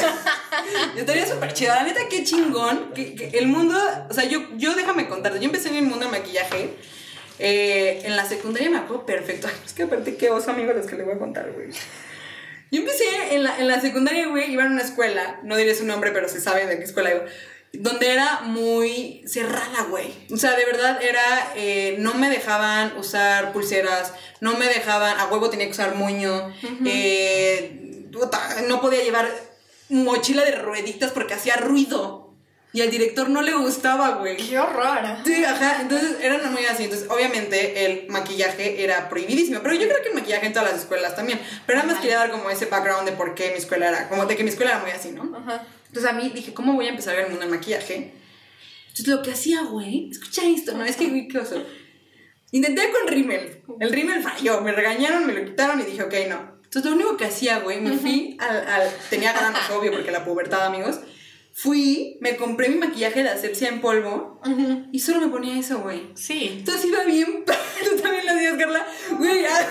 pero- 0.00 1.00
Estaría 1.00 1.26
súper 1.26 1.52
chido. 1.52 1.74
La 1.74 1.82
neta, 1.82 2.00
qué 2.08 2.24
chingón. 2.24 2.92
Que, 2.94 3.14
que 3.14 3.38
el 3.38 3.48
mundo. 3.48 3.78
O 4.08 4.14
sea, 4.14 4.24
yo, 4.24 4.40
yo 4.56 4.72
déjame 4.74 5.06
contarte. 5.08 5.38
Yo 5.38 5.46
empecé 5.46 5.68
en 5.68 5.76
el 5.76 5.82
mundo 5.82 6.06
del 6.08 6.12
maquillaje. 6.12 6.76
Eh, 7.40 8.02
en 8.04 8.16
la 8.16 8.24
secundaria 8.24 8.70
me 8.70 8.78
acuerdo 8.78 9.06
perfecto. 9.06 9.48
Ay, 9.48 9.54
es 9.66 9.72
que 9.72 9.82
aparte, 9.84 10.16
qué 10.16 10.30
oso 10.30 10.50
amigos 10.50 10.76
los 10.76 10.86
que 10.86 10.96
le 10.96 11.04
voy 11.04 11.14
a 11.14 11.18
contar, 11.18 11.50
güey. 11.52 11.68
Yo 12.70 12.80
empecé 12.80 13.04
en 13.34 13.42
la, 13.42 13.58
en 13.58 13.66
la 13.66 13.80
secundaria, 13.80 14.28
güey. 14.28 14.52
Iba 14.52 14.64
a 14.64 14.66
una 14.66 14.82
escuela. 14.82 15.40
No 15.42 15.56
diré 15.56 15.74
su 15.74 15.84
nombre, 15.84 16.12
pero 16.12 16.28
se 16.28 16.40
sabe 16.40 16.66
de 16.66 16.78
qué 16.78 16.84
escuela 16.84 17.10
iba. 17.10 17.24
Donde 17.72 18.12
era 18.12 18.40
muy 18.42 19.22
cerrada, 19.26 19.84
güey. 19.88 20.12
O 20.32 20.36
sea, 20.36 20.52
de 20.56 20.64
verdad 20.64 21.02
era. 21.02 21.52
eh, 21.56 21.96
no 21.98 22.14
me 22.14 22.28
dejaban 22.30 22.96
usar 22.96 23.52
pulseras. 23.52 24.12
No 24.40 24.56
me 24.56 24.66
dejaban. 24.66 25.18
A 25.18 25.26
huevo 25.26 25.50
tenía 25.50 25.66
que 25.66 25.72
usar 25.72 25.94
moño. 25.96 26.52
eh, 26.84 28.06
no 28.68 28.80
podía 28.80 29.02
llevar 29.02 29.28
mochila 29.88 30.44
de 30.44 30.52
rueditas 30.56 31.10
porque 31.12 31.34
hacía 31.34 31.56
ruido. 31.56 32.19
Y 32.72 32.82
al 32.82 32.90
director 32.90 33.28
no 33.28 33.42
le 33.42 33.52
gustaba, 33.52 34.10
güey. 34.10 34.36
Qué 34.36 34.58
horror. 34.58 35.00
Sí, 35.24 35.44
ajá, 35.44 35.80
entonces 35.80 36.18
eran 36.22 36.52
muy 36.52 36.64
así. 36.66 36.84
Entonces, 36.84 37.08
obviamente, 37.10 37.84
el 37.84 38.08
maquillaje 38.08 38.84
era 38.84 39.08
prohibidísimo. 39.08 39.60
Pero 39.60 39.74
yo 39.74 39.88
creo 39.88 40.02
que 40.02 40.08
el 40.10 40.14
maquillaje 40.14 40.46
en 40.46 40.52
todas 40.52 40.70
las 40.70 40.80
escuelas 40.82 41.16
también. 41.16 41.40
Pero 41.66 41.78
nada 41.78 41.86
más 41.88 41.94
Ajá. 41.96 42.02
quería 42.02 42.18
dar 42.18 42.30
como 42.30 42.48
ese 42.48 42.66
background 42.66 43.08
de 43.08 43.16
por 43.16 43.34
qué 43.34 43.50
mi 43.50 43.58
escuela 43.58 43.88
era, 43.88 44.08
como 44.08 44.24
de 44.26 44.36
que 44.36 44.44
mi 44.44 44.50
escuela 44.50 44.72
era 44.72 44.80
muy 44.80 44.92
así, 44.92 45.10
¿no? 45.10 45.36
Ajá. 45.36 45.66
Entonces 45.88 46.08
a 46.08 46.14
mí 46.14 46.30
dije, 46.32 46.54
¿cómo 46.54 46.74
voy 46.74 46.86
a 46.86 46.90
empezar 46.90 47.14
en 47.16 47.24
el 47.24 47.30
mundo 47.30 47.40
del 47.40 47.50
maquillaje? 47.50 48.14
Entonces 48.90 49.08
lo 49.08 49.22
que 49.22 49.32
hacía, 49.32 49.62
güey, 49.62 50.08
escucha 50.10 50.42
esto, 50.44 50.72
¿no? 50.76 50.84
Es 50.84 50.96
que, 50.96 51.08
güey, 51.08 51.26
qué 51.26 51.38
oso. 51.38 51.64
Intenté 52.52 52.90
con 52.92 53.08
rímel. 53.08 53.62
El 53.80 53.90
rímel 53.90 54.22
falló, 54.22 54.60
me 54.60 54.70
regañaron, 54.70 55.26
me 55.26 55.32
lo 55.32 55.44
quitaron 55.44 55.80
y 55.80 55.84
dije, 55.84 56.04
ok, 56.04 56.14
no. 56.28 56.60
Entonces 56.64 56.88
lo 56.88 56.96
único 56.96 57.16
que 57.16 57.24
hacía, 57.24 57.58
güey, 57.58 57.80
me 57.80 57.96
fui 57.96 58.36
al, 58.38 58.64
al... 58.68 58.88
Tenía 59.08 59.32
ganas, 59.32 59.68
obvio, 59.70 59.90
porque 59.90 60.12
la 60.12 60.24
pubertad, 60.24 60.66
amigos. 60.66 61.00
Fui, 61.52 62.16
me 62.20 62.36
compré 62.36 62.68
mi 62.68 62.76
maquillaje 62.76 63.22
de 63.22 63.28
asepsia 63.28 63.68
en 63.68 63.80
polvo 63.80 64.40
y 64.92 65.00
solo 65.00 65.20
me 65.20 65.28
ponía 65.28 65.58
eso, 65.58 65.80
güey. 65.80 66.10
Sí. 66.14 66.56
Entonces 66.58 66.86
iba 66.86 67.04
bien, 67.04 67.44
tú 67.84 67.96
también 68.02 68.24
lo 68.26 68.32
hacías, 68.32 68.56
Carla. 68.56 68.86
Güey, 69.18 69.44
ah, 69.44 69.66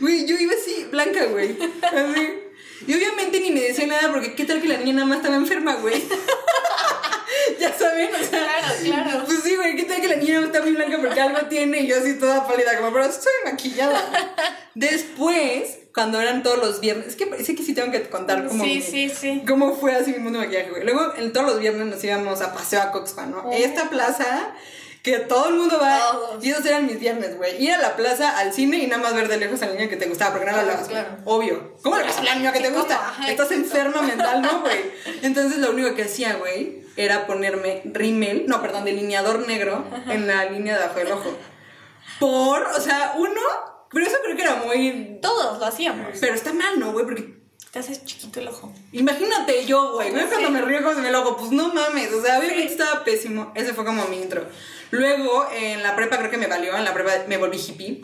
güey, 0.00 0.26
yo 0.26 0.36
iba 0.36 0.52
así, 0.52 0.86
blanca, 0.90 1.26
güey. 1.26 1.56
Así. 1.82 2.46
Y 2.86 2.94
obviamente 2.94 3.40
ni 3.40 3.50
me 3.50 3.60
decía 3.60 3.86
nada 3.86 4.12
porque 4.12 4.34
qué 4.34 4.44
tal 4.44 4.60
que 4.60 4.68
la 4.68 4.76
niña 4.76 4.94
nada 4.94 5.06
más 5.06 5.18
estaba 5.18 5.36
enferma, 5.36 5.76
güey. 5.76 6.02
ya 7.60 7.72
saben, 7.72 8.10
o 8.14 8.18
sea. 8.18 8.28
Claro, 8.28 8.74
claro. 8.84 9.24
Pues 9.24 9.40
sí, 9.42 9.56
güey, 9.56 9.76
qué 9.76 9.84
tal 9.84 10.00
que 10.00 10.08
la 10.08 10.16
niña 10.16 10.40
está 10.40 10.62
muy 10.62 10.72
blanca 10.72 10.98
porque 11.00 11.20
algo 11.20 11.46
tiene 11.48 11.80
y 11.80 11.86
yo 11.86 11.96
así 11.96 12.18
toda 12.18 12.46
pálida, 12.46 12.76
como, 12.76 12.92
pero 12.92 13.06
estoy 13.06 13.32
maquillada. 13.44 14.55
Después, 14.76 15.78
cuando 15.94 16.20
eran 16.20 16.42
todos 16.42 16.58
los 16.58 16.80
viernes, 16.80 17.06
es 17.06 17.16
que 17.16 17.26
parece 17.26 17.54
que 17.56 17.62
sí 17.62 17.72
tengo 17.74 17.90
que 17.90 18.02
contar 18.10 18.46
cómo. 18.46 18.62
Sí, 18.62 18.82
sí, 18.82 19.08
sí. 19.08 19.42
¿Cómo 19.48 19.74
fue 19.74 19.94
así 19.94 20.12
mi 20.12 20.18
mundo 20.18 20.38
de 20.38 20.44
maquillaje, 20.46 20.70
güey? 20.70 20.84
Luego, 20.84 21.14
en 21.16 21.32
todos 21.32 21.46
los 21.46 21.58
viernes 21.58 21.86
nos 21.86 22.04
íbamos 22.04 22.42
a 22.42 22.52
paseo 22.52 22.82
a 22.82 22.92
Coxpa, 22.92 23.24
¿no? 23.24 23.50
Esta 23.52 23.88
plaza 23.88 24.52
que 25.02 25.18
todo 25.20 25.48
el 25.48 25.54
mundo 25.54 25.78
va. 25.80 25.98
Todos. 26.12 26.44
Y 26.44 26.50
esos 26.50 26.66
eran 26.66 26.84
mis 26.84 27.00
viernes, 27.00 27.38
güey. 27.38 27.62
Ir 27.64 27.72
a 27.72 27.78
la 27.78 27.96
plaza, 27.96 28.36
al 28.38 28.52
cine 28.52 28.76
y 28.76 28.86
nada 28.86 29.02
más 29.02 29.14
ver 29.14 29.28
de 29.28 29.38
lejos 29.38 29.62
a 29.62 29.66
la 29.66 29.72
niña 29.72 29.88
que 29.88 29.96
te 29.96 30.06
gustaba, 30.06 30.32
porque 30.32 30.44
no 30.50 30.52
la 30.58 30.62
Claro, 30.62 30.78
hablabas, 30.78 30.90
güey. 30.90 31.02
claro. 31.04 31.22
Obvio. 31.24 31.76
¿Cómo 31.82 31.96
le 31.96 32.02
vas 32.04 32.14
a 32.14 32.18
hablar 32.18 32.32
a 32.32 32.34
la 32.34 32.40
niña 32.40 32.52
que 32.52 32.60
te 32.60 32.70
gusta? 32.70 32.94
Ajá, 32.96 33.30
Estás 33.30 33.50
enferma 33.52 34.02
mental, 34.02 34.42
¿no, 34.42 34.60
güey? 34.60 34.78
Entonces, 35.22 35.58
lo 35.58 35.70
único 35.70 35.94
que 35.94 36.02
hacía, 36.02 36.34
güey, 36.34 36.82
era 36.96 37.26
ponerme 37.26 37.80
rímel, 37.86 38.44
no, 38.46 38.60
perdón, 38.60 38.84
delineador 38.84 39.46
negro 39.46 39.84
en 40.10 40.26
la 40.26 40.44
línea 40.46 40.76
de 40.76 40.84
abajo 40.84 40.98
del 40.98 41.12
ojo. 41.12 41.34
Por, 42.20 42.62
o 42.76 42.80
sea, 42.80 43.14
uno. 43.16 43.40
Pero 43.92 44.06
eso 44.06 44.16
creo 44.24 44.36
que 44.36 44.42
era 44.42 44.56
muy. 44.56 45.18
Todos 45.22 45.58
lo 45.58 45.66
hacíamos. 45.66 46.08
Pero 46.20 46.34
está 46.34 46.52
mal, 46.52 46.78
¿no, 46.78 46.92
güey? 46.92 47.04
Porque 47.04 47.36
Te 47.70 47.80
haces 47.80 48.04
chiquito 48.04 48.40
el 48.40 48.48
ojo. 48.48 48.72
Imagínate 48.92 49.64
yo, 49.66 49.92
güey. 49.94 50.10
¿no? 50.12 50.20
Sí. 50.20 50.26
Cuando 50.30 50.50
me 50.50 50.62
río 50.62 50.82
con 50.82 51.04
el 51.04 51.14
ojo, 51.14 51.36
pues 51.36 51.52
no 51.52 51.72
mames. 51.74 52.10
O 52.12 52.22
sea, 52.22 52.38
obviamente 52.38 52.68
Sí. 52.68 52.72
estaba 52.72 53.04
pésimo. 53.04 53.52
Ese 53.54 53.74
fue 53.74 53.84
como 53.84 54.06
mi 54.06 54.16
intro. 54.22 54.44
Luego, 54.92 55.46
en 55.54 55.82
la 55.82 55.94
prepa 55.94 56.16
creo 56.18 56.30
que 56.30 56.38
me 56.38 56.46
valió. 56.46 56.74
En 56.76 56.84
la 56.84 56.94
prepa 56.94 57.10
me 57.28 57.36
volví 57.36 57.58
hippie. 57.58 58.02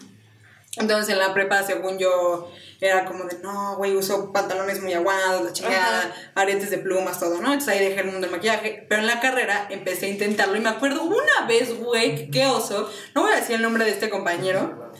Entonces, 0.76 1.12
en 1.12 1.18
la 1.18 1.32
prepa, 1.34 1.62
según 1.62 1.98
yo, 1.98 2.50
era 2.80 3.04
como 3.04 3.24
de, 3.24 3.38
no, 3.40 3.76
güey, 3.76 3.94
uso 3.94 4.32
pantalones 4.32 4.80
muy 4.82 4.94
aguados, 4.94 5.42
la 5.44 5.52
chingada, 5.52 6.00
Ajá. 6.00 6.14
aretes 6.34 6.70
de 6.70 6.78
plumas, 6.78 7.20
todo, 7.20 7.34
¿no? 7.40 7.52
Entonces 7.52 7.68
ahí 7.68 7.78
dejé 7.86 8.00
el 8.00 8.06
mundo 8.06 8.22
del 8.22 8.30
maquillaje. 8.30 8.86
Pero 8.88 9.02
en 9.02 9.06
la 9.06 9.20
carrera 9.20 9.66
empecé 9.70 10.06
a 10.06 10.08
intentarlo. 10.08 10.56
Y 10.56 10.60
me 10.60 10.70
acuerdo 10.70 11.02
una 11.04 11.46
vez, 11.46 11.78
güey, 11.78 12.30
qué 12.30 12.46
oso. 12.46 12.90
No 13.14 13.22
voy 13.22 13.32
a 13.32 13.36
decir 13.36 13.56
el 13.56 13.62
nombre 13.62 13.84
de 13.84 13.90
este 13.90 14.08
compañero. 14.10 14.91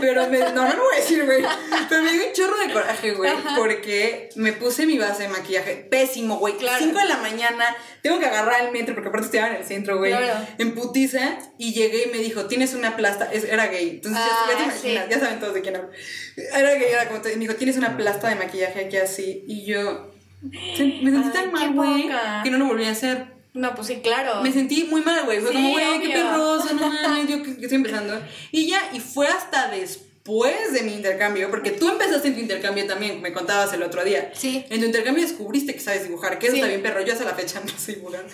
Pero 0.00 0.28
me, 0.28 0.38
no, 0.38 0.52
no 0.52 0.74
lo 0.76 0.82
voy 0.84 0.94
a 0.94 1.00
decir, 1.00 1.24
güey. 1.24 1.42
Pero 1.88 2.02
me 2.02 2.12
dio 2.12 2.26
un 2.28 2.32
chorro 2.32 2.56
de 2.58 2.72
coraje, 2.72 3.12
güey. 3.12 3.32
Porque 3.56 4.28
me 4.36 4.52
puse 4.52 4.86
mi 4.86 4.98
base 4.98 5.24
de 5.24 5.28
maquillaje 5.30 5.74
pésimo, 5.76 6.38
güey. 6.38 6.56
Claro. 6.56 6.78
5 6.84 6.98
de 6.98 7.04
la 7.06 7.16
mañana, 7.18 7.76
tengo 8.02 8.18
que 8.18 8.26
agarrar 8.26 8.64
el 8.64 8.72
metro 8.72 8.94
porque 8.94 9.08
aparte 9.08 9.26
estaba 9.26 9.48
en 9.48 9.56
el 9.56 9.64
centro, 9.64 9.98
güey. 9.98 10.12
Claro. 10.12 10.46
En 10.58 10.74
putiza. 10.74 11.38
Y 11.58 11.72
llegué 11.74 12.04
y 12.08 12.10
me 12.12 12.18
dijo, 12.18 12.46
tienes 12.46 12.74
una 12.74 12.96
plasta. 12.96 13.32
Es- 13.32 13.44
era 13.44 13.66
gay. 13.66 13.90
Entonces 13.90 14.20
ya- 14.20 14.26
Ah, 14.30 14.46
ya, 14.50 14.56
te 14.56 14.62
imaginas, 14.64 15.04
sí. 15.06 15.10
ya 15.10 15.18
saben 15.20 15.40
todos 15.40 15.54
de 15.54 15.60
quién 15.62 15.76
hablo. 15.76 15.90
Era 16.36 16.74
gay, 16.74 16.90
era 16.92 17.08
como. 17.08 17.20
te- 17.20 17.30
Me 17.36 17.40
dijo, 17.40 17.54
tienes 17.54 17.76
una 17.76 17.96
plasta 17.96 18.28
de 18.28 18.36
maquillaje 18.36 18.86
aquí 18.86 18.96
así. 18.96 19.44
Y 19.48 19.64
yo. 19.66 20.10
Me 20.42 20.76
sentí 20.76 21.06
Ay, 21.06 21.32
tan 21.32 21.52
mal, 21.52 21.72
güey. 21.72 22.08
Que 22.44 22.50
no 22.50 22.58
lo 22.58 22.66
volví 22.66 22.84
a 22.84 22.90
hacer. 22.90 23.34
No, 23.54 23.74
pues 23.74 23.86
sí, 23.86 24.00
claro. 24.02 24.42
Me 24.42 24.52
sentí 24.52 24.84
muy 24.84 25.00
mal, 25.02 25.24
güey. 25.24 25.38
Fue 25.40 25.50
Sí, 25.50 25.54
como, 25.54 25.70
güey, 25.70 26.00
qué 26.00 26.08
perroso, 26.10 26.74
no 26.74 26.88
mames, 26.90 27.28
yo 27.28 27.42
que 27.42 27.50
estoy 27.52 27.76
empezando. 27.76 28.20
Y 28.50 28.66
ya, 28.68 28.90
y 28.92 28.98
fue 29.00 29.28
hasta 29.28 29.68
después 29.70 30.72
de 30.72 30.82
mi 30.82 30.92
intercambio, 30.94 31.50
porque 31.50 31.70
tú 31.70 31.88
empezaste 31.88 32.28
en 32.28 32.34
tu 32.34 32.40
intercambio 32.40 32.86
también, 32.86 33.22
me 33.22 33.32
contabas 33.32 33.72
el 33.72 33.82
otro 33.84 34.04
día. 34.04 34.32
Sí. 34.34 34.64
En 34.70 34.80
tu 34.80 34.86
intercambio 34.86 35.22
descubriste 35.22 35.72
que 35.72 35.80
sabes 35.80 36.02
dibujar, 36.02 36.38
que 36.38 36.46
eso 36.46 36.54
Sí. 36.56 36.60
está 36.60 36.68
bien, 36.68 36.82
perro. 36.82 37.00
Yo 37.02 37.12
hasta 37.12 37.24
la 37.24 37.34
fecha 37.34 37.60
no 37.64 37.72
sé 37.78 37.94
dibujar. 37.94 38.24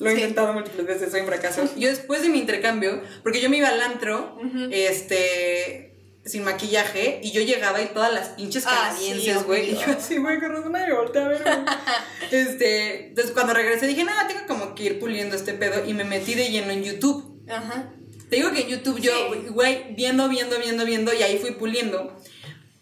Lo 0.00 0.10
he 0.10 0.14
Sí. 0.14 0.20
intentado 0.20 0.52
múltiples 0.52 0.86
veces, 0.86 1.10
soy 1.10 1.20
un 1.20 1.26
fracaso. 1.26 1.68
Yo 1.76 1.88
después 1.88 2.22
de 2.22 2.28
mi 2.28 2.38
intercambio, 2.38 3.02
porque 3.22 3.40
yo 3.40 3.50
me 3.50 3.58
iba 3.58 3.68
al 3.68 3.80
antro, 3.80 4.38
este, 4.70 5.87
sin 6.24 6.44
maquillaje, 6.44 7.20
y 7.22 7.30
yo 7.32 7.40
llegaba 7.42 7.80
y 7.80 7.86
todas 7.86 8.12
las 8.12 8.28
pinches 8.30 8.64
Ah, 8.66 8.92
sí, 8.94 9.06
canadienses, 9.08 9.44
güey, 9.44 9.70
y 9.70 9.74
obvio. 9.74 9.86
yo 9.86 9.92
así, 9.92 10.16
güey, 10.18 10.38
con 10.40 10.50
razón 10.52 10.72
nadie 10.72 10.88
me 10.88 10.94
voltea 10.94 11.24
a 11.24 11.28
ver, 11.28 11.42
güey. 11.42 11.56
Este, 12.30 13.06
entonces 13.08 13.32
cuando 13.32 13.54
regresé 13.54 13.86
dije, 13.86 14.04
nada, 14.04 14.26
tengo 14.28 14.40
como 14.46 14.74
que 14.74 14.84
ir 14.84 14.98
puliendo 15.00 15.34
este 15.36 15.54
pedo, 15.54 15.84
y 15.88 15.94
me 15.94 16.04
metí 16.04 16.34
de 16.34 16.50
lleno 16.50 16.70
en 16.72 16.82
YouTube. 16.84 17.42
Ajá. 17.48 17.92
Te 18.28 18.36
digo 18.36 18.52
que 18.52 18.60
en 18.62 18.68
YouTube 18.68 19.00
yo, 19.00 19.12
Sí. 19.32 19.46
güey, 19.48 19.94
viendo, 19.94 20.28
viendo, 20.28 20.58
viendo, 20.58 20.84
viendo, 20.84 21.14
y 21.14 21.22
ahí 21.22 21.38
fui 21.38 21.52
puliendo. 21.52 22.14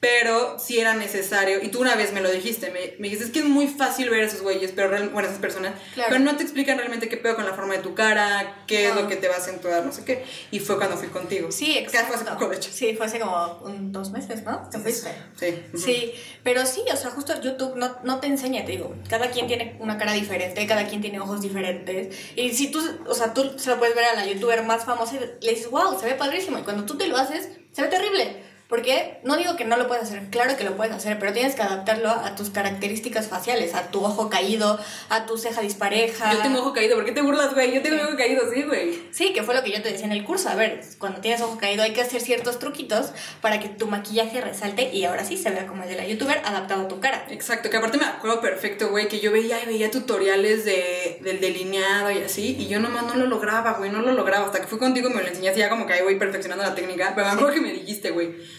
Pero 0.08 0.58
sí 0.58 0.78
era 0.78 0.94
necesario, 0.94 1.60
y 1.62 1.68
tú 1.68 1.80
una 1.80 1.96
vez 1.96 2.12
me 2.12 2.20
lo 2.20 2.30
dijiste, 2.30 2.70
me, 2.70 2.94
me 2.98 3.08
dijiste, 3.08 3.24
es 3.24 3.30
que 3.32 3.40
es 3.40 3.44
muy 3.44 3.66
fácil 3.66 4.08
ver 4.08 4.22
a 4.22 4.26
esos 4.26 4.40
güeyes, 4.42 4.70
pero 4.74 4.88
real- 4.88 5.08
bueno, 5.08 5.26
esas 5.28 5.40
personas, 5.40 5.74
Claro. 5.94 6.10
pero 6.10 6.22
no 6.24 6.36
te 6.36 6.44
explican 6.44 6.78
realmente 6.78 7.08
qué 7.08 7.16
pedo 7.16 7.34
con 7.34 7.44
la 7.44 7.54
forma 7.54 7.74
de 7.74 7.80
tu 7.80 7.94
cara, 7.94 8.62
qué 8.68 8.86
es 8.88 8.94
No. 8.94 9.02
lo 9.02 9.08
que 9.08 9.16
te 9.16 9.26
va 9.28 9.34
a 9.34 9.38
acentuar, 9.38 9.84
no 9.84 9.92
sé 9.92 10.04
qué. 10.04 10.24
Y 10.52 10.60
fue 10.60 10.76
cuando 10.76 10.96
fui 10.96 11.08
contigo. 11.08 11.50
Sí, 11.50 11.76
exacto. 11.76 12.06
fue 12.08 12.16
hace 12.16 12.24
poco, 12.24 12.48
de 12.48 12.56
hecho. 12.56 12.70
Sí, 12.72 12.94
fue 12.96 13.06
hace 13.06 13.18
como 13.18 13.58
un- 13.64 13.90
dos 13.92 14.10
meses, 14.12 14.44
¿no? 14.44 14.68
Te 14.70 14.78
fuiste. 14.78 15.10
Sí. 15.38 15.62
ujú. 15.72 15.78
Sí, 15.84 16.12
pero 16.44 16.64
sí, 16.66 16.82
o 16.92 16.96
sea, 16.96 17.10
justo 17.10 17.32
YouTube 17.42 17.74
no, 17.76 17.96
no 18.04 18.20
te 18.20 18.28
enseña, 18.28 18.64
te 18.64 18.72
digo, 18.72 18.94
cada 19.08 19.30
quien 19.30 19.46
tiene 19.48 19.76
una 19.80 19.98
cara 19.98 20.12
diferente, 20.12 20.64
cada 20.66 20.86
quien 20.86 21.00
tiene 21.00 21.18
ojos 21.20 21.40
diferentes, 21.40 22.16
y 22.36 22.52
si 22.52 22.70
tú, 22.70 22.80
o 23.06 23.14
sea, 23.14 23.34
tú 23.34 23.58
se 23.58 23.70
lo 23.70 23.78
puedes 23.78 23.94
ver 23.96 24.04
a 24.04 24.14
la 24.14 24.24
youtuber 24.26 24.62
más 24.62 24.84
famosa 24.84 25.16
y 25.16 25.44
le 25.44 25.50
dices, 25.50 25.70
wow, 25.70 25.98
se 25.98 26.06
ve 26.06 26.14
padrísimo, 26.14 26.58
y 26.58 26.62
cuando 26.62 26.84
tú 26.84 26.96
te 26.96 27.06
lo 27.08 27.16
haces, 27.16 27.48
se 27.72 27.82
ve 27.82 27.88
terrible, 27.88 28.45
porque 28.68 29.18
no 29.22 29.36
digo 29.36 29.54
que 29.56 29.64
no 29.64 29.76
lo 29.76 29.86
puedes 29.86 30.04
hacer, 30.04 30.24
claro 30.30 30.56
que 30.56 30.64
lo 30.64 30.76
puedes 30.76 30.92
hacer, 30.92 31.18
pero 31.20 31.32
tienes 31.32 31.54
que 31.54 31.62
adaptarlo 31.62 32.10
a 32.10 32.34
tus 32.34 32.50
características 32.50 33.28
faciales, 33.28 33.74
a 33.74 33.90
tu 33.92 34.04
ojo 34.04 34.28
caído, 34.28 34.78
a 35.08 35.24
tu 35.26 35.38
ceja 35.38 35.60
dispareja. 35.60 36.32
Yo 36.32 36.40
tengo 36.42 36.60
ojo 36.60 36.72
caído, 36.72 36.96
¿por 36.96 37.04
qué 37.04 37.12
te 37.12 37.22
burlas, 37.22 37.54
güey? 37.54 37.72
Yo 37.74 37.82
tengo 37.82 37.96
Sí. 37.98 38.02
ojo 38.08 38.16
caído, 38.16 38.42
sí, 38.52 38.62
güey. 38.62 38.98
Sí, 39.12 39.32
que 39.32 39.42
fue 39.44 39.54
lo 39.54 39.62
que 39.62 39.70
yo 39.70 39.82
te 39.82 39.90
decía 39.92 40.06
en 40.06 40.12
el 40.12 40.24
curso. 40.24 40.48
A 40.48 40.54
ver, 40.56 40.80
cuando 40.98 41.20
tienes 41.20 41.40
ojo 41.42 41.58
caído 41.58 41.82
hay 41.84 41.92
que 41.92 42.00
hacer 42.00 42.20
ciertos 42.20 42.58
truquitos 42.58 43.12
para 43.40 43.60
que 43.60 43.68
tu 43.68 43.86
maquillaje 43.86 44.40
resalte 44.40 44.90
y 44.92 45.04
ahora 45.04 45.24
sí 45.24 45.36
se 45.36 45.50
vea 45.50 45.66
como 45.66 45.84
el 45.84 45.88
de 45.88 45.96
la 45.96 46.06
youtuber 46.06 46.40
adaptado 46.44 46.82
a 46.82 46.88
tu 46.88 46.98
cara. 47.00 47.24
Exacto, 47.30 47.70
que 47.70 47.76
aparte 47.76 47.98
me 47.98 48.04
acuerdo 48.06 48.40
perfecto, 48.40 48.88
güey, 48.90 49.06
que 49.08 49.20
yo 49.20 49.30
veía 49.30 49.62
y 49.62 49.66
veía 49.66 49.90
tutoriales 49.90 50.64
de, 50.64 51.18
del 51.22 51.40
delineado 51.40 52.10
y 52.10 52.18
así, 52.18 52.56
y 52.58 52.66
yo 52.66 52.80
nomás 52.80 53.04
no 53.04 53.14
lo 53.14 53.26
lograba, 53.26 53.74
güey, 53.74 53.90
no 53.90 54.00
lo 54.02 54.12
lograba. 54.12 54.46
Hasta 54.46 54.60
que 54.60 54.66
fui 54.66 54.78
contigo 54.78 55.08
y 55.08 55.14
me 55.14 55.22
lo 55.22 55.28
enseñaste 55.28 55.60
ya 55.60 55.68
como 55.68 55.86
que 55.86 55.92
ahí 55.92 56.02
voy 56.02 56.16
perfeccionando 56.16 56.64
la 56.64 56.74
técnica. 56.74 57.12
Pero 57.14 57.28
me 57.28 57.32
acuerdo 57.34 57.54
que 57.54 57.60
me 57.60 57.72
dijiste, 57.72 58.10
güey. 58.10 58.55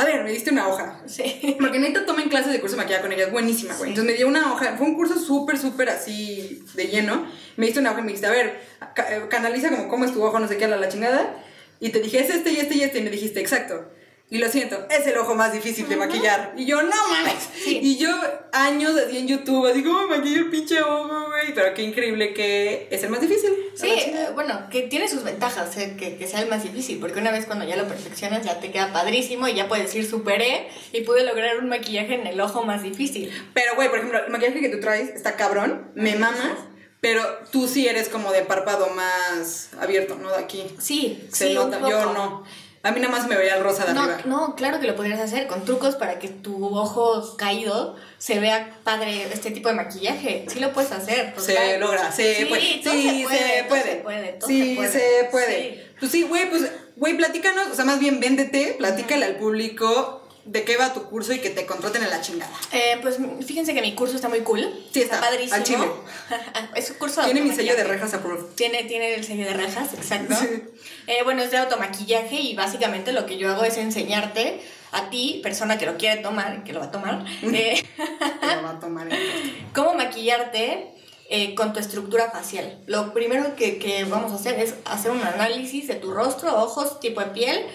A 0.00 0.04
ver, 0.06 0.24
me 0.24 0.30
diste 0.30 0.50
una 0.50 0.66
hoja. 0.66 0.98
Sí. 1.06 1.56
Porque 1.60 1.78
neta 1.78 2.06
tomen 2.06 2.30
clases 2.30 2.52
de 2.52 2.60
curso 2.60 2.74
de 2.74 2.82
maquillaje 2.82 3.02
con 3.02 3.12
ella, 3.12 3.24
es 3.24 3.32
buenísima, 3.32 3.74
güey. 3.74 3.88
Sí. 3.88 3.88
Entonces 3.90 4.12
me 4.12 4.16
dio 4.16 4.28
una 4.28 4.50
hoja, 4.50 4.74
fue 4.78 4.86
un 4.86 4.94
curso 4.94 5.18
súper, 5.18 5.58
súper 5.58 5.90
así 5.90 6.64
de 6.74 6.86
lleno. 6.86 7.26
Me 7.56 7.66
diste 7.66 7.80
una 7.80 7.90
hoja 7.90 8.00
y 8.00 8.04
me 8.04 8.08
dijiste, 8.08 8.26
a 8.26 8.30
ver, 8.30 8.60
eh, 8.96 9.22
canaliza 9.28 9.68
como 9.68 9.88
cómo 9.88 10.06
es 10.06 10.14
tu 10.14 10.22
ojo, 10.22 10.38
no 10.38 10.48
sé 10.48 10.56
qué, 10.56 10.64
a 10.64 10.68
la, 10.68 10.78
la 10.78 10.88
chingada. 10.88 11.34
Y 11.80 11.90
te 11.90 12.00
dije, 12.00 12.18
es 12.18 12.30
este 12.30 12.50
y 12.50 12.56
este 12.56 12.76
y 12.76 12.82
este, 12.82 13.00
y 13.00 13.02
me 13.02 13.10
dijiste, 13.10 13.40
exacto. 13.40 13.90
Y 14.32 14.38
lo 14.38 14.48
siento, 14.48 14.86
es 14.88 15.04
el 15.08 15.18
ojo 15.18 15.34
más 15.34 15.52
difícil 15.52 15.88
de 15.88 15.96
maquillar. 15.96 16.54
Y 16.56 16.64
yo, 16.64 16.80
no 16.82 17.08
mames. 17.08 17.48
Sí. 17.52 17.80
Y 17.82 17.98
yo, 17.98 18.08
años 18.52 18.96
así 18.96 19.18
en 19.18 19.26
YouTube, 19.26 19.66
así 19.66 19.82
como 19.82 20.06
me 20.06 20.18
maquillo 20.18 20.42
el 20.42 20.50
pinche 20.50 20.80
ojo, 20.80 21.26
güey. 21.26 21.52
Pero 21.52 21.74
qué 21.74 21.82
increíble 21.82 22.32
que 22.32 22.86
es 22.92 23.02
el 23.02 23.10
más 23.10 23.20
difícil. 23.20 23.50
Sí, 23.74 23.88
eh, 23.88 24.28
bueno, 24.34 24.68
que 24.70 24.82
tiene 24.82 25.08
sus 25.08 25.24
ventajas, 25.24 25.76
eh, 25.78 25.96
que, 25.98 26.16
que 26.16 26.28
sea 26.28 26.42
el 26.42 26.48
más 26.48 26.62
difícil, 26.62 27.00
porque 27.00 27.18
una 27.18 27.32
vez 27.32 27.46
cuando 27.46 27.64
ya 27.64 27.74
lo 27.74 27.88
perfeccionas 27.88 28.44
ya 28.44 28.60
te 28.60 28.70
queda 28.70 28.92
padrísimo 28.92 29.48
y 29.48 29.54
ya 29.54 29.66
puedes 29.66 29.86
decir 29.86 30.08
superé 30.08 30.68
y 30.92 31.00
pude 31.00 31.24
lograr 31.24 31.58
un 31.58 31.68
maquillaje 31.68 32.14
en 32.14 32.28
el 32.28 32.40
ojo 32.40 32.62
más 32.62 32.84
difícil. 32.84 33.32
Pero, 33.52 33.74
güey, 33.74 33.88
por 33.88 33.98
ejemplo, 33.98 34.24
el 34.24 34.30
maquillaje 34.30 34.60
que 34.60 34.68
tú 34.68 34.78
traes 34.78 35.08
está 35.08 35.34
cabrón, 35.34 35.90
me 35.96 36.14
mamas. 36.14 36.70
Pero 37.00 37.22
tú 37.50 37.66
sí 37.66 37.88
eres 37.88 38.10
como 38.10 38.30
de 38.30 38.42
párpado 38.42 38.88
más 38.90 39.70
abierto, 39.80 40.16
¿no? 40.16 40.30
De 40.30 40.36
aquí. 40.36 40.66
Sí, 40.78 41.26
Se 41.32 41.48
sí, 41.48 41.54
nota. 41.54 41.80
Yo 41.80 42.12
no. 42.12 42.44
A 42.82 42.92
mí 42.92 43.00
nada 43.00 43.12
más 43.12 43.26
me 43.28 43.36
veía 43.36 43.56
el 43.56 43.62
rosa 43.62 43.84
de 43.84 43.92
No, 43.92 44.02
arriba. 44.04 44.20
no, 44.24 44.54
claro 44.56 44.80
que 44.80 44.86
lo 44.86 44.96
podrías 44.96 45.20
hacer 45.20 45.46
con 45.46 45.66
trucos 45.66 45.96
para 45.96 46.18
que 46.18 46.28
tu 46.28 46.64
ojo 46.74 47.36
caído 47.36 47.94
se 48.16 48.40
vea 48.40 48.74
padre 48.84 49.28
este 49.32 49.50
tipo 49.50 49.68
de 49.68 49.74
maquillaje. 49.74 50.46
Sí 50.48 50.60
lo 50.60 50.72
puedes 50.72 50.90
hacer. 50.90 51.34
Se 51.36 51.52
total. 51.54 51.80
logra, 51.80 52.10
se 52.10 52.36
Sí, 52.36 52.44
puede. 52.46 52.62
Sí, 52.62 52.82
se 52.82 53.24
puede, 53.24 53.56
se 53.58 53.64
puede. 53.64 53.82
se 53.82 53.96
puede, 53.96 54.38
sí, 54.46 54.68
se 54.70 54.76
puede. 54.76 54.90
se 54.92 55.28
puede. 55.30 55.74
Sí. 55.74 55.80
Pues 56.00 56.12
sí, 56.12 56.22
güey, 56.22 56.48
pues, 56.48 56.70
güey, 56.96 57.16
platícanos, 57.18 57.66
o 57.70 57.74
sea, 57.74 57.84
más 57.84 57.98
bien 57.98 58.18
véndete, 58.20 58.74
platícale 58.78 59.26
al 59.26 59.36
público 59.36 60.19
de 60.44 60.64
qué 60.64 60.76
va 60.76 60.92
tu 60.92 61.04
curso 61.04 61.32
y 61.32 61.38
que 61.38 61.50
te 61.50 61.66
contraten 61.66 62.02
en 62.02 62.10
la 62.10 62.20
chingada. 62.20 62.52
Eh, 62.72 62.98
pues 63.02 63.18
fíjense 63.46 63.74
que 63.74 63.82
mi 63.82 63.94
curso 63.94 64.16
está 64.16 64.28
muy 64.28 64.40
cool. 64.40 64.60
Sí, 64.92 65.02
está, 65.02 65.20
padrísimo. 65.20 65.54
al 65.54 65.62
chile. 65.62 65.86
es 66.74 66.90
un 66.90 66.96
curso 66.96 67.20
de 67.20 67.32
Tiene 67.32 67.42
mi 67.42 67.54
sello 67.54 67.76
de 67.76 67.84
rejas 67.84 68.14
approved. 68.14 68.54
Tiene, 68.54 68.84
tiene 68.84 69.14
el 69.14 69.24
sello 69.24 69.44
de 69.44 69.54
rejas, 69.54 69.94
exacto. 69.94 70.34
Sí. 70.34 70.62
Eh, 71.06 71.22
bueno, 71.24 71.42
es 71.42 71.50
de 71.50 71.58
automaquillaje 71.58 72.36
y 72.36 72.54
básicamente 72.54 73.12
lo 73.12 73.26
que 73.26 73.36
yo 73.36 73.50
hago 73.50 73.64
es 73.64 73.76
enseñarte 73.76 74.60
a 74.92 75.10
ti, 75.10 75.40
persona 75.42 75.78
que 75.78 75.86
lo 75.86 75.96
quiere 75.96 76.20
tomar, 76.20 76.64
que 76.64 76.72
lo 76.72 76.80
va 76.80 76.86
a 76.86 76.90
tomar, 76.90 77.24
eh, 77.42 77.82
Lo 77.98 78.62
va 78.62 78.70
a 78.70 78.80
tomar 78.80 79.08
cómo 79.74 79.94
maquillarte 79.94 80.92
eh, 81.28 81.54
con 81.54 81.72
tu 81.72 81.78
estructura 81.78 82.30
facial. 82.30 82.78
Lo 82.86 83.12
primero 83.12 83.54
que, 83.54 83.78
que 83.78 84.04
vamos 84.04 84.32
a 84.32 84.34
hacer 84.34 84.58
es 84.58 84.74
hacer 84.84 85.12
un 85.12 85.22
análisis 85.22 85.86
de 85.86 85.94
tu 85.94 86.12
rostro, 86.12 86.60
ojos, 86.60 86.98
tipo 86.98 87.20
de 87.20 87.26
piel, 87.26 87.66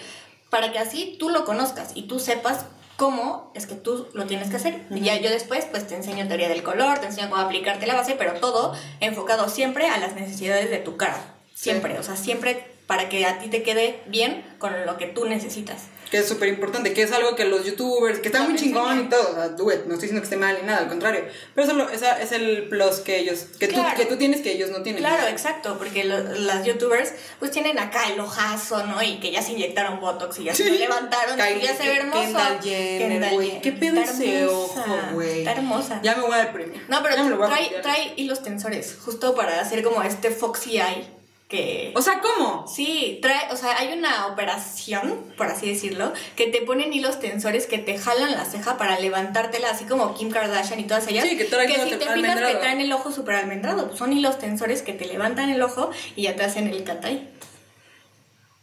para 0.50 0.72
que 0.72 0.78
así 0.78 1.16
tú 1.18 1.30
lo 1.30 1.44
conozcas 1.44 1.90
y 1.94 2.02
tú 2.02 2.18
sepas 2.18 2.66
cómo 2.96 3.50
es 3.54 3.66
que 3.66 3.74
tú 3.74 4.08
lo 4.12 4.26
tienes 4.26 4.48
que 4.48 4.56
hacer. 4.56 4.86
Y 4.90 5.00
ya 5.00 5.16
yo 5.16 5.30
después 5.30 5.66
pues 5.66 5.86
te 5.86 5.94
enseño 5.94 6.26
teoría 6.28 6.48
del 6.48 6.62
color, 6.62 6.98
te 6.98 7.06
enseño 7.06 7.30
cómo 7.30 7.42
aplicarte 7.42 7.86
la 7.86 7.94
base, 7.94 8.14
pero 8.14 8.34
todo 8.34 8.74
enfocado 9.00 9.48
siempre 9.48 9.88
a 9.88 9.98
las 9.98 10.14
necesidades 10.14 10.70
de 10.70 10.78
tu 10.78 10.96
cara. 10.96 11.34
Siempre, 11.54 11.98
o 11.98 12.02
sea, 12.02 12.16
siempre 12.16 12.75
para 12.86 13.08
que 13.08 13.26
a 13.26 13.38
ti 13.38 13.48
te 13.48 13.62
quede 13.62 14.00
bien 14.06 14.44
con 14.58 14.86
lo 14.86 14.96
que 14.96 15.06
tú 15.06 15.24
necesitas. 15.26 15.84
Que 16.10 16.18
es 16.18 16.28
súper 16.28 16.48
importante, 16.48 16.92
que 16.92 17.02
es 17.02 17.10
algo 17.10 17.34
que 17.34 17.44
los 17.46 17.64
youtubers, 17.64 18.20
que 18.20 18.28
está 18.28 18.42
muy 18.44 18.54
chingón 18.54 19.00
y 19.00 19.08
todo, 19.08 19.28
o 19.32 19.34
sea, 19.34 19.48
do 19.48 19.72
it, 19.72 19.86
no 19.86 19.94
estoy 19.94 20.02
diciendo 20.08 20.20
que 20.20 20.24
esté 20.26 20.36
mal 20.36 20.56
ni 20.60 20.64
nada, 20.64 20.78
al 20.82 20.88
contrario. 20.88 21.24
Pero 21.52 21.66
eso 21.66 21.76
lo- 21.76 21.90
esa 21.90 22.22
es 22.22 22.30
el 22.30 22.68
plus 22.68 22.98
que 23.00 23.18
ellos, 23.18 23.46
que, 23.58 23.66
Claro. 23.66 23.90
tú, 23.90 23.96
que 24.02 24.06
tú 24.06 24.16
tienes 24.16 24.40
que 24.40 24.52
ellos 24.52 24.70
no 24.70 24.82
tienen. 24.84 25.02
Claro, 25.02 25.26
exacto, 25.26 25.76
porque 25.78 26.04
lo- 26.04 26.22
las 26.22 26.64
youtubers 26.64 27.12
pues 27.40 27.50
tienen 27.50 27.80
acá 27.80 28.08
el 28.12 28.20
ojazo, 28.20 28.86
¿no? 28.86 29.02
Y 29.02 29.18
que 29.18 29.32
ya 29.32 29.42
se 29.42 29.50
inyectaron 29.54 29.98
botox 29.98 30.38
y 30.38 30.44
ya 30.44 30.54
se 30.54 30.62
Sí. 30.62 30.70
lo 30.70 30.76
levantaron 30.78 31.36
Kylie, 31.36 31.58
y 31.58 31.66
ya 31.66 31.74
se 31.76 31.88
ve 31.88 31.96
hermoso. 31.96 32.38
Kendall 32.62 33.34
güey. 33.34 33.60
¿Qué 33.62 33.72
pedo 33.72 34.00
ese 34.00 34.46
ojo, 34.46 34.84
güey? 35.12 35.40
Está 35.40 35.52
hermosa. 35.54 35.98
Ya 36.04 36.14
me 36.14 36.22
voy 36.22 36.34
a 36.34 36.36
dar 36.36 36.52
premio. 36.52 36.80
No, 36.88 37.02
pero 37.02 37.16
trae, 37.48 37.80
trae 37.82 38.12
hilos 38.16 38.44
tensores, 38.44 38.96
justo 39.04 39.34
para 39.34 39.60
hacer 39.60 39.82
como 39.82 40.02
este 40.04 40.30
foxy 40.30 40.78
eye 40.78 41.08
que... 41.48 41.92
O 41.94 42.02
sea, 42.02 42.20
¿cómo? 42.20 42.66
Sí, 42.66 43.18
trae, 43.22 43.52
o 43.52 43.56
sea, 43.56 43.78
hay 43.78 43.96
una 43.96 44.26
operación, 44.26 45.32
por 45.36 45.46
así 45.46 45.68
decirlo, 45.68 46.12
que 46.34 46.48
te 46.48 46.62
ponen 46.62 46.92
hilos 46.92 47.20
tensores 47.20 47.66
que 47.66 47.78
te 47.78 47.96
jalan 47.98 48.32
la 48.32 48.44
ceja 48.44 48.76
para 48.76 48.98
levantártela, 48.98 49.70
así 49.70 49.84
como 49.84 50.14
Kim 50.14 50.30
Kardashian 50.30 50.80
y 50.80 50.84
todas 50.84 51.06
ellas. 51.06 51.24
Sí, 51.28 51.36
que 51.36 51.44
traen 51.44 51.72
todo 51.72 51.84
si 51.84 51.90
te 51.92 51.98
fijas 52.08 52.40
que 52.40 52.54
traen 52.56 52.80
el 52.80 52.92
ojo 52.92 53.12
súper 53.12 53.36
almendrado. 53.36 53.86
Pues 53.86 53.98
son 53.98 54.12
hilos 54.12 54.38
tensores 54.38 54.82
que 54.82 54.92
te 54.92 55.04
levantan 55.06 55.50
el 55.50 55.62
ojo 55.62 55.90
y 56.16 56.22
ya 56.22 56.34
te 56.34 56.42
hacen 56.44 56.66
el 56.66 56.82
cat 56.82 57.04
eye. 57.04 57.28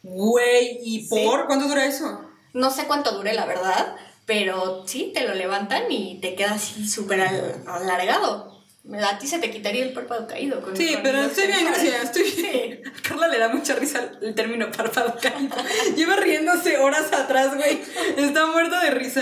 Güey, 0.03 0.79
¿y 0.83 1.01
Sí. 1.07 1.07
por? 1.25 1.47
¿Cuánto 1.47 1.67
dura 1.67 1.85
eso? 1.85 2.21
No 2.53 2.69
sé 2.69 2.85
cuánto 2.85 3.13
dure, 3.13 3.33
la 3.33 3.45
verdad, 3.45 3.95
pero 4.25 4.85
sí, 4.87 5.11
te 5.13 5.25
lo 5.27 5.33
levantan 5.33 5.89
y 5.91 6.19
te 6.19 6.35
queda 6.35 6.53
así 6.55 6.85
súper 6.87 7.21
al- 7.21 7.63
alargado. 7.65 8.52
A 9.01 9.17
ti 9.17 9.27
se 9.27 9.39
te 9.39 9.49
quitaría 9.49 9.83
el 9.83 9.93
párpado 9.93 10.27
caído. 10.27 10.61
Con, 10.61 10.75
Sí, 10.75 10.97
pero 11.01 11.21
estoy 11.21 11.47
bien, 11.47 11.65
gracias, 11.65 12.03
estoy 12.03 12.23
bien. 12.31 12.81
A 12.85 13.01
Carla 13.07 13.27
le 13.29 13.39
da 13.39 13.47
mucha 13.47 13.75
risa 13.75 14.11
el 14.21 14.35
término 14.35 14.69
párpado 14.71 15.15
caído. 15.21 15.55
Lleva 15.95 16.17
riéndose 16.17 16.77
horas 16.77 17.11
atrás, 17.13 17.55
güey. 17.55 17.81
Está 18.17 18.45
muerta 18.47 18.81
de 18.83 18.91
risa. 18.91 19.21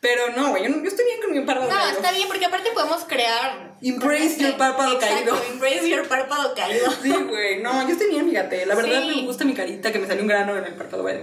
Pero 0.00 0.30
no, 0.36 0.50
güey, 0.50 0.64
yo, 0.64 0.68
no- 0.68 0.82
yo 0.82 0.88
estoy 0.88 1.04
bien 1.04 1.20
con 1.20 1.30
mi 1.30 1.40
párpado 1.46 1.70
No, 1.70 1.76
caído. 1.76 1.96
está 1.98 2.10
bien, 2.12 2.26
porque 2.26 2.44
aparte 2.44 2.70
podemos 2.74 3.04
crear. 3.04 3.76
Embrace 3.82 4.36
your 4.38 4.56
párpado 4.56 4.94
Exacto, 4.94 5.14
caído. 5.16 5.42
Embrace 5.52 5.88
your 5.88 6.08
párpado 6.08 6.54
caído. 6.56 6.90
Sí, 7.02 7.10
güey, 7.12 7.60
no, 7.62 7.82
yo 7.86 7.92
estoy 7.92 8.08
bien, 8.08 8.28
fíjate. 8.28 8.66
La 8.66 8.74
verdad 8.74 9.00
Sí. 9.02 9.08
me 9.20 9.22
gusta 9.26 9.44
mi 9.44 9.54
carita, 9.54 9.92
que 9.92 9.98
me 10.00 10.06
salió 10.08 10.22
un 10.22 10.28
grano 10.28 10.56
en 10.56 10.64
el 10.64 10.74
párpado, 10.74 11.02
güey. 11.02 11.18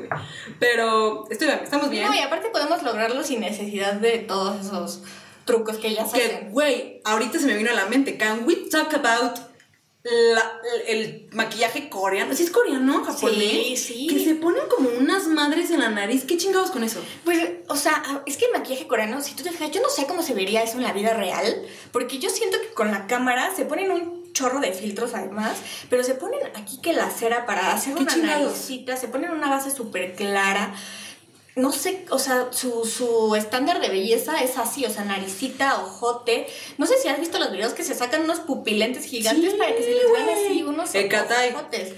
Pero 0.60 1.26
estoy 1.30 1.48
bien, 1.48 1.60
estamos 1.64 1.90
bien. 1.90 2.06
No, 2.08 2.14
y 2.16 2.20
aparte 2.20 2.50
podemos 2.50 2.82
lograrlo 2.84 3.22
sin 3.24 3.42
necesidad 3.42 3.94
de 3.94 4.20
todos 4.20 4.66
esos 4.66 5.04
trucos 5.50 5.78
que 5.78 5.88
ellas 5.90 6.12
Que, 6.14 6.24
hacen. 6.26 6.52
güey, 6.52 7.02
ahorita 7.04 7.40
se 7.40 7.46
me 7.48 7.56
vino 7.56 7.72
a 7.72 7.74
la 7.74 7.86
mente. 7.88 8.18
Can 8.18 8.44
we 8.46 8.56
talk 8.70 8.94
about 8.94 9.38
la- 10.04 10.52
el 10.88 11.28
maquillaje 11.34 11.90
coreano? 11.90 12.34
¿Sí 12.34 12.44
es 12.44 12.52
coreano, 12.52 13.04
japonés? 13.04 13.40
Sí, 13.52 13.76
sí. 13.78 14.08
Que 14.08 14.24
se 14.24 14.36
ponen 14.36 14.64
como 14.70 14.90
unas 14.98 15.28
madres 15.28 15.72
en 15.72 15.82
la 15.82 15.90
nariz. 15.90 16.24
¿Qué 16.26 16.38
chingados 16.38 16.72
con 16.72 16.84
eso? 16.84 17.02
Pues, 17.26 17.50
o 17.68 17.76
sea, 17.76 18.22
es 18.26 18.38
que 18.38 18.46
el 18.46 18.52
maquillaje 18.52 18.88
coreano, 18.88 19.22
si 19.22 19.34
tú 19.34 19.44
te 19.44 19.52
fijas, 19.52 19.72
yo 19.72 19.82
no 19.82 19.90
sé 19.90 20.06
cómo 20.06 20.24
se 20.24 20.34
vería 20.34 20.64
eso 20.64 20.78
en 20.78 20.84
la 20.84 20.94
vida 20.94 21.14
real, 21.14 21.64
porque 21.92 22.20
yo 22.20 22.30
siento 22.30 22.60
que 22.62 22.70
con 22.70 22.92
la 22.92 23.08
cámara 23.08 23.52
se 23.56 23.66
ponen 23.66 23.92
un 23.92 24.32
chorro 24.32 24.60
de 24.62 24.72
filtros 24.72 25.14
además, 25.16 25.58
pero 25.90 26.04
se 26.04 26.14
ponen 26.14 26.40
aquí 26.56 26.80
que 26.82 26.94
la 26.94 27.10
cera 27.10 27.46
para 27.46 27.74
hacer 27.74 27.94
¿Qué 27.96 28.04
una 28.04 28.16
naricita, 28.16 28.96
se 28.96 29.10
ponen 29.10 29.32
una 29.32 29.50
base 29.50 29.70
súper 29.70 30.16
clara. 30.16 30.74
No 31.60 31.72
sé, 31.72 32.06
o 32.10 32.20
sea, 32.20 32.48
su, 32.52 32.86
su 32.86 33.36
estándar 33.36 33.82
de 33.82 33.90
belleza 33.90 34.42
es 34.42 34.58
así, 34.58 34.86
o 34.86 34.90
sea, 34.90 35.04
naricita, 35.04 35.82
ojote. 35.82 36.48
No 36.78 36.86
sé 36.86 36.98
si 36.98 37.08
has 37.08 37.20
visto 37.20 37.38
los 37.38 37.52
videos 37.52 37.74
que 37.74 37.84
se 37.84 37.94
sacan 37.96 38.24
unos 38.24 38.40
pupilentes 38.40 39.06
gigantes 39.06 39.52
Sí, 39.52 39.58
para 39.58 39.76
que 39.76 39.84
se 39.84 39.90
les 39.90 40.12
vean 40.12 40.30
así 40.30 40.64
unos 40.64 40.90
ojotes. 40.90 41.94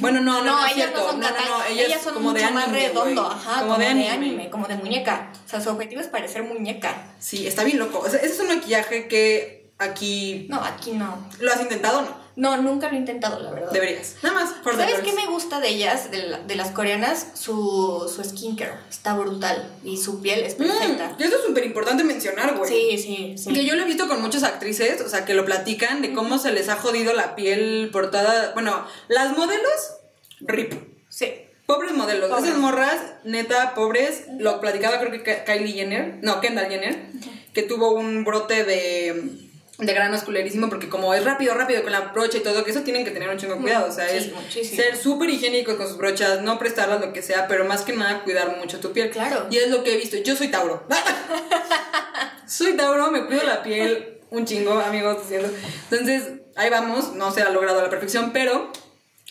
Bueno, 0.00 0.20
no, 0.22 0.42
no, 0.42 0.44
no, 0.44 0.66
es 0.66 0.72
ellas 0.72 0.86
cierto. 0.90 1.00
no 1.00 1.10
son 1.10 1.20
no, 1.20 1.28
no, 1.28 1.36
no, 1.36 1.64
ellas, 1.66 1.86
ellas 1.86 2.02
son 2.02 2.14
como 2.14 2.32
de 2.32 2.40
mucho 2.40 2.54
más 2.54 2.64
anime, 2.64 2.88
redondo, 2.88 3.24
güey. 3.24 3.36
ajá, 3.36 3.60
como, 3.60 3.76
de 3.76 3.86
anime. 3.86 4.50
como 4.50 4.66
de 4.68 4.76
muñeca. 4.76 5.30
O 5.44 5.48
sea, 5.48 5.60
su 5.60 5.68
objetivo 5.68 6.00
es 6.00 6.06
parecer 6.06 6.42
muñeca. 6.44 7.12
Sí, 7.18 7.46
está 7.46 7.62
bien 7.62 7.78
loco. 7.78 7.98
O 7.98 8.08
sea, 8.08 8.18
ese 8.20 8.32
es 8.32 8.40
un 8.40 8.48
maquillaje 8.48 9.06
que 9.06 9.70
aquí. 9.78 10.46
No, 10.48 10.64
aquí 10.64 10.92
no. 10.92 11.28
¿Lo 11.40 11.52
has 11.52 11.60
intentado 11.60 11.98
o 11.98 12.02
no? 12.02 12.25
No, 12.36 12.56
nunca 12.58 12.88
lo 12.90 12.94
he 12.94 12.98
intentado, 12.98 13.40
la 13.40 13.50
verdad. 13.50 13.70
Deberías. 13.72 14.16
Nada 14.22 14.34
más, 14.34 14.52
por 14.62 14.76
¿Sabes 14.76 15.00
qué 15.00 15.14
me 15.14 15.26
gusta 15.26 15.58
de 15.58 15.68
ellas, 15.70 16.10
de, 16.10 16.22
la- 16.24 16.38
de 16.40 16.54
las 16.54 16.70
coreanas? 16.70 17.28
Su, 17.34 18.12
su 18.14 18.22
skincare. 18.22 18.74
Está 18.90 19.14
brutal. 19.14 19.72
Y 19.82 19.96
su 19.96 20.20
piel 20.20 20.40
es 20.40 20.54
perfecta. 20.54 21.14
Mm, 21.18 21.20
y 21.22 21.24
eso 21.24 21.36
es 21.36 21.44
súper 21.46 21.64
importante 21.64 22.04
mencionar, 22.04 22.54
güey. 22.58 22.70
Sí, 22.70 22.98
sí, 22.98 23.34
sí. 23.38 23.54
Que 23.54 23.64
yo 23.64 23.74
lo 23.74 23.82
he 23.82 23.86
visto 23.86 24.06
con 24.06 24.20
muchas 24.20 24.42
actrices, 24.42 25.00
o 25.00 25.08
sea, 25.08 25.24
que 25.24 25.32
lo 25.32 25.46
platican 25.46 26.02
de 26.02 26.12
cómo 26.12 26.38
se 26.38 26.52
les 26.52 26.68
ha 26.68 26.76
jodido 26.76 27.14
la 27.14 27.34
piel 27.36 27.88
por 27.90 28.10
toda. 28.10 28.52
Bueno, 28.52 28.86
las 29.08 29.36
modelos, 29.36 29.94
rip. 30.40 30.74
Sí. 31.08 31.32
Pobres 31.64 31.92
modelos. 31.92 32.28
Pobres. 32.28 32.44
Esas 32.48 32.58
morras, 32.58 33.00
neta, 33.24 33.74
pobres. 33.74 34.24
Lo 34.38 34.60
platicaba 34.60 35.00
creo 35.00 35.22
que 35.22 35.42
Kylie 35.44 35.72
Jenner, 35.72 36.18
no, 36.22 36.40
Kendall 36.42 36.68
Jenner, 36.68 37.06
que 37.54 37.62
tuvo 37.62 37.92
un 37.92 38.24
brote 38.24 38.62
de, 38.64 39.45
de 39.78 39.92
granos 39.92 40.22
culerísimo 40.22 40.70
porque 40.70 40.88
como 40.88 41.12
es 41.12 41.22
rápido, 41.24 41.52
rápido 41.54 41.82
con 41.82 41.92
la 41.92 42.00
brocha 42.00 42.38
y 42.38 42.40
todo, 42.40 42.64
que 42.64 42.70
eso 42.70 42.80
tienen 42.80 43.04
que 43.04 43.10
tener 43.10 43.28
un 43.28 43.36
chingo 43.36 43.54
de 43.56 43.60
cuidado. 43.60 43.88
O 43.88 43.92
sea, 43.92 44.08
Sí, 44.08 44.16
es 44.16 44.32
muchísimo. 44.32 44.82
ser 44.82 44.96
súper 44.96 45.28
higiénicos 45.28 45.74
con 45.74 45.86
sus 45.86 45.98
brochas, 45.98 46.40
no 46.42 46.58
prestarlas 46.58 47.00
lo 47.00 47.12
que 47.12 47.20
sea, 47.22 47.46
pero 47.46 47.64
más 47.66 47.82
que 47.82 47.92
nada 47.92 48.22
cuidar 48.24 48.56
mucho 48.56 48.80
tu 48.80 48.92
piel. 48.92 49.10
Claro. 49.10 49.46
Y 49.50 49.58
es 49.58 49.68
lo 49.70 49.84
que 49.84 49.92
he 49.94 49.96
visto. 49.98 50.16
Yo 50.16 50.34
soy 50.34 50.48
Tauro. 50.48 50.82
soy 52.46 52.76
Tauro, 52.76 53.10
me 53.10 53.26
cuido 53.26 53.42
la 53.44 53.62
piel 53.62 54.18
un 54.30 54.44
chingo, 54.44 54.72
amigos, 54.80 55.22
diciendo. 55.22 55.48
Entonces, 55.90 56.24
ahí 56.56 56.70
vamos, 56.70 57.12
no 57.14 57.30
se 57.32 57.42
ha 57.42 57.50
logrado 57.50 57.80
a 57.80 57.82
la 57.84 57.90
perfección, 57.90 58.32
pero 58.32 58.72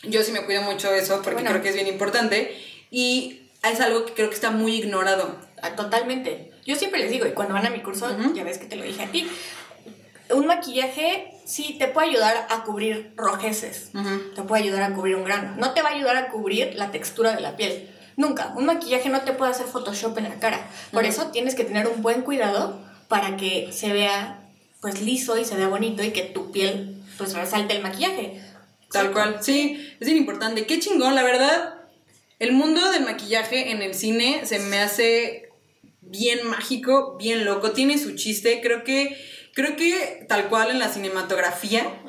yo 0.04 0.24
sí 0.24 0.32
me 0.32 0.46
cuido 0.46 0.62
mucho 0.62 0.94
eso 0.94 1.16
porque 1.22 1.34
Bueno. 1.36 1.50
creo 1.52 1.62
que 1.64 1.70
es 1.70 1.76
bien 1.76 1.88
importante 1.88 2.56
y 2.92 3.42
es 3.64 3.82
algo 3.82 4.06
que 4.06 4.14
creo 4.14 4.30
que 4.30 4.36
está 4.36 4.52
muy 4.52 4.76
ignorado. 4.76 5.36
Ah, 5.62 5.76
Totalmente. 5.76 6.52
Yo 6.66 6.76
siempre 6.76 7.00
les 7.00 7.12
digo, 7.12 7.26
y 7.28 7.32
cuando 7.32 7.54
van 7.54 7.66
a 7.66 7.70
mi 7.70 7.82
curso, 7.82 8.16
ya 8.34 8.44
ves 8.44 8.58
que 8.58 8.66
te 8.66 8.76
lo 8.76 8.84
dije 8.84 9.04
a 9.04 9.12
ti, 9.12 9.30
un 10.30 10.48
maquillaje 10.48 11.34
sí 11.46 11.76
te 11.78 11.88
puede 11.88 12.10
ayudar 12.10 12.48
a 12.50 12.64
cubrir 12.64 13.14
rojeces, 13.16 13.92
te 14.36 14.42
puede 14.44 14.64
ayudar 14.64 14.84
a 14.84 14.94
cubrir 14.94 15.16
un 15.16 15.24
grano, 15.24 15.56
no 15.58 15.74
te 15.74 15.82
va 15.82 15.90
a 15.90 15.94
ayudar 15.94 16.18
a 16.18 16.30
cubrir 16.30 16.74
la 16.76 16.92
textura 16.92 17.36
de 17.36 17.42
la 17.42 17.56
piel. 17.56 17.90
Nunca, 18.18 18.54
un 18.56 18.66
maquillaje 18.66 19.10
no 19.10 19.22
te 19.22 19.34
puede 19.34 19.52
hacer 19.52 19.66
Photoshop 19.66 20.18
en 20.18 20.26
la 20.26 20.40
cara. 20.40 20.70
Por 20.92 21.04
eso 21.04 21.32
tienes 21.32 21.54
que 21.54 21.66
tener 21.66 21.88
un 21.88 22.02
buen 22.02 22.22
cuidado 22.22 22.80
para 23.10 23.36
que 23.36 23.72
se 23.74 23.92
vea 23.92 24.42
pues 24.80 25.02
liso 25.02 25.38
y 25.38 25.44
se 25.44 25.56
vea 25.56 25.68
bonito 25.68 26.02
y 26.02 26.12
que 26.12 26.22
tu 26.22 26.52
piel 26.52 27.04
pues 27.18 27.34
resalte 27.34 27.76
el 27.76 27.84
maquillaje. 27.84 28.42
Tal 28.90 29.12
cual. 29.12 29.40
Sí, 29.42 29.94
es 30.00 30.06
bien 30.06 30.18
importante. 30.18 30.66
Qué 30.66 30.80
chingón, 30.80 31.16
la 31.16 31.24
verdad. 31.24 31.76
El 32.40 32.54
mundo 32.54 32.90
del 32.92 33.04
maquillaje 33.04 33.72
en 33.72 33.82
el 33.82 33.94
cine 33.94 34.42
se 34.46 34.60
me 34.60 34.80
hace 34.80 35.50
bien 36.02 36.48
mágico, 36.48 37.18
bien 37.18 37.46
loco, 37.46 37.72
tiene 37.72 37.98
su 37.98 38.16
chiste, 38.16 38.62
creo 38.62 38.84
que 38.84 39.18
creo 39.56 39.76
que 39.78 40.26
tal 40.28 40.50
cual 40.50 40.70
en 40.70 40.80
la 40.80 40.90
cinematografía 40.90 42.02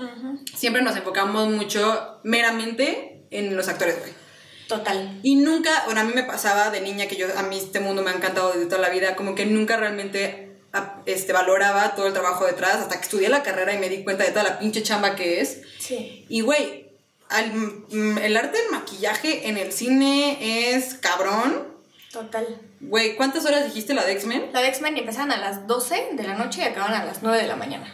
siempre 0.54 0.82
nos 0.82 0.96
enfocamos 0.96 1.48
mucho 1.48 2.20
meramente 2.24 3.22
en 3.30 3.56
los 3.56 3.68
actores, 3.68 3.98
güey. 4.00 4.12
Total. 4.68 5.20
Y 5.22 5.36
nunca, 5.36 5.84
bueno, 5.84 6.00
a 6.00 6.04
mí 6.04 6.12
me 6.12 6.24
pasaba 6.24 6.70
de 6.70 6.80
niña 6.80 7.06
que 7.06 7.14
yo, 7.14 7.28
a 7.38 7.44
mí 7.44 7.56
este 7.56 7.78
mundo 7.78 8.02
me 8.02 8.10
ha 8.10 8.14
encantado 8.14 8.52
desde 8.52 8.66
toda 8.66 8.80
la 8.82 8.90
vida, 8.90 9.14
como 9.14 9.36
que 9.36 9.46
nunca 9.46 9.76
realmente 9.76 10.58
este, 11.06 11.32
valoraba 11.32 11.94
todo 11.94 12.08
el 12.08 12.12
trabajo 12.12 12.44
detrás 12.44 12.74
hasta 12.74 12.96
que 12.96 13.02
estudié 13.02 13.28
la 13.28 13.44
carrera 13.44 13.72
y 13.72 13.78
me 13.78 13.88
di 13.88 14.02
cuenta 14.02 14.24
de 14.24 14.30
toda 14.30 14.42
la 14.42 14.58
pinche 14.58 14.82
chamba 14.82 15.14
que 15.14 15.40
es. 15.40 15.62
Sí. 15.78 16.26
Y 16.28 16.40
güey, 16.40 16.90
mm, 17.30 18.18
el 18.18 18.36
arte 18.36 18.58
del 18.58 18.72
maquillaje 18.72 19.48
en 19.48 19.56
el 19.56 19.72
cine 19.72 20.74
es 20.74 20.94
cabrón. 20.94 21.68
Total. 22.10 22.60
Güey, 22.80 23.16
¿cuántas 23.16 23.44
horas 23.46 23.64
dijiste 23.64 23.94
la 23.94 24.04
de 24.04 24.12
X-Men? 24.12 24.50
La 24.52 24.60
de 24.60 24.68
X-Men 24.68 24.96
empezaban 24.96 25.32
a 25.32 25.38
las 25.38 25.66
12 25.66 26.10
de 26.12 26.22
la 26.22 26.34
noche 26.34 26.60
y 26.60 26.64
acaban 26.64 26.92
a 26.94 27.04
las 27.04 27.22
9 27.22 27.38
de 27.42 27.48
la 27.48 27.56
mañana. 27.56 27.92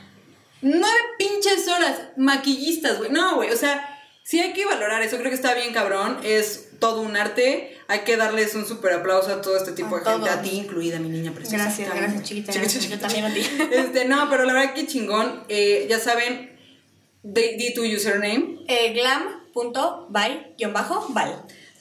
Nueve 0.61 0.97
pinches 1.19 1.67
horas, 1.69 2.01
maquillistas, 2.17 2.99
güey. 2.99 3.11
No, 3.11 3.37
güey, 3.37 3.51
o 3.51 3.57
sea, 3.57 4.01
sí 4.23 4.39
hay 4.41 4.53
que 4.53 4.65
valorar 4.65 5.03
eso, 5.03 5.17
creo 5.19 5.29
que 5.31 5.35
está 5.35 5.55
bien 5.55 5.73
cabrón, 5.73 6.21
es 6.23 6.69
todo 6.79 7.01
un 7.01 7.17
arte, 7.17 7.77
hay 7.89 8.01
que 8.01 8.17
darles 8.17 8.55
un 8.55 8.65
super 8.67 8.93
aplauso 8.93 9.33
a 9.33 9.41
todo 9.41 9.57
este 9.57 9.73
tipo 9.73 9.97
A 9.97 10.01
de 10.01 10.05
gente, 10.05 10.31
a 10.31 10.41
ti 10.43 10.51
incluida, 10.51 10.99
mi 11.01 11.09
niña 11.09 11.33
preciosa. 11.33 11.65
Gracias, 11.65 11.93
gracias, 11.95 12.23
chiquita. 12.23 12.53
Chiquita. 12.53 12.73
Yo 12.73 12.81
chiquita. 12.81 13.07
también 13.09 13.25
a 13.25 13.35
ti. 13.35 13.41
Este, 13.73 14.05
no, 14.05 14.29
pero 14.31 14.45
la 14.45 14.53
verdad 14.53 14.75
que 14.75 14.87
chingón, 14.87 15.45
eh, 15.49 15.87
ya 15.89 15.99
saben, 15.99 16.57
di 17.23 17.75
tu 17.75 17.83
username, 17.85 18.59
Eh, 18.69 18.93
glam.by-val. 18.93 20.53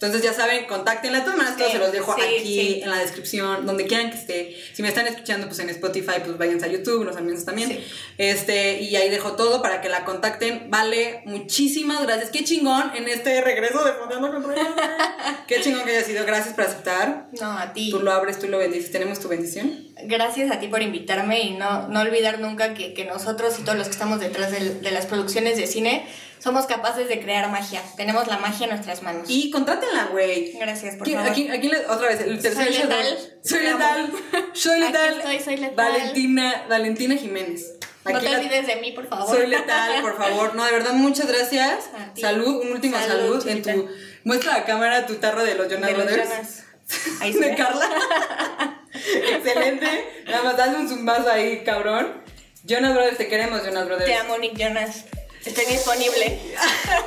Entonces 0.01 0.23
ya 0.23 0.33
saben, 0.33 0.65
contáctenla. 0.65 1.19
De 1.19 1.25
todas 1.25 1.37
maneras, 1.37 1.71
se 1.71 1.77
los 1.77 1.91
dejo 1.91 2.15
sí, 2.15 2.21
aquí 2.21 2.43
sí. 2.43 2.81
en 2.81 2.89
la 2.89 2.97
descripción, 2.97 3.67
donde 3.67 3.85
quieran 3.85 4.09
que 4.09 4.17
esté. 4.17 4.57
Si 4.73 4.81
me 4.81 4.87
están 4.87 5.05
escuchando, 5.05 5.45
pues 5.45 5.59
en 5.59 5.69
Spotify, 5.69 6.13
pues 6.25 6.39
váyanse 6.39 6.65
a 6.65 6.69
YouTube, 6.69 7.03
los 7.03 7.15
amigos 7.17 7.45
también. 7.45 7.79
Este, 8.17 8.81
y 8.81 8.95
ahí 8.95 9.09
dejo 9.09 9.33
todo 9.33 9.61
para 9.61 9.79
que 9.79 9.89
la 9.89 10.03
contacten. 10.03 10.71
Vale, 10.71 11.21
muchísimas 11.25 12.01
gracias. 12.01 12.31
Qué 12.31 12.43
chingón 12.43 12.91
en 12.95 13.07
este 13.07 13.41
regreso 13.41 13.83
de 13.83 13.93
Fondeando 13.93 14.31
con. 14.31 14.43
Qué 15.47 15.61
chingón 15.61 15.83
que 15.83 15.91
haya 15.91 16.03
sido. 16.03 16.25
Gracias 16.25 16.55
por 16.55 16.63
aceptar. 16.63 17.27
No, 17.39 17.51
a 17.51 17.71
ti. 17.73 17.91
Tú 17.91 17.99
lo 17.99 18.11
abres, 18.11 18.39
tú 18.39 18.47
lo 18.47 18.57
bendices. 18.57 18.91
Tenemos 18.91 19.19
tu 19.19 19.27
bendición. 19.27 19.87
Gracias 20.05 20.49
a 20.49 20.59
ti 20.59 20.67
por 20.67 20.81
invitarme 20.81 21.41
y 21.41 21.51
no, 21.51 21.89
no 21.89 22.01
olvidar 22.01 22.39
nunca 22.39 22.73
que, 22.73 22.95
que 22.95 23.05
nosotros 23.05 23.59
y 23.59 23.63
todos 23.63 23.77
los 23.77 23.87
que 23.87 23.93
estamos 23.93 24.19
detrás 24.19 24.51
de, 24.51 24.91
las 24.91 25.05
producciones 25.05 25.57
de 25.57 25.67
cine 25.67 26.07
somos 26.41 26.65
capaces 26.65 27.07
de 27.07 27.19
crear 27.21 27.49
magia. 27.49 27.81
Tenemos 27.95 28.27
la 28.27 28.37
magia 28.37 28.65
en 28.65 28.71
nuestras 28.71 29.01
manos. 29.03 29.25
Y 29.29 29.51
contrátenla, 29.51 30.05
güey. 30.11 30.53
Gracias, 30.53 30.95
por 30.95 31.05
¿Quién- 31.05 31.17
favor. 31.17 31.31
Aquí, 31.31 31.49
aquí 31.49 31.71
otra 31.87 32.07
vez, 32.07 32.21
el 32.21 32.41
tercer 32.41 32.65
Soy 32.65 32.73
letal. 32.83 33.17
Soy 33.43 33.59
letal. 33.61 34.11
Soy 34.53 34.71
Aquí 34.83 34.91
letal. 34.91 35.17
estoy, 35.17 35.39
soy 35.39 35.57
letal. 35.57 35.75
Valentina, 35.75 36.65
Valentina 36.69 37.15
Jiménez. 37.15 37.73
no 38.05 38.19
te 38.19 38.29
la- 38.29 38.39
olvides 38.39 38.65
de 38.67 38.75
mí, 38.77 38.91
por 38.93 39.07
favor. 39.07 39.35
Soy 39.35 39.47
letal, 39.47 40.01
por 40.01 40.17
favor. 40.17 40.55
No, 40.55 40.65
de 40.65 40.71
verdad, 40.71 40.93
muchas 40.93 41.27
gracias. 41.27 41.89
Salud, 42.19 42.61
un 42.63 42.71
último 42.71 42.97
salud, 42.97 43.39
Salud, 43.41 43.47
en 43.47 43.57
chiquita. 43.63 43.73
tu. 43.75 43.89
Muestra 44.23 44.55
a 44.55 44.65
cámara 44.65 45.05
tu 45.05 45.15
tarro 45.15 45.43
de 45.43 45.55
los 45.55 45.67
Jonas 45.69 45.91
De 45.91 45.97
los 45.97 46.05
Brothers. 46.05 46.29
Jonas. 46.29 46.63
Ahí 47.21 47.33
de. 47.33 47.55
Carla. 47.55 47.89
Excelente. 49.31 50.23
Nada 50.25 50.43
más 50.43 50.57
dale 50.57 50.77
un 50.77 50.87
zumbazo 50.89 51.29
ahí, 51.29 51.63
cabrón. 51.63 52.21
Jonas 52.63 52.93
Brothers, 52.93 53.17
te 53.17 53.27
queremos, 53.27 53.63
Jonas 53.65 53.85
Brothers. 53.85 54.05
Te 54.05 54.15
amo, 54.15 54.37
Nick 54.37 54.55
Jonas. 54.57 55.05
Estoy 55.45 55.65
disponible. 55.65 56.55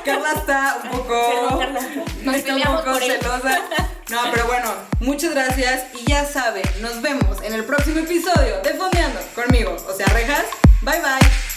Carla 0.03 0.33
está 0.33 0.81
un 0.83 0.89
poco. 0.91 1.29
Perdón, 1.29 1.59
Carla. 1.59 1.81
Nos 2.23 2.35
está 2.35 2.55
un 2.55 2.63
poco 2.63 2.95
celosa. 2.99 3.61
No, 4.09 4.21
pero 4.31 4.45
bueno, 4.45 4.73
muchas 4.99 5.33
gracias. 5.33 5.85
Y 5.93 6.09
ya 6.09 6.25
saben, 6.25 6.63
nos 6.81 7.01
vemos 7.01 7.41
en 7.41 7.53
el 7.53 7.63
próximo 7.63 7.99
episodio 7.99 8.61
de 8.61 8.73
Fondeando 8.73 9.19
conmigo. 9.33 9.75
O 9.87 9.93
sea, 9.93 10.07
rejas. 10.07 10.45
Bye 10.81 10.99
bye. 10.99 11.54